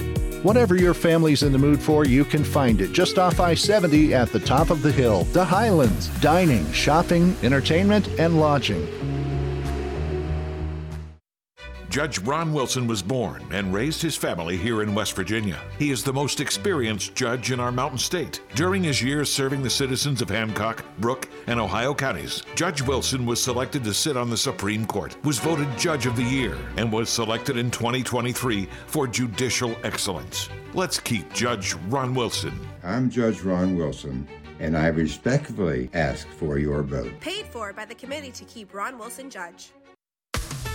Whatever 0.46 0.76
your 0.76 0.94
family's 0.94 1.42
in 1.42 1.50
the 1.50 1.58
mood 1.58 1.82
for, 1.82 2.06
you 2.06 2.24
can 2.24 2.44
find 2.44 2.80
it 2.80 2.92
just 2.92 3.18
off 3.18 3.40
I 3.40 3.54
70 3.54 4.14
at 4.14 4.30
the 4.30 4.38
top 4.38 4.70
of 4.70 4.80
the 4.80 4.92
hill. 4.92 5.24
The 5.32 5.44
Highlands. 5.44 6.06
Dining, 6.20 6.70
shopping, 6.70 7.36
entertainment, 7.42 8.06
and 8.20 8.38
lodging. 8.38 8.86
Judge 11.96 12.18
Ron 12.18 12.52
Wilson 12.52 12.86
was 12.86 13.02
born 13.02 13.42
and 13.52 13.72
raised 13.72 14.02
his 14.02 14.14
family 14.16 14.58
here 14.58 14.82
in 14.82 14.94
West 14.94 15.16
Virginia. 15.16 15.58
He 15.78 15.90
is 15.90 16.04
the 16.04 16.12
most 16.12 16.40
experienced 16.40 17.14
judge 17.14 17.52
in 17.52 17.58
our 17.58 17.72
mountain 17.72 17.96
state. 17.96 18.42
During 18.54 18.84
his 18.84 19.02
years 19.02 19.32
serving 19.32 19.62
the 19.62 19.70
citizens 19.70 20.20
of 20.20 20.28
Hancock, 20.28 20.84
Brooke, 20.98 21.26
and 21.46 21.58
Ohio 21.58 21.94
counties, 21.94 22.42
Judge 22.54 22.82
Wilson 22.82 23.24
was 23.24 23.42
selected 23.42 23.82
to 23.84 23.94
sit 23.94 24.14
on 24.14 24.28
the 24.28 24.36
Supreme 24.36 24.84
Court, 24.84 25.16
was 25.24 25.38
voted 25.38 25.68
Judge 25.78 26.04
of 26.04 26.16
the 26.16 26.22
Year, 26.22 26.58
and 26.76 26.92
was 26.92 27.08
selected 27.08 27.56
in 27.56 27.70
2023 27.70 28.68
for 28.88 29.06
judicial 29.06 29.74
excellence. 29.82 30.50
Let's 30.74 31.00
keep 31.00 31.32
Judge 31.32 31.72
Ron 31.88 32.14
Wilson. 32.14 32.60
I'm 32.84 33.08
Judge 33.08 33.40
Ron 33.40 33.74
Wilson, 33.74 34.28
and 34.60 34.76
I 34.76 34.88
respectfully 34.88 35.88
ask 35.94 36.28
for 36.28 36.58
your 36.58 36.82
vote. 36.82 37.18
Paid 37.20 37.46
for 37.46 37.72
by 37.72 37.86
the 37.86 37.94
committee 37.94 38.32
to 38.32 38.44
keep 38.44 38.74
Ron 38.74 38.98
Wilson 38.98 39.30
judge. 39.30 39.70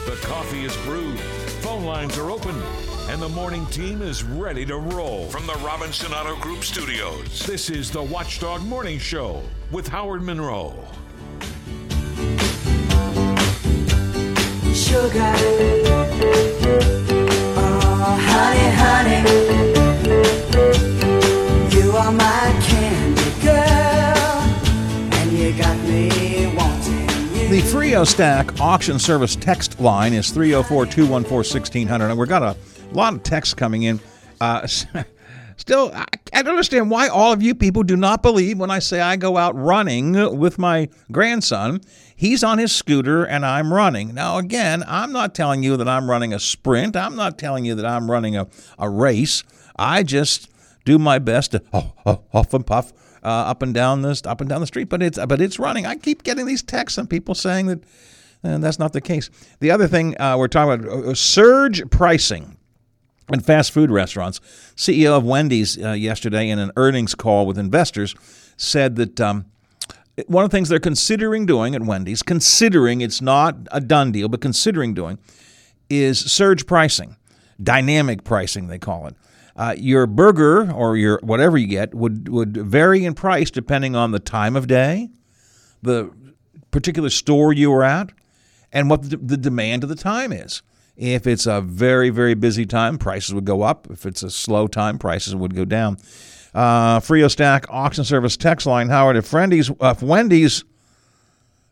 The 0.06 0.16
coffee 0.24 0.66
is 0.66 0.76
brewed, 0.78 1.20
phone 1.62 1.86
lines 1.86 2.18
are 2.18 2.32
open, 2.32 2.60
and 3.08 3.22
the 3.22 3.30
morning 3.30 3.68
team 3.68 4.02
is 4.02 4.24
ready 4.24 4.66
to 4.66 4.78
roll. 4.78 5.28
From 5.28 5.46
the 5.46 5.54
Robinson 5.64 6.12
Auto 6.12 6.36
Group 6.38 6.64
studios, 6.64 7.46
this 7.46 7.70
is 7.70 7.92
the 7.92 8.02
Watchdog 8.02 8.64
Morning 8.64 8.98
Show 8.98 9.44
with 9.70 9.88
Howard 9.88 10.24
Monroe. 10.24 10.74
Sugar, 14.74 15.34
oh 17.56 18.18
honey, 18.28 18.70
honey, 18.82 19.22
you 21.78 21.92
are 21.92 22.12
my 22.12 22.61
The 27.52 27.60
Frio 27.64 28.06
Stack 28.06 28.62
auction 28.62 28.98
service 28.98 29.36
text 29.36 29.78
line 29.82 30.14
is 30.14 30.30
304 30.30 30.86
214 30.86 31.36
1600. 31.36 32.10
And 32.10 32.18
we've 32.18 32.30
got 32.30 32.44
a 32.44 32.56
lot 32.94 33.14
of 33.14 33.24
texts 33.24 33.54
coming 33.54 33.84
in. 33.84 34.00
Uh, 34.40 34.66
still, 35.58 35.92
I, 35.94 36.06
I 36.32 36.44
don't 36.44 36.52
understand 36.52 36.90
why 36.90 37.10
all 37.10 37.34
of 37.34 37.44
you 37.44 37.54
people 37.54 37.84
do 37.84 37.98
not 37.98 38.24
believe 38.24 38.58
when 38.58 38.72
I 38.72 38.80
say 38.80 39.02
I 39.02 39.18
go 39.18 39.36
out 39.36 39.54
running 39.54 40.40
with 40.40 40.60
my 40.60 40.88
grandson. 41.12 41.82
He's 42.16 42.42
on 42.42 42.58
his 42.58 42.74
scooter 42.74 43.26
and 43.26 43.46
I'm 43.46 43.74
running. 43.74 44.14
Now, 44.14 44.38
again, 44.38 44.86
I'm 44.88 45.12
not 45.12 45.36
telling 45.36 45.62
you 45.62 45.76
that 45.76 45.90
I'm 45.90 46.10
running 46.10 46.34
a 46.34 46.40
sprint. 46.40 46.96
I'm 46.96 47.18
not 47.18 47.38
telling 47.38 47.66
you 47.66 47.76
that 47.76 47.86
I'm 47.86 48.10
running 48.10 48.38
a, 48.38 48.48
a 48.80 48.90
race. 48.90 49.44
I 49.76 50.04
just 50.04 50.50
do 50.86 50.98
my 50.98 51.20
best 51.20 51.52
to 51.52 51.62
oh, 51.74 51.92
oh, 52.06 52.22
huff 52.32 52.54
and 52.54 52.66
puff 52.66 52.94
uh, 53.23 53.27
up 53.27 53.62
and 53.62 53.73
down 53.73 54.01
this 54.01 54.25
up 54.25 54.41
and 54.41 54.49
down 54.49 54.62
the 54.62 54.67
street. 54.67 54.89
But 54.89 55.01
it's 55.01 55.19
but 55.25 55.41
it's 55.41 55.60
running. 55.60 55.86
I 55.86 55.95
keep 55.95 56.23
getting 56.23 56.45
these 56.45 56.63
texts 56.63 56.97
and 56.97 57.10
people 57.10 57.36
saying 57.36 57.67
that 57.67 57.84
and 58.43 58.63
that's 58.63 58.79
not 58.79 58.93
the 58.93 59.01
case. 59.01 59.29
The 59.60 59.71
other 59.71 59.88
thing 59.88 60.19
uh, 60.19 60.36
we're 60.38 60.47
talking 60.47 60.86
about 60.86 61.05
uh, 61.05 61.13
surge 61.13 61.89
pricing 61.89 62.57
in 63.31 63.39
fast 63.39 63.71
food 63.71 63.91
restaurants. 63.91 64.39
CEO 64.75 65.15
of 65.15 65.23
Wendy's 65.23 65.81
uh, 65.81 65.91
yesterday 65.91 66.49
in 66.49 66.60
an 66.60 66.71
earnings 66.75 67.15
call 67.15 67.45
with 67.45 67.57
investors 67.57 68.15
said 68.57 68.95
that. 68.97 69.19
Um, 69.19 69.45
one 70.27 70.43
of 70.43 70.51
the 70.51 70.57
things 70.57 70.67
they're 70.67 70.77
considering 70.77 71.45
doing 71.45 71.73
at 71.73 71.81
Wendy's, 71.81 72.21
considering 72.21 73.01
it's 73.01 73.21
not 73.21 73.55
a 73.71 73.79
done 73.79 74.12
deal, 74.12 74.27
but 74.27 74.41
considering 74.41 74.93
doing, 74.93 75.17
is 75.89 76.19
surge 76.19 76.65
pricing, 76.65 77.15
dynamic 77.63 78.23
pricing, 78.23 78.67
they 78.67 78.77
call 78.77 79.07
it. 79.07 79.15
Uh, 79.62 79.76
your 79.78 80.08
burger 80.08 80.71
or 80.71 80.97
your 80.97 81.19
whatever 81.21 81.56
you 81.56 81.67
get 81.67 81.93
would, 81.93 82.28
would 82.30 82.58
vary 82.58 83.06
in 83.06 83.13
price 83.13 83.52
depending 83.52 83.95
on 83.95 84.10
the 84.10 84.17
time 84.17 84.56
of 84.56 84.65
day, 84.65 85.08
the 85.84 86.10
particular 86.71 87.12
store 87.12 87.54
you 87.54 87.69
were 87.69 87.84
at, 87.84 88.10
and 88.71 88.89
what 88.89 89.08
the, 89.08 89.17
the 89.17 89.38
demand 89.38 89.84
of 89.84 89.89
the 89.89 89.95
time 89.95 90.32
is. 90.32 90.63
If 90.97 91.28
it's 91.28 91.45
a 91.45 91.62
very, 91.62 92.10
very 92.10 92.34
busy 92.34 92.65
time, 92.65 92.97
prices 92.97 93.36
would 93.36 93.45
go 93.45 93.62
up. 93.62 93.88
If 93.91 94.08
it's 94.08 94.24
a 94.24 94.32
slow 94.32 94.65
time, 94.65 94.97
prices 94.97 95.36
would 95.36 95.56
go 95.56 95.63
down. 95.63 95.97
Uh, 96.56 97.00
Frio 97.00 97.28
Stack 97.28 97.67
Auction 97.69 98.04
Service 98.04 98.36
text 98.38 98.65
line, 98.65 98.89
Howard. 98.89 99.15
If 99.15 99.32
Wendy's, 99.32 99.69
if 99.80 100.02
Wendy's, 100.02 100.63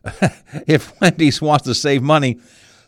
if 0.68 1.00
Wendy's 1.00 1.42
wants 1.42 1.64
to 1.64 1.74
save 1.74 2.04
money, 2.04 2.38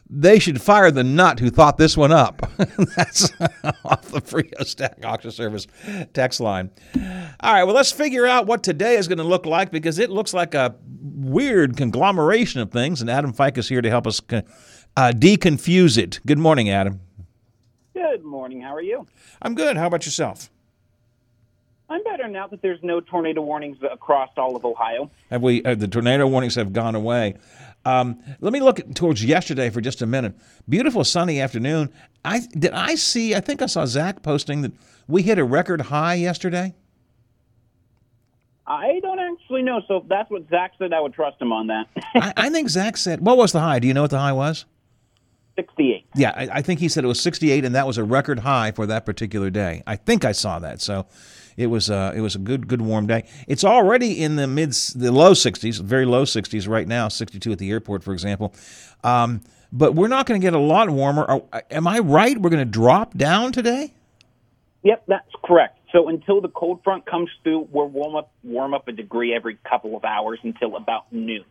they 0.09 0.38
should 0.38 0.61
fire 0.61 0.91
the 0.91 1.05
nut 1.05 1.38
who 1.38 1.51
thought 1.51 1.79
this 1.79 1.97
one 1.97 2.12
up. 2.12 2.43
That's 2.97 3.33
off 3.85 4.03
the 4.11 4.21
Frio 4.21 4.62
Stack 4.65 5.05
Auction 5.05 5.31
Service 5.31 5.67
text 6.12 6.41
line. 6.41 6.71
All 7.41 7.53
right, 7.53 7.65
well, 7.65 7.75
let's 7.75 7.93
figure 7.93 8.27
out 8.27 8.47
what 8.47 8.62
today 8.62 8.97
is 8.97 9.09
going 9.09 9.19
to 9.19 9.25
look 9.25 9.47
like 9.47 9.71
because 9.71 9.99
it 9.99 10.11
looks 10.11 10.35
like 10.35 10.55
a 10.55 10.77
weird 10.91 11.77
conglomeration 11.77 12.61
of 12.61 12.71
things, 12.71 13.01
and 13.01 13.11
Adam 13.11 13.33
Fike 13.33 13.59
is 13.59 13.69
here 13.69 13.83
to 13.83 13.91
help 13.91 14.07
us 14.07 14.21
uh, 14.31 14.43
deconfuse 15.15 15.97
it. 15.97 16.21
Good 16.27 16.38
morning, 16.38 16.69
Adam. 16.69 17.01
Good 17.95 18.25
morning. 18.25 18.61
How 18.61 18.75
are 18.75 18.83
you? 18.83 19.07
I'm 19.41 19.55
good. 19.55 19.77
How 19.77 19.87
about 19.87 20.05
yourself? 20.05 20.51
I'm 21.93 22.03
better 22.05 22.27
now 22.27 22.47
that 22.47 22.63
there's 22.63 22.83
no 22.83 23.01
tornado 23.01 23.43
warnings 23.43 23.77
across 23.83 24.31
all 24.39 24.57
of 24.57 24.65
Ohio. 24.65 25.11
Have 25.31 25.43
we? 25.43 25.63
Uh, 25.63 25.75
the 25.75 25.87
tornado 25.87 26.27
warnings 26.27 26.55
have 26.55 26.73
gone 26.73 26.95
away. 26.95 27.35
Um, 27.85 28.23
let 28.41 28.55
me 28.55 28.61
look 28.61 28.81
at, 28.81 28.95
towards 28.95 29.23
yesterday 29.23 29.69
for 29.69 29.83
just 29.83 30.01
a 30.01 30.07
minute. 30.07 30.35
Beautiful 30.67 31.05
sunny 31.05 31.39
afternoon. 31.39 31.93
I 32.25 32.41
did 32.59 32.73
I 32.73 32.95
see? 32.95 33.35
I 33.35 33.41
think 33.41 33.61
I 33.61 33.67
saw 33.67 33.85
Zach 33.85 34.23
posting 34.23 34.63
that 34.63 34.73
we 35.07 35.21
hit 35.21 35.39
a 35.39 35.45
record 35.45 35.83
high 35.83 36.15
yesterday. 36.15 36.75
I 38.67 38.99
don't 39.03 39.19
actually 39.19 39.61
know. 39.61 39.83
So 39.87 39.99
if 39.99 40.09
that's 40.09 40.31
what 40.31 40.49
Zach 40.49 40.73
said, 40.79 40.95
I 40.95 41.01
would 41.01 41.13
trust 41.13 41.43
him 41.43 41.53
on 41.53 41.67
that. 41.67 41.89
I, 42.15 42.33
I, 42.39 42.49
think 42.49 42.71
Zach 42.71 42.97
said. 42.97 43.21
What 43.21 43.37
was 43.37 43.53
the 43.53 43.61
high? 43.61 43.81
Do 43.81 43.89
you 43.89 43.93
know 43.93 44.03
what 44.03 44.13
the 44.13 44.19
high 44.19 44.33
was? 44.33 44.65
68. 45.57 46.07
Yeah, 46.15 46.33
I, 46.35 46.49
I 46.51 46.63
think 46.63 46.81
he 46.81 46.89
said 46.89 47.05
it 47.05 47.09
was 47.09 47.21
68, 47.21 47.67
and 47.67 47.75
that 47.75 47.87
was 47.87 47.99
a 47.99 48.05
record 48.05 48.39
high 48.39 48.71
for 48.71 48.87
that 48.87 49.05
particular 49.05 49.51
day. 49.51 49.83
I 49.87 49.97
think 49.97 50.25
I 50.25 50.33
saw 50.33 50.59
that. 50.61 50.81
So 50.81 51.07
it 51.57 51.67
was 51.67 51.91
uh, 51.91 52.12
it 52.15 52.21
was 52.21 52.35
a 52.35 52.38
good 52.38 52.69
good 52.69 52.83
warm 52.83 53.07
day. 53.07 53.25
It's 53.47 53.65
already 53.65 54.23
in 54.23 54.37
the 54.37 54.47
mid 54.47 54.73
the 54.73 55.12
low 55.12 55.33
60s, 55.33 55.81
very 55.81 56.05
low 56.07 56.25
60s 56.25 56.69
right 56.69 56.87
now, 56.87 57.09
62 57.09 57.53
at 57.53 57.59
the 57.59 57.71
airport, 57.71 58.03
for 58.03 58.12
example. 58.12 58.55
Um, 59.05 59.43
but 59.73 59.95
we're 59.95 60.09
not 60.09 60.27
going 60.27 60.41
to 60.41 60.45
get 60.45 60.53
a 60.53 60.59
lot 60.59 60.91
warmer. 60.91 61.25
Are, 61.25 61.65
am 61.71 61.87
I 61.87 62.01
right? 62.01 62.38
We're 62.38 62.51
going 62.51 62.65
to 62.65 62.71
drop 62.71 63.17
down 63.17 63.53
today. 63.53 63.95
Yep, 64.83 65.05
that's 65.07 65.31
correct. 65.45 65.79
So 65.93 66.09
until 66.09 66.41
the 66.41 66.49
cold 66.49 66.83
front 66.83 67.07
comes 67.07 67.31
through, 67.43 67.69
we'll 67.71 67.88
warm 67.88 68.17
up 68.17 68.33
warm 68.43 68.75
up 68.75 68.88
a 68.88 68.93
degree 68.93 69.35
every 69.35 69.59
couple 69.69 69.97
of 69.97 70.05
hours 70.05 70.41
until 70.43 70.77
about 70.77 71.12
noon. 71.12 71.45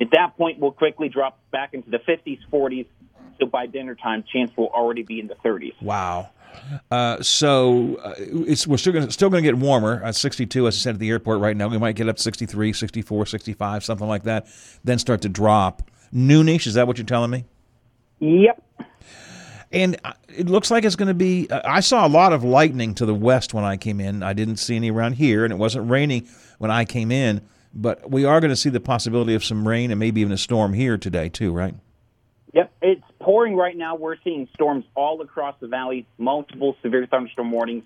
At 0.00 0.08
that 0.12 0.36
point, 0.36 0.58
we'll 0.58 0.72
quickly 0.72 1.08
drop 1.08 1.38
back 1.50 1.74
into 1.74 1.90
the 1.90 1.98
50s, 1.98 2.38
40s. 2.50 2.86
So 3.40 3.46
by 3.46 3.66
dinner 3.66 3.94
time, 3.94 4.22
chance 4.30 4.50
will 4.56 4.68
already 4.68 5.02
be 5.02 5.18
in 5.18 5.26
the 5.26 5.34
30s. 5.36 5.80
Wow. 5.80 6.30
Uh, 6.90 7.22
so 7.22 7.96
uh, 8.02 8.14
it's 8.18 8.66
we're 8.66 8.76
still 8.76 8.92
going 8.92 9.10
still 9.10 9.30
to 9.30 9.40
get 9.40 9.56
warmer 9.56 10.02
at 10.04 10.14
62 10.14 10.66
as 10.66 10.74
I 10.74 10.78
said 10.78 10.94
at 10.94 11.00
the 11.00 11.08
airport 11.08 11.40
right 11.40 11.56
now. 11.56 11.68
We 11.68 11.78
might 11.78 11.96
get 11.96 12.08
up 12.08 12.18
63, 12.18 12.72
64, 12.72 13.26
65, 13.26 13.84
something 13.84 14.06
like 14.08 14.24
that. 14.24 14.46
Then 14.84 14.98
start 14.98 15.22
to 15.22 15.28
drop. 15.28 15.88
Noonish, 16.14 16.66
is 16.66 16.74
that 16.74 16.86
what 16.86 16.98
you're 16.98 17.06
telling 17.06 17.30
me? 17.30 17.44
Yep. 18.18 18.62
And 19.72 19.96
uh, 20.04 20.14
it 20.28 20.46
looks 20.50 20.70
like 20.70 20.84
it's 20.84 20.96
going 20.96 21.08
to 21.08 21.14
be. 21.14 21.48
Uh, 21.48 21.60
I 21.64 21.80
saw 21.80 22.04
a 22.06 22.08
lot 22.08 22.32
of 22.32 22.42
lightning 22.42 22.94
to 22.96 23.06
the 23.06 23.14
west 23.14 23.54
when 23.54 23.64
I 23.64 23.76
came 23.76 24.00
in. 24.00 24.22
I 24.22 24.32
didn't 24.32 24.56
see 24.56 24.74
any 24.74 24.90
around 24.90 25.14
here, 25.14 25.44
and 25.44 25.52
it 25.52 25.56
wasn't 25.56 25.88
raining 25.88 26.28
when 26.58 26.70
I 26.72 26.84
came 26.84 27.12
in. 27.12 27.42
but 27.72 28.10
we 28.10 28.24
are 28.24 28.40
going 28.40 28.50
to 28.50 28.56
see 28.56 28.70
the 28.70 28.80
possibility 28.80 29.34
of 29.34 29.44
some 29.44 29.66
rain 29.66 29.92
and 29.92 30.00
maybe 30.00 30.20
even 30.20 30.32
a 30.32 30.38
storm 30.38 30.72
here 30.72 30.98
today 30.98 31.28
too, 31.28 31.52
right? 31.52 31.74
Yep, 32.52 32.72
it's 32.82 33.04
pouring 33.20 33.54
right 33.54 33.76
now. 33.76 33.94
We're 33.94 34.16
seeing 34.24 34.48
storms 34.54 34.84
all 34.94 35.20
across 35.20 35.54
the 35.60 35.68
valley, 35.68 36.06
multiple 36.18 36.76
severe 36.82 37.06
thunderstorm 37.06 37.52
warnings. 37.52 37.84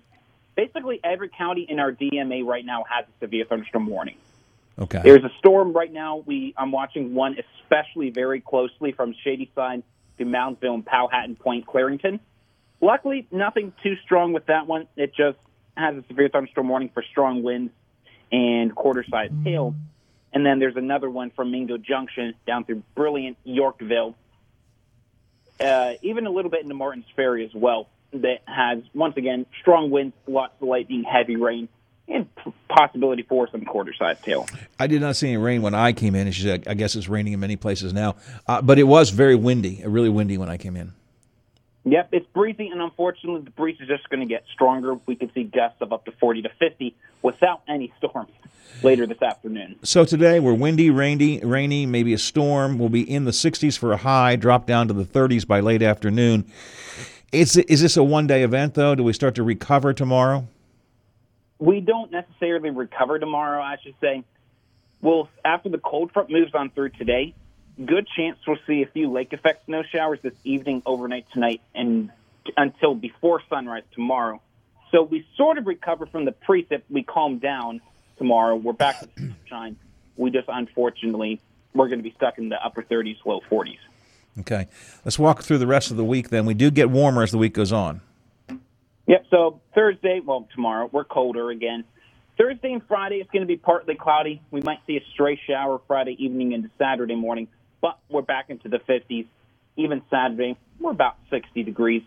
Basically, 0.55 0.99
every 1.03 1.29
county 1.29 1.65
in 1.67 1.79
our 1.79 1.91
DMA 1.91 2.43
right 2.45 2.65
now 2.65 2.83
has 2.89 3.05
a 3.05 3.25
severe 3.25 3.45
thunderstorm 3.45 3.87
warning. 3.87 4.17
Okay. 4.79 5.01
There's 5.03 5.23
a 5.23 5.31
storm 5.39 5.73
right 5.73 5.91
now. 5.91 6.23
We 6.25 6.53
I'm 6.57 6.71
watching 6.71 7.13
one 7.13 7.37
especially 7.61 8.09
very 8.09 8.41
closely 8.41 8.91
from 8.91 9.13
Shadyside 9.23 9.83
to 10.17 10.25
Moundsville 10.25 10.73
and 10.73 10.85
Powhatan 10.85 11.35
Point, 11.35 11.65
Clarington. 11.65 12.19
Luckily, 12.81 13.27
nothing 13.31 13.73
too 13.83 13.95
strong 14.03 14.33
with 14.33 14.47
that 14.47 14.67
one. 14.67 14.87
It 14.95 15.13
just 15.15 15.37
has 15.77 15.95
a 15.95 16.03
severe 16.07 16.29
thunderstorm 16.29 16.69
warning 16.69 16.89
for 16.93 17.03
strong 17.03 17.43
winds 17.43 17.71
and 18.31 18.73
quarter-sized 18.75 19.33
hail. 19.43 19.75
And 20.33 20.45
then 20.45 20.59
there's 20.59 20.75
another 20.75 21.09
one 21.09 21.31
from 21.31 21.51
Mingo 21.51 21.77
Junction 21.77 22.33
down 22.45 22.65
through 22.65 22.83
Brilliant 22.95 23.37
Yorkville, 23.45 24.15
uh, 25.59 25.93
even 26.01 26.25
a 26.25 26.31
little 26.31 26.51
bit 26.51 26.63
into 26.63 26.75
Martins 26.75 27.05
Ferry 27.15 27.45
as 27.45 27.53
well. 27.53 27.87
That 28.13 28.43
has 28.45 28.79
once 28.93 29.17
again 29.17 29.45
strong 29.59 29.89
winds, 29.89 30.15
lots 30.25 30.53
of 30.61 30.67
lightning, 30.69 31.03
heavy 31.03 31.35
rain, 31.35 31.67
and 32.07 32.29
possibility 32.69 33.23
for 33.23 33.49
some 33.49 33.65
quarter-sized 33.65 34.23
hail. 34.23 34.45
I 34.79 34.87
did 34.87 35.01
not 35.01 35.17
see 35.17 35.27
any 35.27 35.37
rain 35.37 35.61
when 35.61 35.73
I 35.73 35.91
came 35.91 36.15
in. 36.15 36.27
and 36.27 36.35
she 36.35 36.43
said, 36.43 36.67
I 36.67 36.75
guess 36.75 36.95
it's 36.95 37.09
raining 37.09 37.33
in 37.33 37.39
many 37.39 37.57
places 37.57 37.93
now, 37.93 38.15
uh, 38.47 38.61
but 38.61 38.79
it 38.79 38.83
was 38.83 39.09
very 39.09 39.35
windy, 39.35 39.81
really 39.85 40.07
windy 40.07 40.37
when 40.37 40.49
I 40.49 40.57
came 40.57 40.77
in. 40.77 40.93
Yep, 41.87 42.09
it's 42.13 42.25
breezy, 42.33 42.69
and 42.69 42.81
unfortunately, 42.81 43.41
the 43.41 43.51
breeze 43.51 43.77
is 43.79 43.87
just 43.87 44.09
going 44.09 44.19
to 44.19 44.25
get 44.25 44.43
stronger. 44.51 44.95
We 45.05 45.15
could 45.15 45.31
see 45.35 45.43
gusts 45.43 45.81
of 45.81 45.93
up 45.93 46.05
to 46.05 46.11
40 46.13 46.41
to 46.41 46.49
50 46.59 46.95
without 47.21 47.61
any 47.67 47.93
storms 47.99 48.31
later 48.83 49.05
this 49.05 49.21
afternoon. 49.21 49.75
So 49.83 50.03
today 50.03 50.39
we're 50.39 50.55
windy, 50.55 50.89
rainy, 50.89 51.39
rainy, 51.41 51.85
maybe 51.85 52.11
a 52.13 52.17
storm. 52.17 52.79
We'll 52.79 52.89
be 52.89 53.07
in 53.09 53.25
the 53.25 53.31
60s 53.31 53.77
for 53.77 53.91
a 53.91 53.97
high, 53.97 54.35
drop 54.35 54.65
down 54.65 54.87
to 54.87 54.95
the 54.95 55.03
30s 55.03 55.45
by 55.45 55.59
late 55.59 55.83
afternoon. 55.83 56.51
Is 57.31 57.57
is 57.57 57.81
this 57.81 57.97
a 57.97 58.03
one 58.03 58.27
day 58.27 58.43
event 58.43 58.75
though? 58.75 58.95
Do 58.95 59.03
we 59.03 59.13
start 59.13 59.35
to 59.35 59.43
recover 59.43 59.93
tomorrow? 59.93 60.47
We 61.59 61.81
don't 61.81 62.11
necessarily 62.11 62.69
recover 62.69 63.19
tomorrow, 63.19 63.61
I 63.61 63.75
should 63.83 63.95
say. 64.01 64.23
Well, 65.01 65.29
after 65.43 65.69
the 65.69 65.77
cold 65.77 66.11
front 66.11 66.31
moves 66.31 66.55
on 66.55 66.71
through 66.71 66.89
today, 66.89 67.35
good 67.83 68.07
chance 68.15 68.37
we'll 68.47 68.57
see 68.67 68.81
a 68.81 68.87
few 68.87 69.11
lake 69.11 69.33
effect 69.33 69.65
snow 69.65 69.83
showers 69.83 70.19
this 70.21 70.33
evening, 70.43 70.81
overnight 70.85 71.25
tonight, 71.31 71.61
and 71.73 72.11
until 72.55 72.95
before 72.95 73.41
sunrise 73.49 73.83
tomorrow. 73.93 74.41
So 74.91 75.03
we 75.03 75.25
sort 75.35 75.57
of 75.57 75.67
recover 75.67 76.05
from 76.05 76.25
the 76.25 76.31
precip. 76.31 76.83
We 76.89 77.03
calm 77.03 77.39
down 77.39 77.81
tomorrow. 78.17 78.55
We're 78.55 78.73
back 78.73 78.99
to 78.99 79.09
sunshine. 79.17 79.77
We 80.15 80.31
just 80.31 80.47
unfortunately 80.47 81.41
we're 81.73 81.87
going 81.87 81.99
to 81.99 82.03
be 82.03 82.13
stuck 82.15 82.37
in 82.37 82.49
the 82.49 82.63
upper 82.63 82.83
30s, 82.83 83.17
low 83.25 83.41
40s. 83.51 83.77
Okay, 84.39 84.67
let's 85.03 85.17
walk 85.17 85.43
through 85.43 85.57
the 85.57 85.67
rest 85.67 85.91
of 85.91 85.97
the 85.97 86.03
week. 86.03 86.29
Then 86.29 86.45
we 86.45 86.53
do 86.53 86.71
get 86.71 86.89
warmer 86.89 87.23
as 87.23 87.31
the 87.31 87.37
week 87.37 87.53
goes 87.53 87.71
on. 87.71 88.01
Yep. 89.07 89.25
So 89.29 89.61
Thursday, 89.73 90.21
well, 90.23 90.47
tomorrow 90.53 90.89
we're 90.91 91.03
colder 91.03 91.49
again. 91.51 91.83
Thursday 92.37 92.73
and 92.73 92.81
Friday 92.87 93.17
it's 93.17 93.31
going 93.31 93.43
to 93.43 93.47
be 93.47 93.57
partly 93.57 93.95
cloudy. 93.95 94.41
We 94.51 94.61
might 94.61 94.79
see 94.87 94.97
a 94.97 95.03
stray 95.13 95.39
shower 95.47 95.79
Friday 95.87 96.15
evening 96.23 96.51
into 96.51 96.69
Saturday 96.77 97.15
morning, 97.15 97.47
but 97.85 97.99
we're 98.09 98.23
back 98.23 98.49
into 98.49 98.67
the 98.67 98.79
50s. 98.79 99.27
Even 99.75 100.01
Saturday, 100.09 100.57
we're 100.79 100.89
about 100.89 101.17
60 101.29 101.61
degrees. 101.61 102.01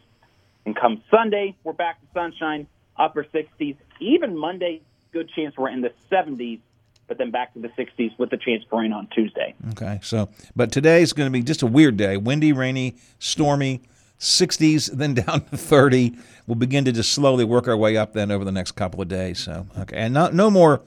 And 0.66 0.74
come 0.74 1.04
Sunday, 1.08 1.54
we're 1.62 1.72
back 1.72 2.00
to 2.00 2.06
sunshine, 2.12 2.66
upper 2.96 3.22
60s. 3.22 3.76
Even 4.00 4.36
Monday, 4.36 4.80
good 5.12 5.30
chance 5.36 5.56
we're 5.56 5.68
in 5.68 5.80
the 5.80 5.92
70s, 6.10 6.58
but 7.06 7.16
then 7.16 7.30
back 7.30 7.54
to 7.54 7.60
the 7.60 7.68
60s 7.68 8.18
with 8.18 8.30
the 8.30 8.36
chance 8.38 8.64
for 8.68 8.80
rain 8.80 8.92
on 8.92 9.06
Tuesday. 9.14 9.54
Okay, 9.70 10.00
so 10.02 10.28
but 10.56 10.72
today's 10.72 11.12
going 11.12 11.28
to 11.28 11.32
be 11.32 11.44
just 11.44 11.62
a 11.62 11.66
weird 11.66 11.96
day: 11.96 12.16
windy, 12.16 12.52
rainy, 12.52 12.96
stormy. 13.20 13.80
60s, 14.18 14.90
then 14.94 15.14
down 15.14 15.44
to 15.44 15.56
30. 15.56 16.18
We'll 16.48 16.56
begin 16.56 16.84
to 16.86 16.90
just 16.90 17.12
slowly 17.12 17.44
work 17.44 17.68
our 17.68 17.76
way 17.76 17.96
up 17.96 18.14
then 18.14 18.32
over 18.32 18.44
the 18.44 18.50
next 18.50 18.72
couple 18.72 19.00
of 19.00 19.06
days. 19.06 19.38
So, 19.38 19.64
okay, 19.78 19.96
and 19.96 20.12
not, 20.12 20.34
no 20.34 20.50
more 20.50 20.82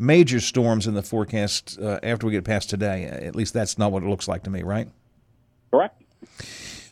major 0.00 0.40
storms 0.40 0.86
in 0.86 0.94
the 0.94 1.02
forecast 1.02 1.78
uh, 1.80 2.00
after 2.02 2.26
we 2.26 2.32
get 2.32 2.44
past 2.44 2.70
today. 2.70 3.04
At 3.04 3.36
least 3.36 3.54
that's 3.54 3.78
not 3.78 3.92
what 3.92 4.02
it 4.02 4.08
looks 4.08 4.26
like 4.26 4.42
to 4.44 4.50
me, 4.50 4.62
right? 4.62 4.88
Correct. 5.70 6.02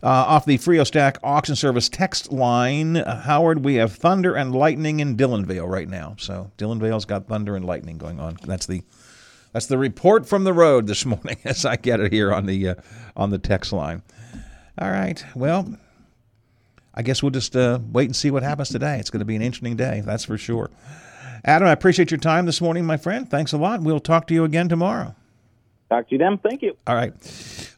Uh, 0.00 0.06
off 0.06 0.44
the 0.44 0.58
Frio 0.58 0.84
Stack 0.84 1.18
auction 1.24 1.56
service 1.56 1.88
text 1.88 2.30
line, 2.30 2.98
uh, 2.98 3.20
Howard, 3.22 3.64
we 3.64 3.74
have 3.76 3.94
thunder 3.94 4.36
and 4.36 4.54
lightning 4.54 5.00
in 5.00 5.16
Dillonvale 5.16 5.66
right 5.66 5.88
now. 5.88 6.14
So 6.18 6.52
Dillonvale's 6.56 7.04
got 7.04 7.26
thunder 7.26 7.56
and 7.56 7.64
lightning 7.64 7.98
going 7.98 8.20
on. 8.20 8.36
That's 8.44 8.66
the 8.66 8.82
that's 9.52 9.66
the 9.66 9.78
report 9.78 10.28
from 10.28 10.44
the 10.44 10.52
road 10.52 10.86
this 10.86 11.04
morning 11.06 11.38
as 11.44 11.64
I 11.64 11.76
get 11.76 11.98
it 11.98 12.12
here 12.12 12.32
on 12.32 12.46
the 12.46 12.68
uh, 12.68 12.74
on 13.16 13.30
the 13.30 13.38
text 13.38 13.72
line. 13.72 14.02
All 14.80 14.90
right. 14.90 15.24
Well, 15.34 15.74
I 16.94 17.02
guess 17.02 17.22
we'll 17.22 17.30
just 17.30 17.56
uh, 17.56 17.80
wait 17.90 18.04
and 18.04 18.14
see 18.14 18.30
what 18.30 18.44
happens 18.44 18.68
today. 18.68 18.98
It's 18.98 19.10
going 19.10 19.20
to 19.20 19.24
be 19.24 19.34
an 19.34 19.42
interesting 19.42 19.76
day, 19.76 20.02
that's 20.04 20.24
for 20.24 20.38
sure. 20.38 20.70
Adam, 21.44 21.68
I 21.68 21.72
appreciate 21.72 22.10
your 22.10 22.18
time 22.18 22.46
this 22.46 22.60
morning, 22.60 22.84
my 22.84 22.96
friend. 22.96 23.30
Thanks 23.30 23.52
a 23.52 23.58
lot. 23.58 23.80
We'll 23.82 24.00
talk 24.00 24.26
to 24.28 24.34
you 24.34 24.44
again 24.44 24.68
tomorrow. 24.68 25.14
Talk 25.88 26.08
to 26.08 26.14
you 26.14 26.18
then. 26.18 26.38
Thank 26.38 26.62
you. 26.62 26.76
All 26.86 26.94
right. 26.94 27.12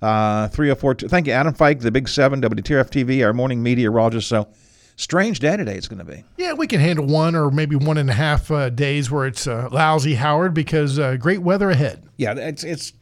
Uh, 0.03 0.49
304. 0.49 0.95
Thank 1.09 1.27
you, 1.27 1.33
Adam 1.33 1.55
Fike, 1.55 1.81
the 1.81 1.91
Big 1.91 2.09
Seven, 2.09 2.41
WTRF 2.41 2.91
TV, 2.91 3.25
our 3.25 3.33
morning 3.33 3.63
meteorologist. 3.63 4.29
So, 4.29 4.49
strange 4.97 5.39
day 5.39 5.57
today 5.57 5.77
it's 5.77 5.87
going 5.87 5.99
to 5.99 6.05
be. 6.05 6.25
Yeah, 6.37 6.55
we 6.55 6.67
can 6.67 6.81
handle 6.81 7.07
one 7.07 7.37
or 7.37 7.51
maybe 7.51 7.77
one 7.77 7.99
and 7.99 8.11
a 8.11 8.15
half 8.15 8.51
uh, 8.51 8.71
days 8.71 9.11
where 9.11 9.27
it's 9.27 9.47
uh, 9.47 9.69
lousy, 9.71 10.15
Howard, 10.15 10.55
because 10.55 10.99
uh, 10.99 11.17
great 11.17 11.43
weather 11.43 11.71
ahead. 11.71 12.03
Yeah, 12.17 12.35
it's 12.35 12.65
it's 12.65 12.93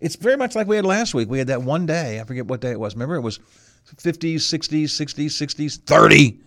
it's 0.00 0.14
very 0.14 0.36
much 0.36 0.54
like 0.54 0.68
we 0.68 0.76
had 0.76 0.86
last 0.86 1.14
week. 1.14 1.28
We 1.28 1.38
had 1.38 1.48
that 1.48 1.62
one 1.62 1.86
day. 1.86 2.20
I 2.20 2.24
forget 2.24 2.46
what 2.46 2.60
day 2.60 2.70
it 2.70 2.80
was. 2.80 2.94
Remember, 2.94 3.16
it 3.16 3.22
was 3.22 3.40
50s, 3.96 4.36
60s, 4.36 4.84
60s, 4.84 5.26
60s, 5.26 5.78
30, 5.78 6.38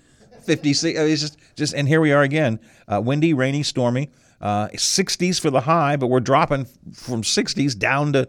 50s. 0.45 0.83
It's 0.83 1.21
just, 1.21 1.37
just 1.55 1.73
and 1.73 1.87
here 1.87 2.01
we 2.01 2.11
are 2.11 2.21
again. 2.21 2.59
Uh, 2.87 3.01
windy, 3.03 3.33
rainy, 3.33 3.63
stormy. 3.63 4.09
Uh, 4.39 4.67
60s 4.69 5.39
for 5.39 5.51
the 5.51 5.61
high, 5.61 5.95
but 5.95 6.07
we're 6.07 6.19
dropping 6.19 6.65
from 6.93 7.21
60s 7.21 7.77
down 7.77 8.13
to 8.13 8.27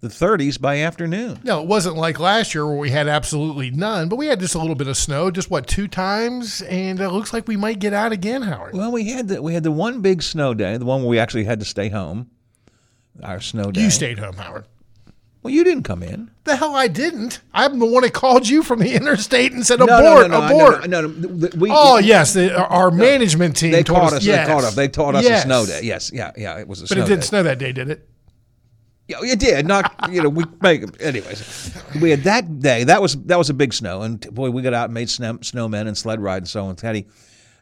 the 0.00 0.08
30s 0.08 0.60
by 0.60 0.80
afternoon. 0.80 1.38
No, 1.44 1.62
it 1.62 1.68
wasn't 1.68 1.96
like 1.96 2.18
last 2.18 2.52
year 2.52 2.66
where 2.66 2.76
we 2.76 2.90
had 2.90 3.06
absolutely 3.06 3.70
none, 3.70 4.08
but 4.08 4.16
we 4.16 4.26
had 4.26 4.40
just 4.40 4.56
a 4.56 4.58
little 4.58 4.74
bit 4.74 4.88
of 4.88 4.96
snow, 4.96 5.30
just 5.30 5.50
what 5.50 5.68
two 5.68 5.86
times, 5.86 6.62
and 6.62 6.98
it 6.98 7.10
looks 7.10 7.32
like 7.32 7.46
we 7.46 7.56
might 7.56 7.78
get 7.78 7.92
out 7.92 8.10
again, 8.10 8.42
Howard. 8.42 8.74
Well, 8.74 8.90
we 8.90 9.10
had 9.10 9.28
the 9.28 9.40
we 9.40 9.54
had 9.54 9.62
the 9.62 9.70
one 9.70 10.00
big 10.00 10.22
snow 10.22 10.52
day, 10.54 10.76
the 10.76 10.84
one 10.84 11.02
where 11.02 11.08
we 11.08 11.20
actually 11.20 11.44
had 11.44 11.60
to 11.60 11.64
stay 11.64 11.88
home. 11.88 12.28
Our 13.22 13.40
snow 13.40 13.70
day. 13.70 13.82
You 13.82 13.90
stayed 13.90 14.18
home, 14.18 14.34
Howard. 14.34 14.66
Well, 15.42 15.52
you 15.52 15.64
didn't 15.64 15.82
come 15.82 16.02
in. 16.04 16.30
The 16.44 16.54
hell 16.56 16.74
I 16.76 16.86
didn't. 16.86 17.40
I'm 17.52 17.80
the 17.80 17.86
one 17.86 18.02
that 18.02 18.12
called 18.12 18.48
you 18.48 18.62
from 18.62 18.78
the 18.78 18.94
interstate 18.94 19.52
and 19.52 19.66
said 19.66 19.80
No, 19.80 19.86
no, 19.86 19.98
abort, 19.98 20.30
no, 20.30 20.40
no, 20.40 20.46
abort. 20.46 20.88
No, 20.88 21.00
no, 21.00 21.08
no, 21.08 21.28
no, 21.28 21.48
we- 21.56 21.70
oh 21.72 21.98
yes, 21.98 22.32
the, 22.34 22.56
our 22.56 22.90
management 22.92 23.56
team. 23.56 23.72
They 23.72 23.82
told 23.82 24.00
taught 24.02 24.12
us. 24.14 24.24
Yes. 24.24 24.46
They 24.46 24.52
taught 24.54 24.64
us. 24.64 24.74
They 24.76 24.88
taught 24.88 25.14
us 25.16 25.24
Yes. 25.24 25.40
a 25.40 25.46
snow 25.46 25.66
day. 25.66 25.80
Yes, 25.82 26.10
yeah, 26.14 26.30
yeah. 26.36 26.58
It 26.60 26.68
was 26.68 26.80
a 26.80 26.82
But 26.84 26.88
snow 26.90 27.02
it 27.02 27.06
didn't 27.08 27.20
day. 27.22 27.26
snow 27.26 27.42
that 27.42 27.58
day, 27.58 27.72
did 27.72 27.90
it? 27.90 28.08
Yeah, 29.08 29.16
it 29.22 29.40
did. 29.40 29.66
Not 29.66 29.92
you 30.12 30.22
know 30.22 30.28
we 30.28 30.44
make 30.60 30.84
anyways. 31.02 31.74
We 32.00 32.10
had 32.10 32.22
that 32.22 32.60
day. 32.60 32.84
That 32.84 33.02
was 33.02 33.16
that 33.24 33.36
was 33.36 33.50
a 33.50 33.54
big 33.54 33.74
snow, 33.74 34.02
and 34.02 34.20
boy, 34.32 34.50
we 34.50 34.62
got 34.62 34.74
out 34.74 34.84
and 34.86 34.94
made 34.94 35.10
snow, 35.10 35.34
snowmen 35.38 35.88
and 35.88 35.98
sled 35.98 36.20
ride 36.20 36.38
and 36.38 36.48
so 36.48 36.64
on, 36.66 36.76
Teddy. 36.76 37.08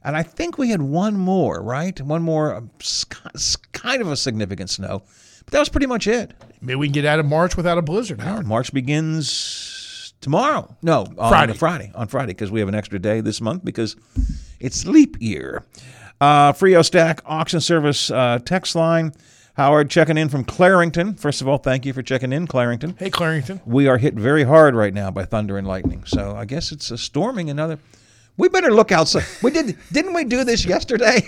And 0.04 0.16
I 0.16 0.22
think 0.22 0.58
we 0.58 0.68
had 0.70 0.82
one 0.82 1.16
more, 1.16 1.62
right? 1.62 1.98
One 2.00 2.22
more, 2.22 2.54
um, 2.56 2.70
s- 2.80 3.04
s- 3.34 3.56
kind 3.72 4.00
of 4.00 4.10
a 4.10 4.16
significant 4.16 4.70
snow, 4.70 5.02
but 5.44 5.52
that 5.52 5.58
was 5.58 5.68
pretty 5.68 5.86
much 5.86 6.06
it. 6.06 6.32
Maybe 6.60 6.76
we 6.76 6.86
can 6.86 6.92
get 6.92 7.04
out 7.04 7.18
of 7.18 7.26
March 7.26 7.56
without 7.56 7.78
a 7.78 7.82
blizzard, 7.82 8.20
Howard. 8.20 8.46
March 8.46 8.72
begins 8.72 10.12
tomorrow. 10.20 10.76
No, 10.82 11.06
on 11.18 11.30
Friday. 11.30 11.52
Friday. 11.54 11.92
On 11.94 12.06
Friday, 12.06 12.32
because 12.32 12.50
we 12.50 12.60
have 12.60 12.68
an 12.68 12.74
extra 12.74 12.98
day 12.98 13.20
this 13.20 13.40
month 13.40 13.64
because 13.64 13.96
it's 14.58 14.86
leap 14.86 15.16
year. 15.20 15.64
Uh, 16.20 16.52
Frio 16.52 16.82
Stack 16.82 17.22
Auction 17.24 17.60
Service 17.60 18.10
uh, 18.10 18.38
text 18.44 18.74
line. 18.74 19.12
Howard 19.54 19.90
checking 19.90 20.16
in 20.16 20.28
from 20.28 20.44
Clarington. 20.44 21.18
First 21.18 21.40
of 21.40 21.48
all, 21.48 21.58
thank 21.58 21.84
you 21.84 21.92
for 21.92 22.02
checking 22.02 22.32
in, 22.32 22.46
Clarington. 22.46 22.98
Hey, 22.98 23.10
Clarington. 23.10 23.60
We 23.66 23.88
are 23.88 23.98
hit 23.98 24.14
very 24.14 24.44
hard 24.44 24.74
right 24.74 24.94
now 24.94 25.10
by 25.10 25.24
thunder 25.24 25.58
and 25.58 25.66
lightning. 25.66 26.04
So 26.06 26.36
I 26.36 26.44
guess 26.44 26.72
it's 26.72 26.90
a 26.90 26.96
storming 26.96 27.50
another. 27.50 27.78
We 28.40 28.48
better 28.48 28.72
look 28.72 28.90
outside. 28.90 29.26
We 29.42 29.50
did, 29.50 29.76
didn't 29.92 30.14
we 30.14 30.24
do 30.24 30.44
this 30.44 30.64
yesterday? 30.64 31.20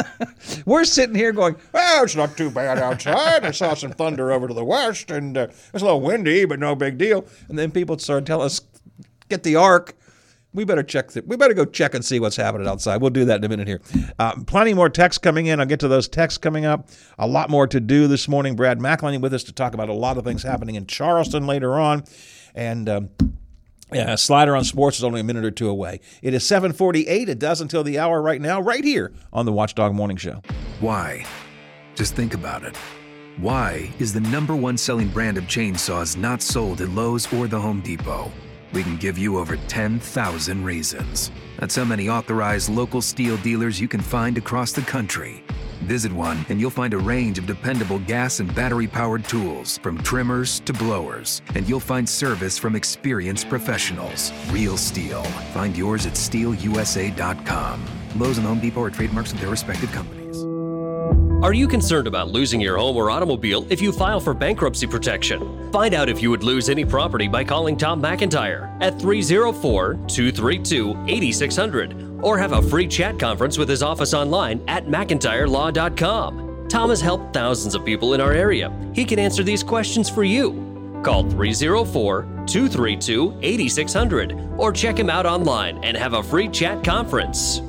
We're 0.66 0.84
sitting 0.84 1.14
here 1.14 1.30
going, 1.30 1.54
"Well, 1.72 2.02
it's 2.02 2.16
not 2.16 2.36
too 2.36 2.50
bad 2.50 2.78
outside. 2.78 3.44
I 3.44 3.52
saw 3.52 3.74
some 3.74 3.92
thunder 3.92 4.32
over 4.32 4.48
to 4.48 4.54
the 4.54 4.64
west, 4.64 5.12
and 5.12 5.38
uh, 5.38 5.46
it's 5.72 5.82
a 5.82 5.84
little 5.84 6.00
windy, 6.00 6.46
but 6.46 6.58
no 6.58 6.74
big 6.74 6.98
deal." 6.98 7.24
And 7.48 7.56
then 7.56 7.70
people 7.70 7.96
start 8.00 8.26
telling 8.26 8.46
us, 8.46 8.62
"Get 9.28 9.44
the 9.44 9.54
ark." 9.54 9.94
We 10.52 10.64
better 10.64 10.82
check. 10.82 11.12
The, 11.12 11.22
we 11.24 11.36
better 11.36 11.54
go 11.54 11.64
check 11.64 11.94
and 11.94 12.04
see 12.04 12.18
what's 12.18 12.34
happening 12.34 12.66
outside. 12.66 13.00
We'll 13.00 13.10
do 13.10 13.26
that 13.26 13.38
in 13.38 13.44
a 13.44 13.48
minute 13.48 13.68
here. 13.68 13.80
Uh, 14.18 14.34
plenty 14.44 14.74
more 14.74 14.88
texts 14.88 15.18
coming 15.18 15.46
in. 15.46 15.60
I'll 15.60 15.66
get 15.66 15.78
to 15.80 15.88
those 15.88 16.08
texts 16.08 16.38
coming 16.38 16.64
up. 16.64 16.88
A 17.16 17.28
lot 17.28 17.48
more 17.48 17.68
to 17.68 17.78
do 17.78 18.08
this 18.08 18.26
morning. 18.26 18.56
Brad 18.56 18.80
McElhinny 18.80 19.20
with 19.20 19.32
us 19.34 19.44
to 19.44 19.52
talk 19.52 19.72
about 19.72 19.88
a 19.88 19.94
lot 19.94 20.18
of 20.18 20.24
things 20.24 20.42
happening 20.42 20.74
in 20.74 20.88
Charleston 20.88 21.46
later 21.46 21.78
on, 21.78 22.02
and. 22.56 22.88
Um, 22.88 23.10
yeah, 23.92 24.14
Slider 24.14 24.56
on 24.56 24.64
Sports 24.64 24.98
is 24.98 25.04
only 25.04 25.20
a 25.20 25.24
minute 25.24 25.44
or 25.44 25.50
two 25.50 25.68
away. 25.68 26.00
It 26.22 26.34
is 26.34 26.46
748. 26.46 27.28
It 27.28 27.38
does 27.38 27.60
until 27.60 27.82
the 27.82 27.98
hour 27.98 28.20
right 28.22 28.40
now, 28.40 28.60
right 28.60 28.84
here 28.84 29.12
on 29.32 29.46
the 29.46 29.52
Watchdog 29.52 29.94
Morning 29.94 30.16
Show. 30.16 30.42
Why? 30.80 31.24
Just 31.94 32.14
think 32.14 32.34
about 32.34 32.64
it. 32.64 32.76
Why 33.36 33.90
is 33.98 34.12
the 34.12 34.20
number 34.20 34.54
one 34.54 34.76
selling 34.76 35.08
brand 35.08 35.38
of 35.38 35.44
chainsaws 35.44 36.16
not 36.16 36.42
sold 36.42 36.80
at 36.80 36.90
Lowe's 36.90 37.32
or 37.32 37.48
the 37.48 37.60
Home 37.60 37.80
Depot? 37.80 38.30
We 38.72 38.82
can 38.82 38.96
give 38.96 39.18
you 39.18 39.38
over 39.38 39.56
10,000 39.56 40.64
reasons. 40.64 41.30
That's 41.58 41.76
how 41.76 41.84
many 41.84 42.08
authorized 42.08 42.68
local 42.68 43.00
STIHL 43.00 43.42
dealers 43.42 43.80
you 43.80 43.88
can 43.88 44.00
find 44.00 44.38
across 44.38 44.72
the 44.72 44.82
country. 44.82 45.42
Visit 45.82 46.12
one 46.12 46.44
and 46.48 46.60
you'll 46.60 46.70
find 46.70 46.94
a 46.94 46.98
range 46.98 47.38
of 47.38 47.46
dependable 47.46 47.98
gas 48.00 48.40
and 48.40 48.54
battery 48.54 48.86
powered 48.86 49.24
tools, 49.24 49.78
from 49.78 49.98
trimmers 50.02 50.60
to 50.60 50.72
blowers. 50.72 51.42
And 51.54 51.68
you'll 51.68 51.80
find 51.80 52.08
service 52.08 52.58
from 52.58 52.76
experienced 52.76 53.48
professionals. 53.48 54.32
Real 54.50 54.76
STIHL. 54.76 55.24
Find 55.52 55.76
yours 55.76 56.06
at 56.06 56.14
stihlusa.com. 56.14 57.84
Lowe's 58.16 58.38
and 58.38 58.46
Home 58.46 58.60
Depot 58.60 58.82
are 58.82 58.90
trademarks 58.90 59.32
of 59.32 59.40
their 59.40 59.50
respective 59.50 59.90
companies. 59.92 60.20
Are 61.42 61.54
you 61.54 61.66
concerned 61.66 62.06
about 62.06 62.28
losing 62.28 62.60
your 62.60 62.76
home 62.76 62.98
or 62.98 63.10
automobile 63.10 63.66
if 63.70 63.80
you 63.80 63.92
file 63.92 64.20
for 64.20 64.34
bankruptcy 64.34 64.86
protection? 64.86 65.72
Find 65.72 65.94
out 65.94 66.10
if 66.10 66.20
you 66.20 66.28
would 66.28 66.42
lose 66.42 66.68
any 66.68 66.84
property 66.84 67.28
by 67.28 67.44
calling 67.44 67.78
Tom 67.78 68.02
McIntyre 68.02 68.76
at 68.82 69.00
304 69.00 69.94
232 70.06 71.04
8600 71.08 72.09
or 72.22 72.38
have 72.38 72.52
a 72.52 72.62
free 72.62 72.86
chat 72.86 73.18
conference 73.18 73.58
with 73.58 73.68
his 73.68 73.82
office 73.82 74.14
online 74.14 74.62
at 74.68 74.86
McIntyreLaw.com. 74.86 76.68
Tom 76.68 76.90
has 76.90 77.00
helped 77.00 77.34
thousands 77.34 77.74
of 77.74 77.84
people 77.84 78.14
in 78.14 78.20
our 78.20 78.32
area. 78.32 78.72
He 78.94 79.04
can 79.04 79.18
answer 79.18 79.42
these 79.42 79.62
questions 79.62 80.08
for 80.08 80.22
you. 80.22 81.00
Call 81.02 81.28
304 81.28 82.22
232 82.46 83.38
8600 83.42 84.36
or 84.56 84.72
check 84.72 84.98
him 84.98 85.10
out 85.10 85.26
online 85.26 85.82
and 85.82 85.96
have 85.96 86.14
a 86.14 86.22
free 86.22 86.48
chat 86.48 86.84
conference. 86.84 87.62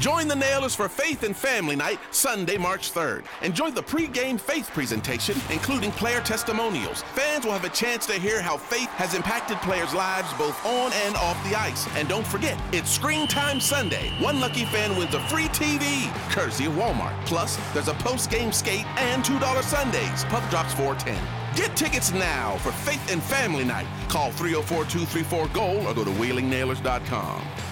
Join 0.00 0.28
the 0.28 0.34
Nailers 0.34 0.74
for 0.74 0.88
Faith 0.88 1.24
and 1.24 1.36
Family 1.36 1.76
Night, 1.76 2.00
Sunday, 2.10 2.56
March 2.56 2.90
3rd. 2.90 3.24
Enjoy 3.42 3.70
the 3.70 3.82
pre-game 3.82 4.38
faith 4.38 4.70
presentation, 4.72 5.36
including 5.50 5.90
player 5.90 6.20
testimonials. 6.22 7.02
Fans 7.12 7.44
will 7.44 7.52
have 7.52 7.66
a 7.66 7.68
chance 7.68 8.06
to 8.06 8.14
hear 8.14 8.40
how 8.40 8.56
faith 8.56 8.88
has 8.92 9.12
impacted 9.14 9.58
players' 9.58 9.92
lives 9.92 10.32
both 10.38 10.56
on 10.64 10.90
and 11.04 11.16
off 11.16 11.36
the 11.46 11.54
ice. 11.54 11.86
And 11.96 12.08
don't 12.08 12.26
forget, 12.26 12.58
it's 12.72 12.88
Screen 12.88 13.28
Time 13.28 13.60
Sunday. 13.60 14.10
One 14.22 14.40
lucky 14.40 14.64
fan 14.64 14.96
wins 14.96 15.14
a 15.14 15.20
free 15.28 15.48
TV, 15.48 16.10
courtesy 16.30 16.64
of 16.64 16.72
Walmart. 16.72 17.14
Plus, 17.26 17.58
there's 17.74 17.88
a 17.88 17.94
post-game 17.94 18.52
skate 18.52 18.86
and 18.96 19.22
$2 19.22 19.62
Sundays. 19.62 20.24
Puck 20.30 20.48
drops 20.48 20.72
410. 20.72 21.22
Get 21.54 21.76
tickets 21.76 22.10
now 22.10 22.56
for 22.62 22.72
Faith 22.72 23.12
and 23.12 23.22
Family 23.22 23.64
Night. 23.64 23.86
Call 24.08 24.30
304-234-GOAL 24.30 25.86
or 25.86 25.92
go 25.92 26.04
to 26.04 26.10
wheelingnailers.com. 26.12 27.69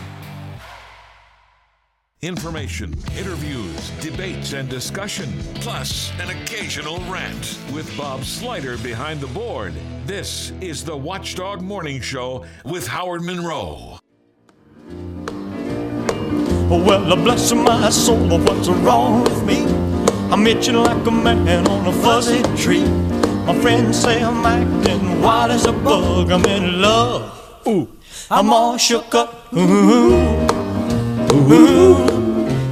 Information, 2.22 2.92
interviews, 3.16 3.90
debates, 4.00 4.52
and 4.52 4.68
discussion, 4.68 5.32
plus 5.54 6.10
an 6.18 6.30
occasional 6.30 6.98
rant 7.02 7.56
with 7.72 7.96
Bob 7.96 8.24
Slider 8.24 8.76
behind 8.78 9.20
the 9.20 9.28
board. 9.28 9.72
This 10.04 10.50
is 10.60 10.84
the 10.84 10.96
Watchdog 10.96 11.62
Morning 11.62 12.00
Show 12.00 12.44
with 12.64 12.88
Howard 12.88 13.22
Monroe. 13.22 14.00
Oh 16.70 16.84
well, 16.84 17.14
bless 17.14 17.52
my 17.52 17.88
soul, 17.88 18.28
but 18.28 18.40
what's 18.40 18.68
wrong 18.68 19.22
with 19.22 19.44
me? 19.44 19.64
I'm 20.32 20.44
itching 20.44 20.74
like 20.74 21.06
a 21.06 21.12
man 21.12 21.68
on 21.68 21.86
a 21.86 21.92
fuzzy 22.02 22.42
tree. 22.60 22.84
My 23.46 23.56
friends 23.60 23.96
say 23.96 24.20
I'm 24.24 24.44
acting 24.44 25.22
wild 25.22 25.52
as 25.52 25.66
a 25.66 25.72
bug. 25.72 26.32
I'm 26.32 26.44
in 26.46 26.80
love. 26.82 27.62
Ooh, 27.68 27.88
I'm 28.28 28.52
all 28.52 28.76
shook 28.76 29.14
up. 29.14 29.54
Ooh. 29.54 30.27
Ooh, 31.50 32.04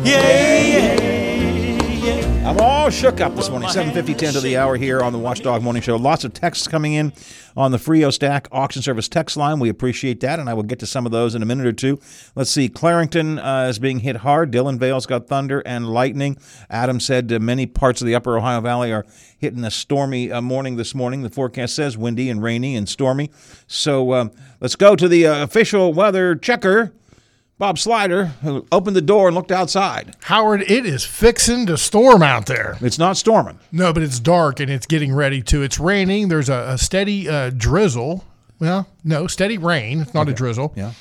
yeah, 0.05 0.61
yeah, 0.61 1.01
yeah. 1.01 2.51
I'm 2.51 2.61
all 2.61 2.91
shook 2.91 3.23
up 3.23 3.35
this 3.35 3.49
morning. 3.49 3.71
7:50, 3.71 4.13
10 4.13 4.35
to 4.35 4.41
the 4.41 4.59
hour 4.59 4.77
here 4.77 5.01
on 5.01 5.15
the 5.15 5.19
Watchdog 5.19 5.63
Morning 5.63 5.81
Show. 5.81 5.97
Lots 5.97 6.25
of 6.25 6.35
texts 6.35 6.69
coming 6.69 6.93
in 6.93 7.15
on 7.57 7.71
the 7.71 7.79
Frio 7.79 8.11
Stack 8.11 8.49
Auction 8.53 8.83
Service 8.83 9.09
text 9.09 9.35
line. 9.35 9.61
We 9.61 9.71
appreciate 9.71 10.21
that, 10.21 10.39
and 10.39 10.51
I 10.51 10.53
will 10.53 10.63
get 10.63 10.79
to 10.81 10.87
some 10.87 11.07
of 11.07 11.13
those 11.13 11.35
in 11.35 11.43
a 11.43 11.47
minute 11.47 11.65
or 11.65 11.73
two. 11.73 11.99
Let's 12.35 12.51
see. 12.51 12.69
Clarington 12.69 13.39
uh, 13.39 13.69
is 13.71 13.79
being 13.79 14.01
hit 14.01 14.17
hard. 14.17 14.51
Dillonvale's 14.51 15.07
got 15.07 15.27
thunder 15.27 15.61
and 15.61 15.89
lightning. 15.89 16.37
Adam 16.69 17.01
said 17.01 17.33
uh, 17.33 17.39
many 17.39 17.65
parts 17.65 18.03
of 18.03 18.07
the 18.07 18.15
Upper 18.15 18.37
Ohio 18.37 18.61
Valley 18.61 18.93
are 18.93 19.07
hitting 19.39 19.65
a 19.65 19.71
stormy 19.71 20.31
uh, 20.31 20.43
morning 20.43 20.77
this 20.77 20.95
morning. 20.95 21.23
The 21.23 21.31
forecast 21.31 21.75
says 21.75 21.97
windy 21.97 22.29
and 22.29 22.43
rainy 22.43 22.77
and 22.77 22.87
stormy. 22.87 23.31
So 23.67 24.13
um, 24.13 24.33
let's 24.61 24.77
go 24.77 24.97
to 24.97 25.09
the 25.09 25.27
uh, 25.27 25.45
official 25.45 25.95
weather 25.95 26.37
checker. 26.37 26.93
Bob 27.59 27.79
Slider, 27.79 28.27
who 28.43 28.67
opened 28.71 28.95
the 28.95 29.01
door 29.01 29.29
and 29.29 29.35
looked 29.35 29.51
outside. 29.51 30.15
Howard, 30.25 30.61
it 30.61 30.85
is 30.85 31.05
fixing 31.05 31.65
to 31.67 31.79
storm 31.79 32.23
out 32.23 32.45
there. 32.45 32.77
It's 32.83 32.99
not 32.99 33.17
storming. 33.17 33.59
No, 33.73 33.95
but 33.95 34.03
it's 34.03 34.21
dark 34.21 34.61
and 34.61 34.71
it's 34.71 34.85
getting 34.85 35.15
ready 35.15 35.41
to. 35.45 35.63
It's 35.63 35.81
raining. 35.81 36.29
There's 36.29 36.51
a, 36.51 36.73
a 36.73 36.79
steady 36.79 37.27
uh, 37.27 37.51
drizzle. 37.57 38.27
Well, 38.59 38.87
no, 39.05 39.27
steady 39.27 39.57
rain. 39.57 40.03
It's 40.03 40.13
not 40.13 40.29
a 40.29 40.35
drizzle. 40.35 40.75
Yeah. 40.77 40.93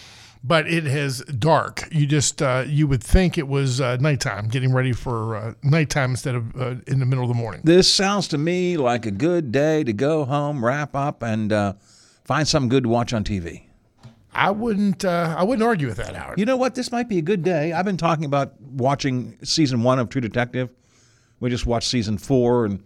But 0.46 0.68
it 0.68 0.86
has 0.86 1.22
dark. 1.24 1.90
You 1.92 2.06
just 2.06 2.42
uh, 2.42 2.64
you 2.66 2.88
would 2.88 3.04
think 3.04 3.38
it 3.38 3.50
was 3.50 3.82
uh, 3.82 3.98
nighttime, 3.98 4.48
getting 4.48 4.72
ready 4.72 4.94
for 4.94 5.36
uh, 5.36 5.54
nighttime 5.62 6.12
instead 6.12 6.36
of 6.36 6.56
uh, 6.56 6.76
in 6.88 7.00
the 7.00 7.06
middle 7.06 7.24
of 7.24 7.30
the 7.30 7.36
morning. 7.36 7.62
This 7.66 7.92
sounds 7.92 8.30
to 8.30 8.38
me 8.38 8.78
like 8.78 9.06
a 9.06 9.12
good 9.12 9.52
day 9.52 9.84
to 9.84 9.92
go 9.92 10.24
home, 10.24 10.64
wrap 10.64 10.96
up, 10.96 11.22
and 11.22 11.52
uh, 11.52 11.74
find 12.24 12.48
something 12.48 12.70
good 12.70 12.84
to 12.84 12.90
watch 12.90 13.12
on 13.12 13.24
TV. 13.26 13.64
I 14.36 14.52
wouldn't. 14.52 15.06
Uh, 15.06 15.36
I 15.38 15.44
wouldn't 15.44 15.66
argue 15.66 15.88
with 15.88 15.98
that, 15.98 16.16
Howard. 16.16 16.38
You 16.38 16.46
know 16.46 16.58
what? 16.58 16.76
This 16.76 16.92
might 16.92 17.08
be 17.08 17.18
a 17.18 17.22
good 17.22 17.42
day. 17.44 17.72
I've 17.72 17.86
been 17.86 17.98
talking 17.98 18.26
about 18.26 18.60
watching 18.62 19.38
season 19.44 19.82
one 19.82 19.98
of 19.98 20.10
True 20.10 20.22
Detective. 20.22 20.70
We 21.40 21.50
just 21.50 21.66
watched 21.66 21.90
season 21.90 22.18
four, 22.18 22.66
and 22.66 22.84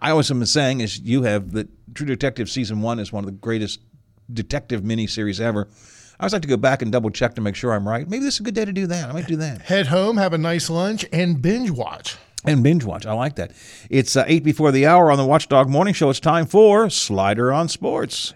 I 0.00 0.10
always 0.10 0.30
am 0.30 0.44
saying, 0.46 0.82
as 0.82 0.98
you 1.00 1.22
have, 1.24 1.52
that 1.52 1.68
True 1.94 2.06
Detective 2.06 2.48
season 2.48 2.82
one 2.82 2.98
is 2.98 3.12
one 3.12 3.24
of 3.24 3.26
the 3.26 3.36
greatest 3.36 3.80
detective 4.32 4.82
miniseries 4.82 5.40
ever. 5.40 5.68
I 6.18 6.24
always 6.24 6.32
like 6.32 6.42
to 6.42 6.48
go 6.48 6.56
back 6.56 6.82
and 6.82 6.90
double 6.90 7.10
check 7.10 7.34
to 7.34 7.40
make 7.40 7.56
sure 7.56 7.72
I'm 7.72 7.86
right. 7.86 8.08
Maybe 8.08 8.24
this 8.24 8.34
is 8.34 8.40
a 8.40 8.42
good 8.44 8.54
day 8.54 8.64
to 8.64 8.72
do 8.72 8.86
that. 8.86 9.10
I 9.10 9.12
might 9.12 9.26
do 9.26 9.36
that. 9.36 9.62
Head 9.62 9.88
home, 9.88 10.16
have 10.16 10.32
a 10.32 10.38
nice 10.38 10.70
lunch, 10.70 11.04
and 11.12 11.42
binge 11.42 11.70
watch. 11.70 12.16
And 12.44 12.62
binge 12.62 12.84
watch. 12.84 13.06
I 13.06 13.12
like 13.12 13.36
that. 13.36 13.52
It's 13.90 14.16
uh, 14.16 14.24
eight 14.26 14.44
before 14.44 14.70
the 14.72 14.86
hour 14.86 15.10
on 15.10 15.18
the 15.18 15.26
Watchdog 15.26 15.68
Morning 15.68 15.92
Show. 15.92 16.10
It's 16.10 16.20
time 16.20 16.46
for 16.46 16.88
Slider 16.88 17.52
on 17.52 17.68
Sports. 17.68 18.34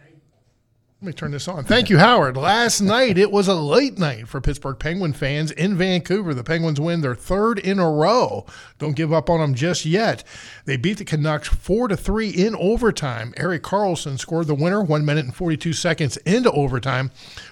Let 1.03 1.07
me 1.07 1.13
turn 1.15 1.31
this 1.31 1.49
on. 1.49 1.65
Thank 1.65 1.89
you, 1.89 1.97
Howard. 1.97 2.37
Last 2.37 2.83
night, 2.83 3.17
it 3.17 3.33
was 3.33 3.49
a 3.49 3.55
late 3.55 3.99
night 3.99 4.29
for 4.29 4.39
Pittsburgh 4.39 4.79
Penguin 4.79 5.15
fans 5.15 5.51
in 5.51 5.75
Vancouver. 5.75 6.35
The 6.35 6.45
Penguins 6.45 6.79
win 6.79 7.01
their 7.01 7.15
third 7.15 7.59
in 7.59 7.79
a 7.79 7.91
row. 7.91 8.45
Don't 8.79 8.95
give 8.95 9.11
up 9.11 9.31
on 9.31 9.41
them 9.41 9.55
just 9.55 9.87
yet. 9.87 10.23
They 10.67 10.77
beat 10.77 10.99
the 10.99 11.07
Canucks 11.07 11.49
4 11.49 11.89
to 11.89 11.97
3 11.97 12.29
in 12.29 12.55
overtime. 12.55 13.33
Erik 13.39 13.63
Karlsson 13.63 14.19
scored 14.19 14.47
the 14.47 14.55
winner 14.55 14.83
1 14.83 15.03
minute 15.03 15.25
and 15.25 15.35
42 15.35 15.73
seconds 15.73 16.19
into 16.19 16.53
overtime. 16.53 17.11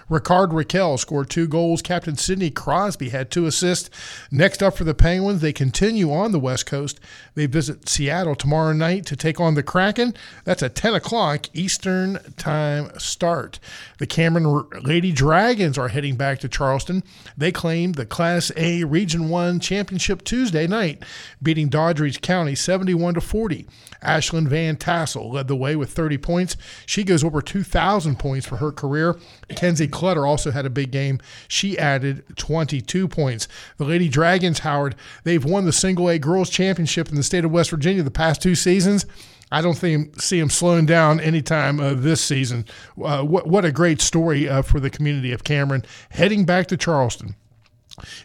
Rickard 0.09 0.51
Rakell 0.51 0.99
scored 0.99 1.31
two 1.31 1.47
goals. 1.47 1.83
Captain 1.83 2.17
Sidney 2.17 2.51
Crosby 2.51 3.11
had 3.11 3.31
two 3.31 3.47
assists. 3.47 3.91
Next 4.31 4.63
up 4.63 4.77
for 4.77 4.85
the 4.85 4.95
Penguins, 4.95 5.41
they 5.41 5.53
continue 5.53 6.13
on 6.13 6.33
the 6.33 6.39
West 6.39 6.67
Coast. 6.67 6.99
They 7.35 7.47
visit 7.47 7.89
Seattle 7.89 8.35
tomorrow 8.35 8.73
night 8.73 9.07
to 9.07 9.17
take 9.17 9.41
on 9.41 9.55
the 9.55 9.63
Kraken. 9.63 10.15
That's 10.45 10.63
a 10.63 10.69
10 10.69 10.95
o'clock 10.95 11.47
Eastern 11.53 12.19
Time 12.37 12.91
start. 12.99 13.59
The 13.99 14.07
Cameron 14.07 14.67
Lady 14.83 15.13
Dragons 15.13 15.77
are 15.77 15.89
heading 15.89 16.17
back 16.17 16.41
to 16.41 16.49
Charleston. 16.49 17.03
They 17.37 17.53
claimed 17.53 17.97
the 17.97 18.07
Class 18.07 18.51
A 18.57 18.85
Region 18.85 19.29
1 19.29 19.61
championship 19.61 20.25
Tuesday 20.25 20.67
night, 20.67 21.03
beating 21.43 21.69
Doddridge 21.69 22.21
County 22.21 22.55
71 22.55 23.15
to 23.15 23.21
40. 23.21 23.67
Ashlyn 24.03 24.47
Van 24.47 24.77
Tassel 24.77 25.33
led 25.33 25.49
the 25.49 25.57
way 25.57 25.77
with 25.77 25.91
30 25.91 26.19
points. 26.19 26.57
She 26.87 27.05
goes 27.05 27.25
over 27.25 27.43
2,000 27.43 28.19
points 28.19 28.47
for 28.47 28.57
her 28.57 28.73
career. 28.73 29.19
Kenzie 29.57 29.88
Clutter 29.88 30.26
also 30.26 30.51
had 30.51 30.66
a 30.66 30.70
big 30.70 30.90
game. 30.90 31.20
She 31.49 31.78
added 31.78 32.24
22 32.36 33.09
points. 33.09 33.49
The 33.76 33.84
Lady 33.84 34.09
Dragons, 34.09 34.61
Howard, 34.61 34.94
they've 35.24 35.44
won 35.44 35.64
the 35.64 35.72
single 35.72 36.09
A 36.09 36.18
girls 36.18 36.51
championship 36.51 37.09
in 37.09 37.14
the 37.14 37.22
state 37.22 37.44
of 37.44 37.51
West 37.51 37.70
Virginia 37.70 38.03
the 38.03 38.11
past 38.11 38.42
two 38.42 38.55
seasons. 38.55 39.07
I 39.51 39.62
don't 39.62 39.78
think 39.78 40.20
see 40.20 40.38
them 40.38 40.51
slowing 40.51 40.84
down 40.84 41.20
anytime 41.20 41.80
uh, 41.80 41.94
this 41.94 42.20
season. 42.20 42.66
Uh, 43.03 43.22
what 43.22 43.46
what 43.46 43.64
a 43.64 43.72
great 43.72 44.01
story 44.03 44.49
uh, 44.49 44.61
for 44.61 44.78
the 44.78 44.90
community 44.90 45.32
of 45.32 45.42
Cameron 45.42 45.84
heading 46.11 46.44
back 46.44 46.66
to 46.66 46.76
Charleston. 46.76 47.34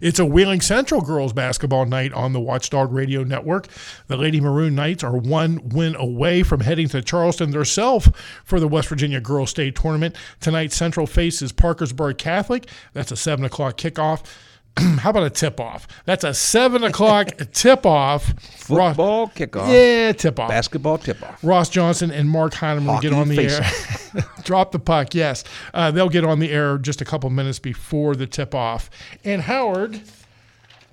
It's 0.02 0.20
a 0.20 0.26
Wheeling 0.26 0.62
Central 0.62 1.02
girls 1.02 1.34
basketball 1.34 1.86
night 1.86 2.14
on 2.14 2.34
the 2.34 2.40
Watchdog 2.40 2.92
Radio 2.92 3.24
Network. 3.24 3.68
The 4.08 4.18
Lady 4.18 4.40
Maroon 4.42 4.76
Knights 4.76 5.04
are 5.04 5.18
one 5.18 5.70
win 5.70 5.96
away 5.96 6.44
from 6.44 6.62
heading 6.62 6.88
to 6.90 7.02
Charleston 7.02 7.52
themselves 7.52 8.10
for 8.44 8.60
the 8.60 8.68
West 8.68 8.90
Virginia 8.90 9.20
Girls 9.20 9.50
State 9.50 9.76
Tournament. 9.76 10.16
Tonight, 10.40 10.72
Central 10.72 11.08
faces 11.08 11.52
Parkersburg 11.52 12.18
Catholic. 12.18 12.68
That's 12.94 13.12
a 13.12 13.16
7 13.16 13.46
o'clock 13.46 13.78
kickoff. 13.78 14.24
How 15.00 15.12
about 15.12 15.24
a 15.24 15.30
tip 15.30 15.60
off? 15.60 15.88
That's 16.06 16.24
a 16.24 16.34
seven 16.34 16.84
o'clock 16.84 17.30
tip 17.54 17.86
off. 17.86 18.34
Football 18.42 19.28
kickoff. 19.28 19.68
Yeah, 19.72 20.12
tip 20.14 20.40
off. 20.40 20.50
Basketball 20.50 20.98
tip 20.98 21.22
off. 21.22 21.44
Ross 21.44 21.70
Johnson 21.70 22.12
and 22.12 22.30
Mark 22.30 22.56
Heineman 22.56 22.86
Hockey 22.96 23.10
get 23.10 23.16
on 23.18 23.28
the 23.30 23.40
air. 23.40 24.24
Drop 24.44 24.72
the 24.72 24.80
puck, 24.80 25.14
yes. 25.14 25.44
Uh, 25.74 25.92
they'll 25.92 26.10
get 26.10 26.24
on 26.24 26.40
the 26.40 26.52
air 26.52 26.78
just 26.78 27.02
a 27.02 27.06
couple 27.06 27.30
minutes 27.30 27.60
before 27.60 28.16
the 28.16 28.26
tip 28.26 28.56
off. 28.56 28.90
And 29.24 29.44
Howard, 29.44 30.02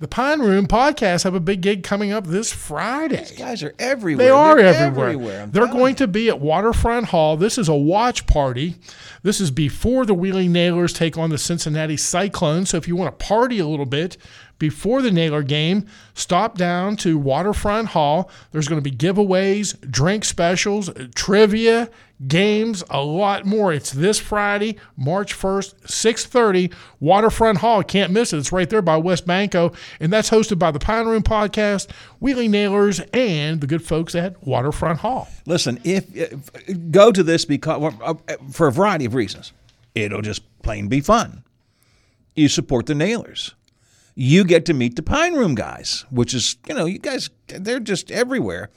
the 0.01 0.07
Pine 0.07 0.39
Room 0.39 0.65
podcast 0.65 1.23
have 1.25 1.35
a 1.35 1.39
big 1.39 1.61
gig 1.61 1.83
coming 1.83 2.11
up 2.11 2.25
this 2.25 2.51
Friday. 2.51 3.17
These 3.17 3.33
guys 3.33 3.61
are 3.61 3.75
everywhere. 3.77 4.25
They 4.25 4.31
are 4.31 4.55
They're 4.55 4.65
everywhere. 4.73 5.09
everywhere, 5.09 5.47
They're 5.47 5.67
going 5.67 5.93
to 5.95 6.07
be 6.07 6.27
at 6.27 6.39
Waterfront 6.39 7.05
Hall. 7.05 7.37
This 7.37 7.59
is 7.59 7.69
a 7.69 7.75
watch 7.75 8.25
party. 8.25 8.75
This 9.21 9.39
is 9.39 9.51
before 9.51 10.07
the 10.07 10.15
Wheeling 10.15 10.51
Nailers 10.51 10.91
take 10.91 11.19
on 11.19 11.29
the 11.29 11.37
Cincinnati 11.37 11.97
Cyclones. 11.97 12.71
So 12.71 12.77
if 12.77 12.87
you 12.87 12.95
want 12.95 13.17
to 13.17 13.25
party 13.25 13.59
a 13.59 13.67
little 13.67 13.85
bit 13.85 14.17
before 14.57 15.03
the 15.03 15.11
Nailer 15.11 15.43
game, 15.43 15.85
stop 16.15 16.57
down 16.57 16.95
to 16.97 17.19
Waterfront 17.19 17.89
Hall. 17.89 18.31
There's 18.51 18.67
going 18.67 18.81
to 18.83 18.89
be 18.89 18.95
giveaways, 18.95 19.79
drink 19.91 20.25
specials, 20.25 20.89
trivia, 21.13 21.91
games, 22.27 22.83
a 22.89 23.01
lot 23.01 23.45
more. 23.45 23.73
It's 23.73 23.91
this 23.91 24.19
Friday, 24.19 24.77
March 24.97 25.33
1st, 25.33 25.75
6:30, 25.85 26.71
Waterfront 26.99 27.59
Hall. 27.59 27.83
Can't 27.83 28.11
miss 28.11 28.33
it. 28.33 28.37
It's 28.37 28.51
right 28.51 28.69
there 28.69 28.81
by 28.81 28.99
WesBanco, 28.99 29.75
and 29.99 30.11
that's 30.11 30.29
hosted 30.29 30.59
by 30.59 30.71
the 30.71 30.79
Pine 30.79 31.07
Room 31.07 31.23
Podcast, 31.23 31.89
Wheeling 32.19 32.51
Nailers, 32.51 32.99
and 33.13 33.61
the 33.61 33.67
good 33.67 33.83
folks 33.83 34.15
at 34.15 34.45
Waterfront 34.45 34.99
Hall. 34.99 35.27
Listen, 35.45 35.79
if, 35.83 36.05
if 36.15 36.91
go 36.91 37.11
to 37.11 37.23
this 37.23 37.45
because 37.45 37.93
uh, 38.01 38.13
for 38.51 38.67
a 38.67 38.71
variety 38.71 39.05
of 39.05 39.15
reasons, 39.15 39.53
it'll 39.95 40.21
just 40.21 40.43
plain 40.61 40.87
be 40.87 41.01
fun. 41.01 41.43
You 42.35 42.47
support 42.47 42.85
the 42.85 42.95
Nailers. 42.95 43.55
You 44.15 44.43
get 44.43 44.65
to 44.65 44.73
meet 44.73 44.95
the 44.95 45.03
Pine 45.03 45.33
Room 45.33 45.55
guys, 45.55 46.05
which 46.11 46.33
is 46.33 46.57
you 46.67 46.75
know 46.75 46.85
you 46.85 46.99
guys 46.99 47.29
they're 47.47 47.79
just 47.79 48.11
everywhere. 48.11 48.69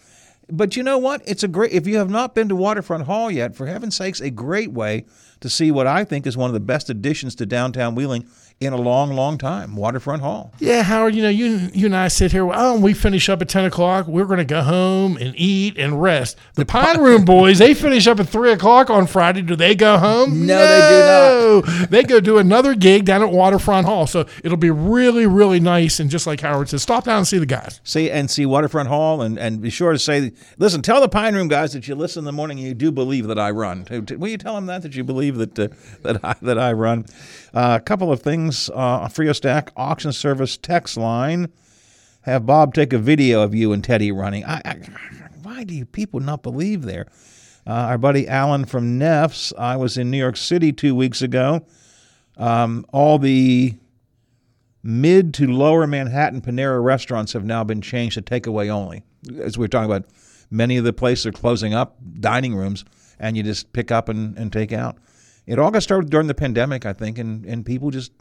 But 0.50 0.76
you 0.76 0.82
know 0.82 0.98
what? 0.98 1.22
It's 1.26 1.42
a 1.42 1.48
great 1.48 1.72
if 1.72 1.86
you 1.86 1.96
have 1.96 2.10
not 2.10 2.34
been 2.34 2.48
to 2.48 2.56
Waterfront 2.56 3.04
Hall 3.04 3.30
yet, 3.30 3.54
for 3.54 3.66
heaven's 3.66 3.96
sakes, 3.96 4.20
a 4.20 4.30
great 4.30 4.72
way 4.72 5.04
to 5.40 5.48
see 5.48 5.70
what 5.70 5.86
I 5.86 6.04
think 6.04 6.26
is 6.26 6.36
one 6.36 6.50
of 6.50 6.54
the 6.54 6.60
best 6.60 6.90
additions 6.90 7.34
to 7.36 7.46
downtown 7.46 7.94
Wheeling 7.94 8.26
in 8.60 8.72
a 8.72 8.76
long, 8.76 9.12
long 9.12 9.36
time. 9.36 9.76
Waterfront 9.76 10.22
Hall. 10.22 10.52
Yeah, 10.58 10.82
Howard, 10.82 11.14
you 11.14 11.22
know, 11.22 11.28
you 11.28 11.68
you 11.74 11.86
and 11.86 11.96
I 11.96 12.08
sit 12.08 12.32
here, 12.32 12.48
oh, 12.52 12.78
we 12.78 12.94
finish 12.94 13.28
up 13.28 13.42
at 13.42 13.48
10 13.48 13.66
o'clock. 13.66 14.06
We're 14.06 14.24
going 14.24 14.38
to 14.38 14.44
go 14.44 14.62
home 14.62 15.16
and 15.16 15.34
eat 15.36 15.76
and 15.76 16.00
rest. 16.00 16.38
The 16.54 16.64
Pine 16.64 17.00
Room 17.00 17.24
boys, 17.24 17.58
they 17.58 17.74
finish 17.74 18.06
up 18.06 18.20
at 18.20 18.28
3 18.28 18.52
o'clock 18.52 18.90
on 18.90 19.06
Friday. 19.06 19.42
Do 19.42 19.56
they 19.56 19.74
go 19.74 19.98
home? 19.98 20.46
No, 20.46 20.56
they 20.56 21.62
do 21.62 21.70
not. 21.70 21.90
they 21.90 22.02
go 22.04 22.20
do 22.20 22.38
another 22.38 22.74
gig 22.74 23.04
down 23.04 23.22
at 23.22 23.30
Waterfront 23.30 23.86
Hall. 23.86 24.06
So 24.06 24.26
it'll 24.42 24.56
be 24.56 24.70
really, 24.70 25.26
really 25.26 25.60
nice. 25.60 26.00
And 26.00 26.08
just 26.08 26.26
like 26.26 26.40
Howard 26.40 26.68
says, 26.68 26.82
stop 26.82 27.04
down 27.04 27.18
and 27.18 27.26
see 27.28 27.38
the 27.38 27.46
guys. 27.46 27.80
See 27.84 28.10
and 28.10 28.30
see 28.30 28.46
Waterfront 28.46 28.88
Hall, 28.88 29.22
and, 29.22 29.38
and 29.38 29.60
be 29.60 29.70
sure 29.70 29.92
to 29.92 29.98
say, 29.98 30.32
listen, 30.58 30.80
tell 30.80 31.00
the 31.00 31.08
Pine 31.08 31.34
Room 31.34 31.48
guys 31.48 31.72
that 31.72 31.86
you 31.88 31.94
listen 31.94 32.20
in 32.20 32.24
the 32.24 32.32
morning 32.32 32.58
and 32.58 32.66
you 32.66 32.74
do 32.74 32.90
believe 32.92 33.26
that 33.26 33.38
I 33.38 33.50
run. 33.50 33.86
Will 33.90 34.28
you 34.28 34.38
tell 34.38 34.54
them 34.54 34.66
that 34.66 34.82
that 34.82 34.94
you 34.94 35.04
believe 35.04 35.36
that 35.36 35.58
uh, 35.58 35.68
that 36.02 36.24
I 36.24 36.34
that 36.42 36.58
I 36.58 36.72
run? 36.72 37.06
Uh, 37.52 37.78
a 37.80 37.84
couple 37.84 38.10
of 38.10 38.20
things. 38.20 38.43
Uh, 38.72 39.08
Frio 39.08 39.32
Stack 39.32 39.70
auction 39.76 40.12
service 40.12 40.56
text 40.56 40.96
line. 40.96 41.52
Have 42.22 42.46
Bob 42.46 42.74
take 42.74 42.92
a 42.92 42.98
video 42.98 43.42
of 43.42 43.54
you 43.54 43.72
and 43.72 43.84
Teddy 43.84 44.10
running. 44.10 44.44
I, 44.44 44.62
I, 44.64 44.76
why 45.42 45.64
do 45.64 45.84
people 45.84 46.20
not 46.20 46.42
believe 46.42 46.82
there? 46.82 47.06
Uh, 47.66 47.72
our 47.72 47.98
buddy 47.98 48.28
Alan 48.28 48.64
from 48.64 48.98
Neffs. 48.98 49.52
I 49.58 49.76
was 49.76 49.96
in 49.96 50.10
New 50.10 50.18
York 50.18 50.36
City 50.36 50.72
two 50.72 50.94
weeks 50.94 51.22
ago. 51.22 51.66
Um, 52.36 52.84
all 52.92 53.18
the 53.18 53.74
mid 54.82 55.32
to 55.34 55.46
lower 55.46 55.86
Manhattan 55.86 56.40
Panera 56.40 56.82
restaurants 56.82 57.32
have 57.32 57.44
now 57.44 57.64
been 57.64 57.80
changed 57.80 58.14
to 58.14 58.22
takeaway 58.22 58.68
only. 58.68 59.02
As 59.40 59.56
we 59.56 59.64
are 59.64 59.68
talking 59.68 59.90
about, 59.90 60.06
many 60.50 60.76
of 60.76 60.84
the 60.84 60.92
places 60.92 61.26
are 61.26 61.32
closing 61.32 61.72
up 61.72 61.96
dining 62.20 62.54
rooms, 62.54 62.84
and 63.18 63.36
you 63.36 63.42
just 63.42 63.72
pick 63.72 63.90
up 63.90 64.08
and, 64.08 64.36
and 64.36 64.52
take 64.52 64.72
out. 64.72 64.96
It 65.46 65.58
all 65.58 65.70
got 65.70 65.82
started 65.82 66.10
during 66.10 66.26
the 66.26 66.34
pandemic, 66.34 66.86
I 66.86 66.92
think, 66.92 67.18
and, 67.18 67.44
and 67.44 67.64
people 67.64 67.90
just, 67.90 68.12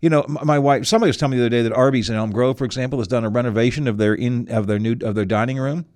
you 0.00 0.08
know, 0.08 0.24
my 0.28 0.58
wife. 0.58 0.86
Somebody 0.86 1.10
was 1.10 1.16
telling 1.16 1.32
me 1.32 1.36
the 1.38 1.44
other 1.44 1.50
day 1.50 1.62
that 1.62 1.72
Arby's 1.72 2.08
in 2.08 2.16
Elm 2.16 2.30
Grove, 2.30 2.56
for 2.58 2.64
example, 2.64 2.98
has 2.98 3.08
done 3.08 3.24
a 3.24 3.28
renovation 3.28 3.86
of 3.86 3.98
their 3.98 4.14
in 4.14 4.50
of 4.50 4.66
their 4.66 4.78
new 4.78 4.96
of 5.02 5.14
their 5.14 5.24
dining 5.24 5.58
room. 5.58 5.86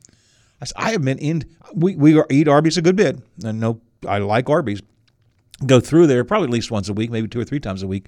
I 0.60 0.66
said, 0.66 0.76
I 0.76 0.90
have 0.92 1.02
been 1.02 1.18
in. 1.18 1.44
We 1.74 1.96
we 1.96 2.20
eat 2.30 2.48
Arby's 2.48 2.76
a 2.76 2.82
good 2.82 2.96
bit, 2.96 3.18
and 3.42 3.60
no, 3.60 3.80
I 4.06 4.18
like 4.18 4.48
Arby's. 4.50 4.82
Go 5.64 5.80
through 5.80 6.08
there 6.08 6.24
probably 6.24 6.46
at 6.46 6.52
least 6.52 6.70
once 6.70 6.88
a 6.88 6.92
week, 6.92 7.10
maybe 7.10 7.28
two 7.28 7.40
or 7.40 7.44
three 7.44 7.60
times 7.60 7.82
a 7.82 7.86
week. 7.86 8.06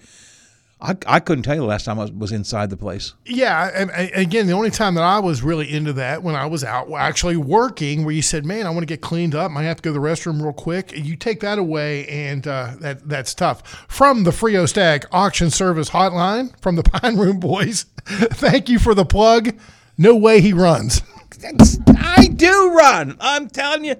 I, 0.78 0.94
I 1.06 1.20
couldn't 1.20 1.44
tell 1.44 1.54
you 1.54 1.62
the 1.62 1.66
last 1.66 1.86
time 1.86 1.98
I 1.98 2.02
was, 2.02 2.12
was 2.12 2.32
inside 2.32 2.68
the 2.68 2.76
place. 2.76 3.14
Yeah, 3.24 3.70
and, 3.74 3.90
and 3.90 4.10
again, 4.14 4.46
the 4.46 4.52
only 4.52 4.70
time 4.70 4.94
that 4.96 5.04
I 5.04 5.18
was 5.20 5.42
really 5.42 5.72
into 5.72 5.94
that 5.94 6.22
when 6.22 6.34
I 6.34 6.44
was 6.44 6.64
out 6.64 6.92
actually 6.92 7.38
working, 7.38 8.04
where 8.04 8.14
you 8.14 8.20
said, 8.20 8.44
"Man, 8.44 8.66
I 8.66 8.70
want 8.70 8.80
to 8.80 8.86
get 8.86 9.00
cleaned 9.00 9.34
up. 9.34 9.50
I 9.52 9.62
have 9.62 9.78
to 9.78 9.82
go 9.82 9.90
to 9.90 9.98
the 9.98 10.06
restroom 10.06 10.42
real 10.42 10.52
quick." 10.52 10.92
You 10.92 11.16
take 11.16 11.40
that 11.40 11.58
away, 11.58 12.06
and 12.08 12.46
uh, 12.46 12.74
that 12.80 13.08
that's 13.08 13.32
tough. 13.32 13.86
From 13.88 14.24
the 14.24 14.32
Frio 14.32 14.66
Stack 14.66 15.06
Auction 15.12 15.48
Service 15.48 15.88
Hotline, 15.88 16.52
from 16.60 16.76
the 16.76 16.82
Pine 16.84 17.16
Room 17.16 17.40
Boys, 17.40 17.86
thank 18.06 18.68
you 18.68 18.78
for 18.78 18.94
the 18.94 19.06
plug. 19.06 19.56
No 19.96 20.14
way 20.14 20.42
he 20.42 20.52
runs. 20.52 21.00
I 21.98 22.26
do 22.26 22.74
run. 22.74 23.16
I'm 23.18 23.48
telling 23.48 23.86
you. 23.86 23.96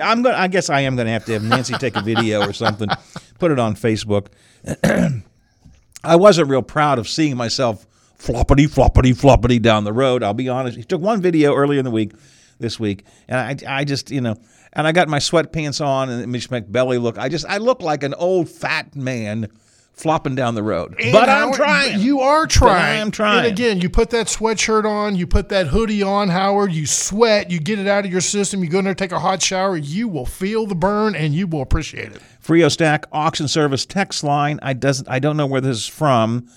I'm 0.00 0.22
going. 0.22 0.36
I 0.36 0.46
guess 0.46 0.70
I 0.70 0.82
am 0.82 0.94
going 0.94 1.06
to 1.06 1.12
have 1.12 1.24
to 1.24 1.32
have 1.32 1.42
Nancy 1.42 1.74
take 1.74 1.96
a 1.96 2.02
video 2.02 2.48
or 2.48 2.52
something, 2.52 2.88
put 3.40 3.50
it 3.50 3.58
on 3.58 3.74
Facebook. 3.74 4.28
I 6.02 6.16
wasn't 6.16 6.48
real 6.48 6.62
proud 6.62 6.98
of 6.98 7.08
seeing 7.08 7.36
myself 7.36 7.86
floppity, 8.18 8.66
floppity, 8.66 9.12
floppity 9.12 9.60
down 9.60 9.84
the 9.84 9.92
road. 9.92 10.22
I'll 10.22 10.34
be 10.34 10.48
honest. 10.48 10.76
He 10.76 10.84
took 10.84 11.00
one 11.00 11.20
video 11.20 11.54
earlier 11.54 11.78
in 11.78 11.84
the 11.84 11.90
week, 11.90 12.12
this 12.58 12.78
week, 12.78 13.04
and 13.28 13.64
I, 13.66 13.80
I 13.80 13.84
just, 13.84 14.10
you 14.10 14.20
know, 14.20 14.36
and 14.72 14.86
I 14.86 14.92
got 14.92 15.08
my 15.08 15.18
sweatpants 15.18 15.84
on 15.84 16.10
and 16.10 16.30
makes 16.30 16.50
my 16.50 16.60
belly 16.60 16.98
look. 16.98 17.18
I 17.18 17.28
just, 17.28 17.46
I 17.46 17.56
look 17.58 17.82
like 17.82 18.02
an 18.02 18.14
old 18.14 18.48
fat 18.48 18.94
man 18.94 19.48
flopping 20.00 20.34
down 20.34 20.54
the 20.54 20.62
road. 20.62 20.96
And 20.98 21.12
but 21.12 21.28
I'm 21.28 21.42
Howard, 21.42 21.54
trying. 21.56 22.00
You 22.00 22.20
are 22.20 22.42
But 22.44 22.50
trying. 22.50 22.84
I 22.84 22.94
am 22.94 23.10
trying. 23.10 23.38
And 23.44 23.46
again, 23.46 23.80
you 23.80 23.90
put 23.90 24.10
that 24.10 24.26
sweatshirt 24.26 24.84
on, 24.84 25.16
you 25.16 25.26
put 25.26 25.48
that 25.50 25.68
hoodie 25.68 26.02
on, 26.02 26.28
Howard. 26.28 26.72
You 26.72 26.86
sweat, 26.86 27.50
you 27.50 27.60
get 27.60 27.78
it 27.78 27.86
out 27.86 28.04
of 28.04 28.10
your 28.10 28.20
system. 28.20 28.64
You 28.64 28.70
go 28.70 28.78
in 28.78 28.84
there, 28.86 28.94
take 28.94 29.12
a 29.12 29.18
hot 29.20 29.42
shower. 29.42 29.76
You 29.76 30.08
will 30.08 30.26
feel 30.26 30.66
the 30.66 30.74
burn, 30.74 31.14
and 31.14 31.34
you 31.34 31.46
will 31.46 31.60
appreciate 31.62 32.12
it. 32.12 32.20
Frio 32.40 32.68
Stack 32.68 33.06
auction 33.12 33.46
service 33.48 33.84
text 33.84 34.24
line. 34.24 34.58
I 34.62 34.72
doesn't. 34.72 35.08
I 35.08 35.18
don't 35.18 35.36
know 35.36 35.46
where 35.46 35.60
this 35.60 35.76
is 35.76 35.86
from. 35.86 36.48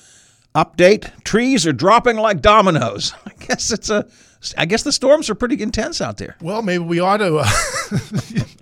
Update: 0.56 1.24
Trees 1.24 1.68
are 1.68 1.74
dropping 1.74 2.18
like 2.18 2.42
dominoes. 2.42 3.14
I 3.26 3.32
guess 3.46 3.72
it's 3.72 3.90
a. 3.90 4.08
I 4.58 4.66
guess 4.66 4.84
the 4.84 4.92
storms 4.92 5.30
are 5.30 5.36
pretty 5.36 5.62
intense 5.62 6.02
out 6.02 6.18
there. 6.18 6.36
Well, 6.42 6.62
maybe 6.62 6.84
we 6.84 7.00
ought 7.00 7.18
to. 7.18 7.38
Uh, 7.38 7.50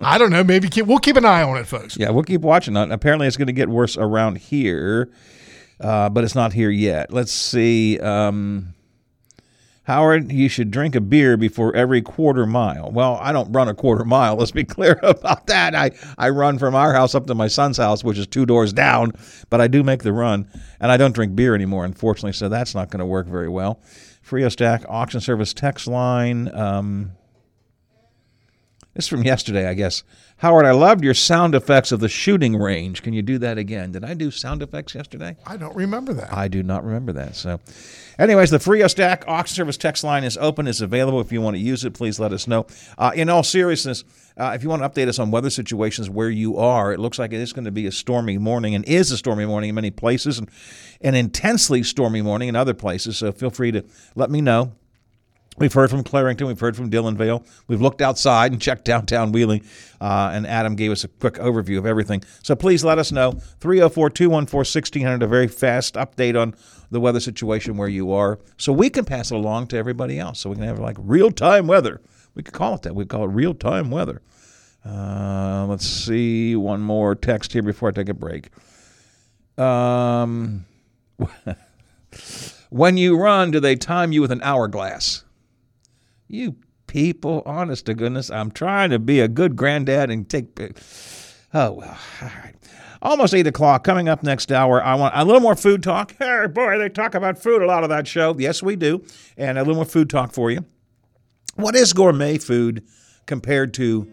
I 0.00 0.18
don't 0.18 0.30
know. 0.30 0.44
Maybe 0.44 0.68
keep, 0.68 0.86
we'll 0.86 0.98
keep 0.98 1.16
an 1.16 1.24
eye 1.24 1.42
on 1.42 1.56
it, 1.56 1.66
folks. 1.66 1.96
Yeah, 1.96 2.10
we'll 2.10 2.24
keep 2.24 2.42
watching 2.42 2.76
it. 2.76 2.92
Apparently, 2.92 3.26
it's 3.26 3.36
going 3.36 3.46
to 3.46 3.52
get 3.52 3.68
worse 3.68 3.96
around 3.96 4.38
here, 4.38 5.10
uh, 5.80 6.08
but 6.08 6.24
it's 6.24 6.34
not 6.34 6.52
here 6.52 6.70
yet. 6.70 7.12
Let's 7.12 7.32
see. 7.32 7.98
Um, 7.98 8.74
Howard, 9.84 10.30
you 10.30 10.48
should 10.48 10.70
drink 10.70 10.94
a 10.94 11.00
beer 11.00 11.36
before 11.36 11.74
every 11.74 12.02
quarter 12.02 12.46
mile. 12.46 12.92
Well, 12.92 13.18
I 13.20 13.32
don't 13.32 13.50
run 13.50 13.66
a 13.68 13.74
quarter 13.74 14.04
mile. 14.04 14.36
Let's 14.38 14.52
be 14.52 14.62
clear 14.62 15.00
about 15.02 15.48
that. 15.48 15.74
I, 15.74 15.90
I 16.16 16.28
run 16.28 16.58
from 16.58 16.76
our 16.76 16.92
house 16.92 17.16
up 17.16 17.26
to 17.26 17.34
my 17.34 17.48
son's 17.48 17.78
house, 17.78 18.04
which 18.04 18.16
is 18.16 18.28
two 18.28 18.46
doors 18.46 18.72
down, 18.72 19.12
but 19.50 19.60
I 19.60 19.66
do 19.66 19.82
make 19.82 20.04
the 20.04 20.12
run. 20.12 20.48
And 20.78 20.92
I 20.92 20.96
don't 20.96 21.14
drink 21.14 21.34
beer 21.34 21.54
anymore, 21.54 21.84
unfortunately, 21.84 22.32
so 22.32 22.48
that's 22.48 22.76
not 22.76 22.90
going 22.90 23.00
to 23.00 23.06
work 23.06 23.26
very 23.26 23.48
well. 23.48 23.80
Frio 24.32 24.48
Stack 24.48 24.86
auction 24.88 25.20
service 25.20 25.52
text 25.52 25.86
line. 25.86 26.50
Um, 26.54 27.12
this 28.94 29.06
is 29.06 29.08
from 29.08 29.22
yesterday, 29.22 29.66
I 29.66 29.72
guess. 29.72 30.02
Howard, 30.38 30.66
I 30.66 30.72
loved 30.72 31.02
your 31.02 31.14
sound 31.14 31.54
effects 31.54 31.92
of 31.92 32.00
the 32.00 32.10
shooting 32.10 32.56
range. 32.56 33.02
Can 33.02 33.14
you 33.14 33.22
do 33.22 33.38
that 33.38 33.56
again? 33.56 33.92
Did 33.92 34.04
I 34.04 34.12
do 34.12 34.30
sound 34.30 34.60
effects 34.60 34.94
yesterday? 34.94 35.36
I 35.46 35.56
don't 35.56 35.74
remember 35.74 36.12
that. 36.12 36.30
I 36.30 36.48
do 36.48 36.62
not 36.62 36.84
remember 36.84 37.12
that. 37.12 37.34
So, 37.34 37.58
anyways, 38.18 38.50
the 38.50 38.58
Frio 38.58 38.88
Stack 38.88 39.24
auction 39.26 39.54
service 39.54 39.78
text 39.78 40.04
line 40.04 40.24
is 40.24 40.36
open. 40.36 40.66
It's 40.66 40.82
available. 40.82 41.20
If 41.20 41.32
you 41.32 41.40
want 41.40 41.56
to 41.56 41.62
use 41.62 41.86
it, 41.86 41.94
please 41.94 42.20
let 42.20 42.34
us 42.34 42.46
know. 42.46 42.66
Uh, 42.98 43.12
in 43.14 43.30
all 43.30 43.42
seriousness, 43.42 44.04
uh, 44.36 44.52
if 44.54 44.62
you 44.62 44.68
want 44.68 44.82
to 44.82 44.88
update 44.88 45.08
us 45.08 45.18
on 45.18 45.30
weather 45.30 45.50
situations 45.50 46.10
where 46.10 46.30
you 46.30 46.58
are, 46.58 46.92
it 46.92 47.00
looks 47.00 47.18
like 47.18 47.32
it 47.32 47.40
is 47.40 47.54
going 47.54 47.64
to 47.64 47.70
be 47.70 47.86
a 47.86 47.92
stormy 47.92 48.36
morning 48.36 48.74
and 48.74 48.84
is 48.84 49.10
a 49.10 49.16
stormy 49.16 49.46
morning 49.46 49.70
in 49.70 49.74
many 49.74 49.90
places 49.90 50.38
and 50.38 50.50
an 51.00 51.14
intensely 51.14 51.82
stormy 51.82 52.20
morning 52.20 52.50
in 52.50 52.56
other 52.56 52.74
places. 52.74 53.16
So, 53.16 53.32
feel 53.32 53.50
free 53.50 53.72
to 53.72 53.84
let 54.16 54.30
me 54.30 54.42
know. 54.42 54.72
We've 55.58 55.72
heard 55.72 55.90
from 55.90 56.02
Clarington. 56.02 56.46
We've 56.46 56.58
heard 56.58 56.76
from 56.76 56.90
Dillonvale. 56.90 57.44
We've 57.68 57.80
looked 57.80 58.00
outside 58.00 58.52
and 58.52 58.60
checked 58.60 58.86
downtown 58.86 59.32
Wheeling, 59.32 59.62
uh, 60.00 60.30
and 60.32 60.46
Adam 60.46 60.74
gave 60.76 60.90
us 60.90 61.04
a 61.04 61.08
quick 61.08 61.34
overview 61.34 61.76
of 61.76 61.84
everything. 61.84 62.22
So 62.42 62.56
please 62.56 62.82
let 62.84 62.98
us 62.98 63.12
know. 63.12 63.32
304 63.60 64.10
214 64.10 64.56
1600, 64.56 65.22
a 65.22 65.26
very 65.26 65.48
fast 65.48 65.94
update 65.94 66.40
on 66.40 66.54
the 66.90 67.00
weather 67.00 67.20
situation 67.20 67.76
where 67.76 67.88
you 67.88 68.12
are, 68.12 68.38
so 68.56 68.72
we 68.72 68.88
can 68.88 69.04
pass 69.04 69.30
it 69.30 69.34
along 69.34 69.66
to 69.68 69.76
everybody 69.76 70.18
else. 70.18 70.40
So 70.40 70.48
we 70.48 70.56
can 70.56 70.64
have 70.64 70.78
like 70.78 70.96
real 70.98 71.30
time 71.30 71.66
weather. 71.66 72.00
We 72.34 72.42
could 72.42 72.54
call 72.54 72.74
it 72.76 72.82
that. 72.82 72.94
We 72.94 73.04
call 73.04 73.24
it 73.24 73.28
real 73.28 73.52
time 73.52 73.90
weather. 73.90 74.22
Uh, 74.86 75.66
let's 75.68 75.86
see 75.86 76.56
one 76.56 76.80
more 76.80 77.14
text 77.14 77.52
here 77.52 77.62
before 77.62 77.90
I 77.90 77.92
take 77.92 78.08
a 78.08 78.14
break. 78.14 78.48
Um, 79.58 80.64
when 82.70 82.96
you 82.96 83.18
run, 83.18 83.50
do 83.50 83.60
they 83.60 83.76
time 83.76 84.12
you 84.12 84.22
with 84.22 84.32
an 84.32 84.42
hourglass? 84.42 85.24
You 86.32 86.56
people, 86.86 87.42
honest 87.44 87.84
to 87.86 87.94
goodness, 87.94 88.30
I'm 88.30 88.50
trying 88.50 88.88
to 88.88 88.98
be 88.98 89.20
a 89.20 89.28
good 89.28 89.54
granddad 89.54 90.10
and 90.10 90.26
take. 90.26 90.58
Oh 91.52 91.72
well, 91.72 91.98
all 92.22 92.28
right. 92.42 92.54
Almost 93.02 93.34
eight 93.34 93.46
o'clock. 93.46 93.84
Coming 93.84 94.08
up 94.08 94.22
next 94.22 94.50
hour, 94.50 94.82
I 94.82 94.94
want 94.94 95.12
a 95.14 95.26
little 95.26 95.42
more 95.42 95.54
food 95.54 95.82
talk. 95.82 96.14
Hey, 96.18 96.46
boy, 96.46 96.78
they 96.78 96.88
talk 96.88 97.14
about 97.14 97.38
food 97.38 97.60
a 97.60 97.66
lot 97.66 97.82
of 97.82 97.90
that 97.90 98.06
show. 98.06 98.34
Yes, 98.38 98.62
we 98.62 98.76
do, 98.76 99.04
and 99.36 99.58
a 99.58 99.60
little 99.60 99.74
more 99.74 99.84
food 99.84 100.08
talk 100.08 100.32
for 100.32 100.50
you. 100.50 100.64
What 101.56 101.76
is 101.76 101.92
gourmet 101.92 102.38
food 102.38 102.82
compared 103.26 103.74
to 103.74 104.10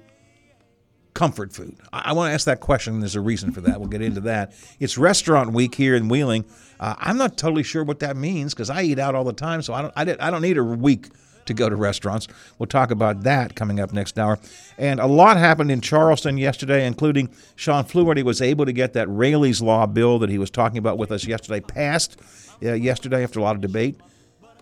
comfort 1.14 1.54
food? 1.54 1.78
I, 1.94 2.12
want 2.12 2.32
to 2.32 2.34
ask 2.34 2.46
that 2.48 2.60
question. 2.60 3.00
There's 3.00 3.16
a 3.16 3.22
reason 3.22 3.54
for 3.54 3.62
that. 3.62 3.80
We'll 3.80 3.88
get 3.88 4.02
into 4.02 4.20
that. 4.22 4.54
It's 4.82 4.98
restaurant 4.98 5.54
week 5.54 5.74
here 5.74 5.96
in 5.96 6.10
Wheeling. 6.10 6.44
Uh, 6.82 6.96
I'm 6.98 7.18
not 7.18 7.38
totally 7.38 7.64
sure 7.64 7.86
what 7.86 8.00
that 8.00 8.18
means 8.18 8.54
because 8.54 8.70
I 8.70 8.82
eat 8.82 9.00
out 9.00 9.16
all 9.16 9.24
the 9.24 9.32
time, 9.32 9.62
so 9.62 9.74
I 9.74 9.84
don't. 9.84 10.22
I 10.22 10.30
don't 10.30 10.42
need 10.42 10.58
a 10.58 10.64
week 10.66 11.08
to 11.50 11.54
go 11.54 11.70
to 11.70 11.76
restaurants. 11.76 12.28
We'll 12.58 12.68
talk 12.68 12.90
about 12.90 13.24
that 13.24 13.56
coming 13.56 13.80
up 13.80 13.92
next 13.92 14.18
hour. 14.18 14.40
And 14.78 15.00
a 15.00 15.06
lot 15.06 15.38
happened 15.38 15.70
in 15.70 15.82
Charleston 15.82 16.38
yesterday, 16.38 16.88
including 16.88 17.30
Shawn 17.56 17.84
Fluharty 17.84 18.24
was 18.24 18.42
able 18.42 18.66
to 18.66 18.74
get 18.74 18.94
that 18.94 19.08
Raylee's 19.10 19.62
Law 19.62 19.86
bill 19.86 20.18
that 20.20 20.30
he 20.30 20.38
was 20.38 20.50
talking 20.50 20.78
about 20.78 20.98
with 20.98 21.12
us 21.12 21.26
yesterday 21.28 21.60
passed 21.60 22.20
uh, 22.64 22.74
yesterday 22.74 23.24
after 23.24 23.40
a 23.40 23.44
lot 23.44 23.56
of 23.56 23.62
debate. 23.62 24.00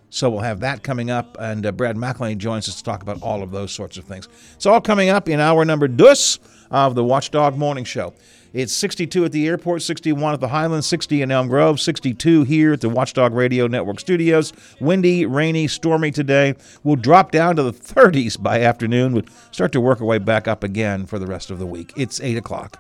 So 0.10 0.30
we'll 0.30 0.40
have 0.40 0.62
that 0.62 0.84
coming 0.84 1.12
up, 1.12 1.36
and 1.40 1.66
uh, 1.66 1.72
Brad 1.74 1.98
McElhinny 1.98 2.38
joins 2.38 2.70
us 2.70 2.76
to 2.76 2.84
talk 2.84 3.04
about 3.04 3.22
all 3.22 3.44
of 3.44 3.52
those 3.52 3.74
sorts 3.74 3.98
of 3.98 4.06
things. 4.06 4.30
It's 4.56 4.66
all 4.66 4.80
coming 4.80 5.10
up 5.10 5.28
in 5.28 5.40
hour 5.42 5.66
number 5.66 5.88
dus 5.88 6.40
of 6.72 6.96
the 6.96 7.04
Watchdog 7.04 7.58
Morning 7.58 7.84
Show. 7.84 8.14
It's 8.54 8.74
62 8.74 9.26
at 9.26 9.32
the 9.32 9.48
airport, 9.48 9.82
61 9.82 10.34
at 10.34 10.40
the 10.40 10.48
Highlands, 10.48 10.88
60 10.88 11.22
in 11.22 11.32
Elm 11.32 11.48
Grove, 11.48 11.80
62 11.80 12.44
here 12.44 12.74
at 12.74 12.82
the 12.82 12.90
Watchdog 12.90 13.34
Radio 13.34 13.68
Network 13.68 14.00
studios. 14.00 14.54
Windy, 14.80 15.26
rainy, 15.26 15.68
stormy 15.68 16.12
today. 16.12 16.56
We'll 16.84 16.96
drop 16.96 17.32
down 17.32 17.58
to 17.58 17.64
the 17.64 17.74
30s 17.74 18.42
by 18.42 18.62
afternoon. 18.62 19.14
We'll 19.14 19.26
start 19.52 19.72
to 19.74 19.82
work 19.82 20.00
our 20.02 20.08
way 20.08 20.18
back 20.18 20.48
up 20.48 20.64
again 20.64 21.06
for 21.06 21.20
the 21.20 21.28
rest 21.28 21.52
of 21.52 21.60
the 21.60 21.68
week. 21.68 21.94
It's 21.98 22.22
8 22.22 22.38
o'clock. 22.38 22.80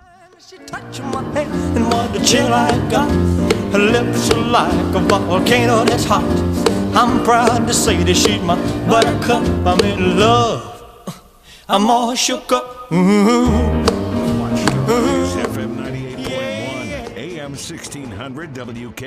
And 0.71 1.85
what 1.91 2.13
the 2.13 2.19
chill 2.25 2.53
I 2.53 2.69
got 2.89 3.09
Her 3.71 3.79
lips 3.79 4.31
are 4.31 4.39
like 4.39 4.95
a 4.95 4.99
volcano 4.99 5.83
that's 5.83 6.05
hot 6.05 6.23
I'm 6.95 7.23
proud 7.23 7.67
to 7.67 7.73
say 7.73 8.03
that 8.03 8.15
she's 8.15 8.41
my 8.41 8.55
buttercup 8.87 9.43
I'm 9.65 9.79
in 9.81 10.19
love 10.19 11.13
I'm 11.67 11.89
all 11.89 12.15
shook 12.15 12.51
up 12.51 12.91
Ooh. 12.91 13.96
FM 14.87 15.75
98.1, 15.75 17.17
AM 17.17 17.51
1600 17.51 18.53
WK. 18.55 19.03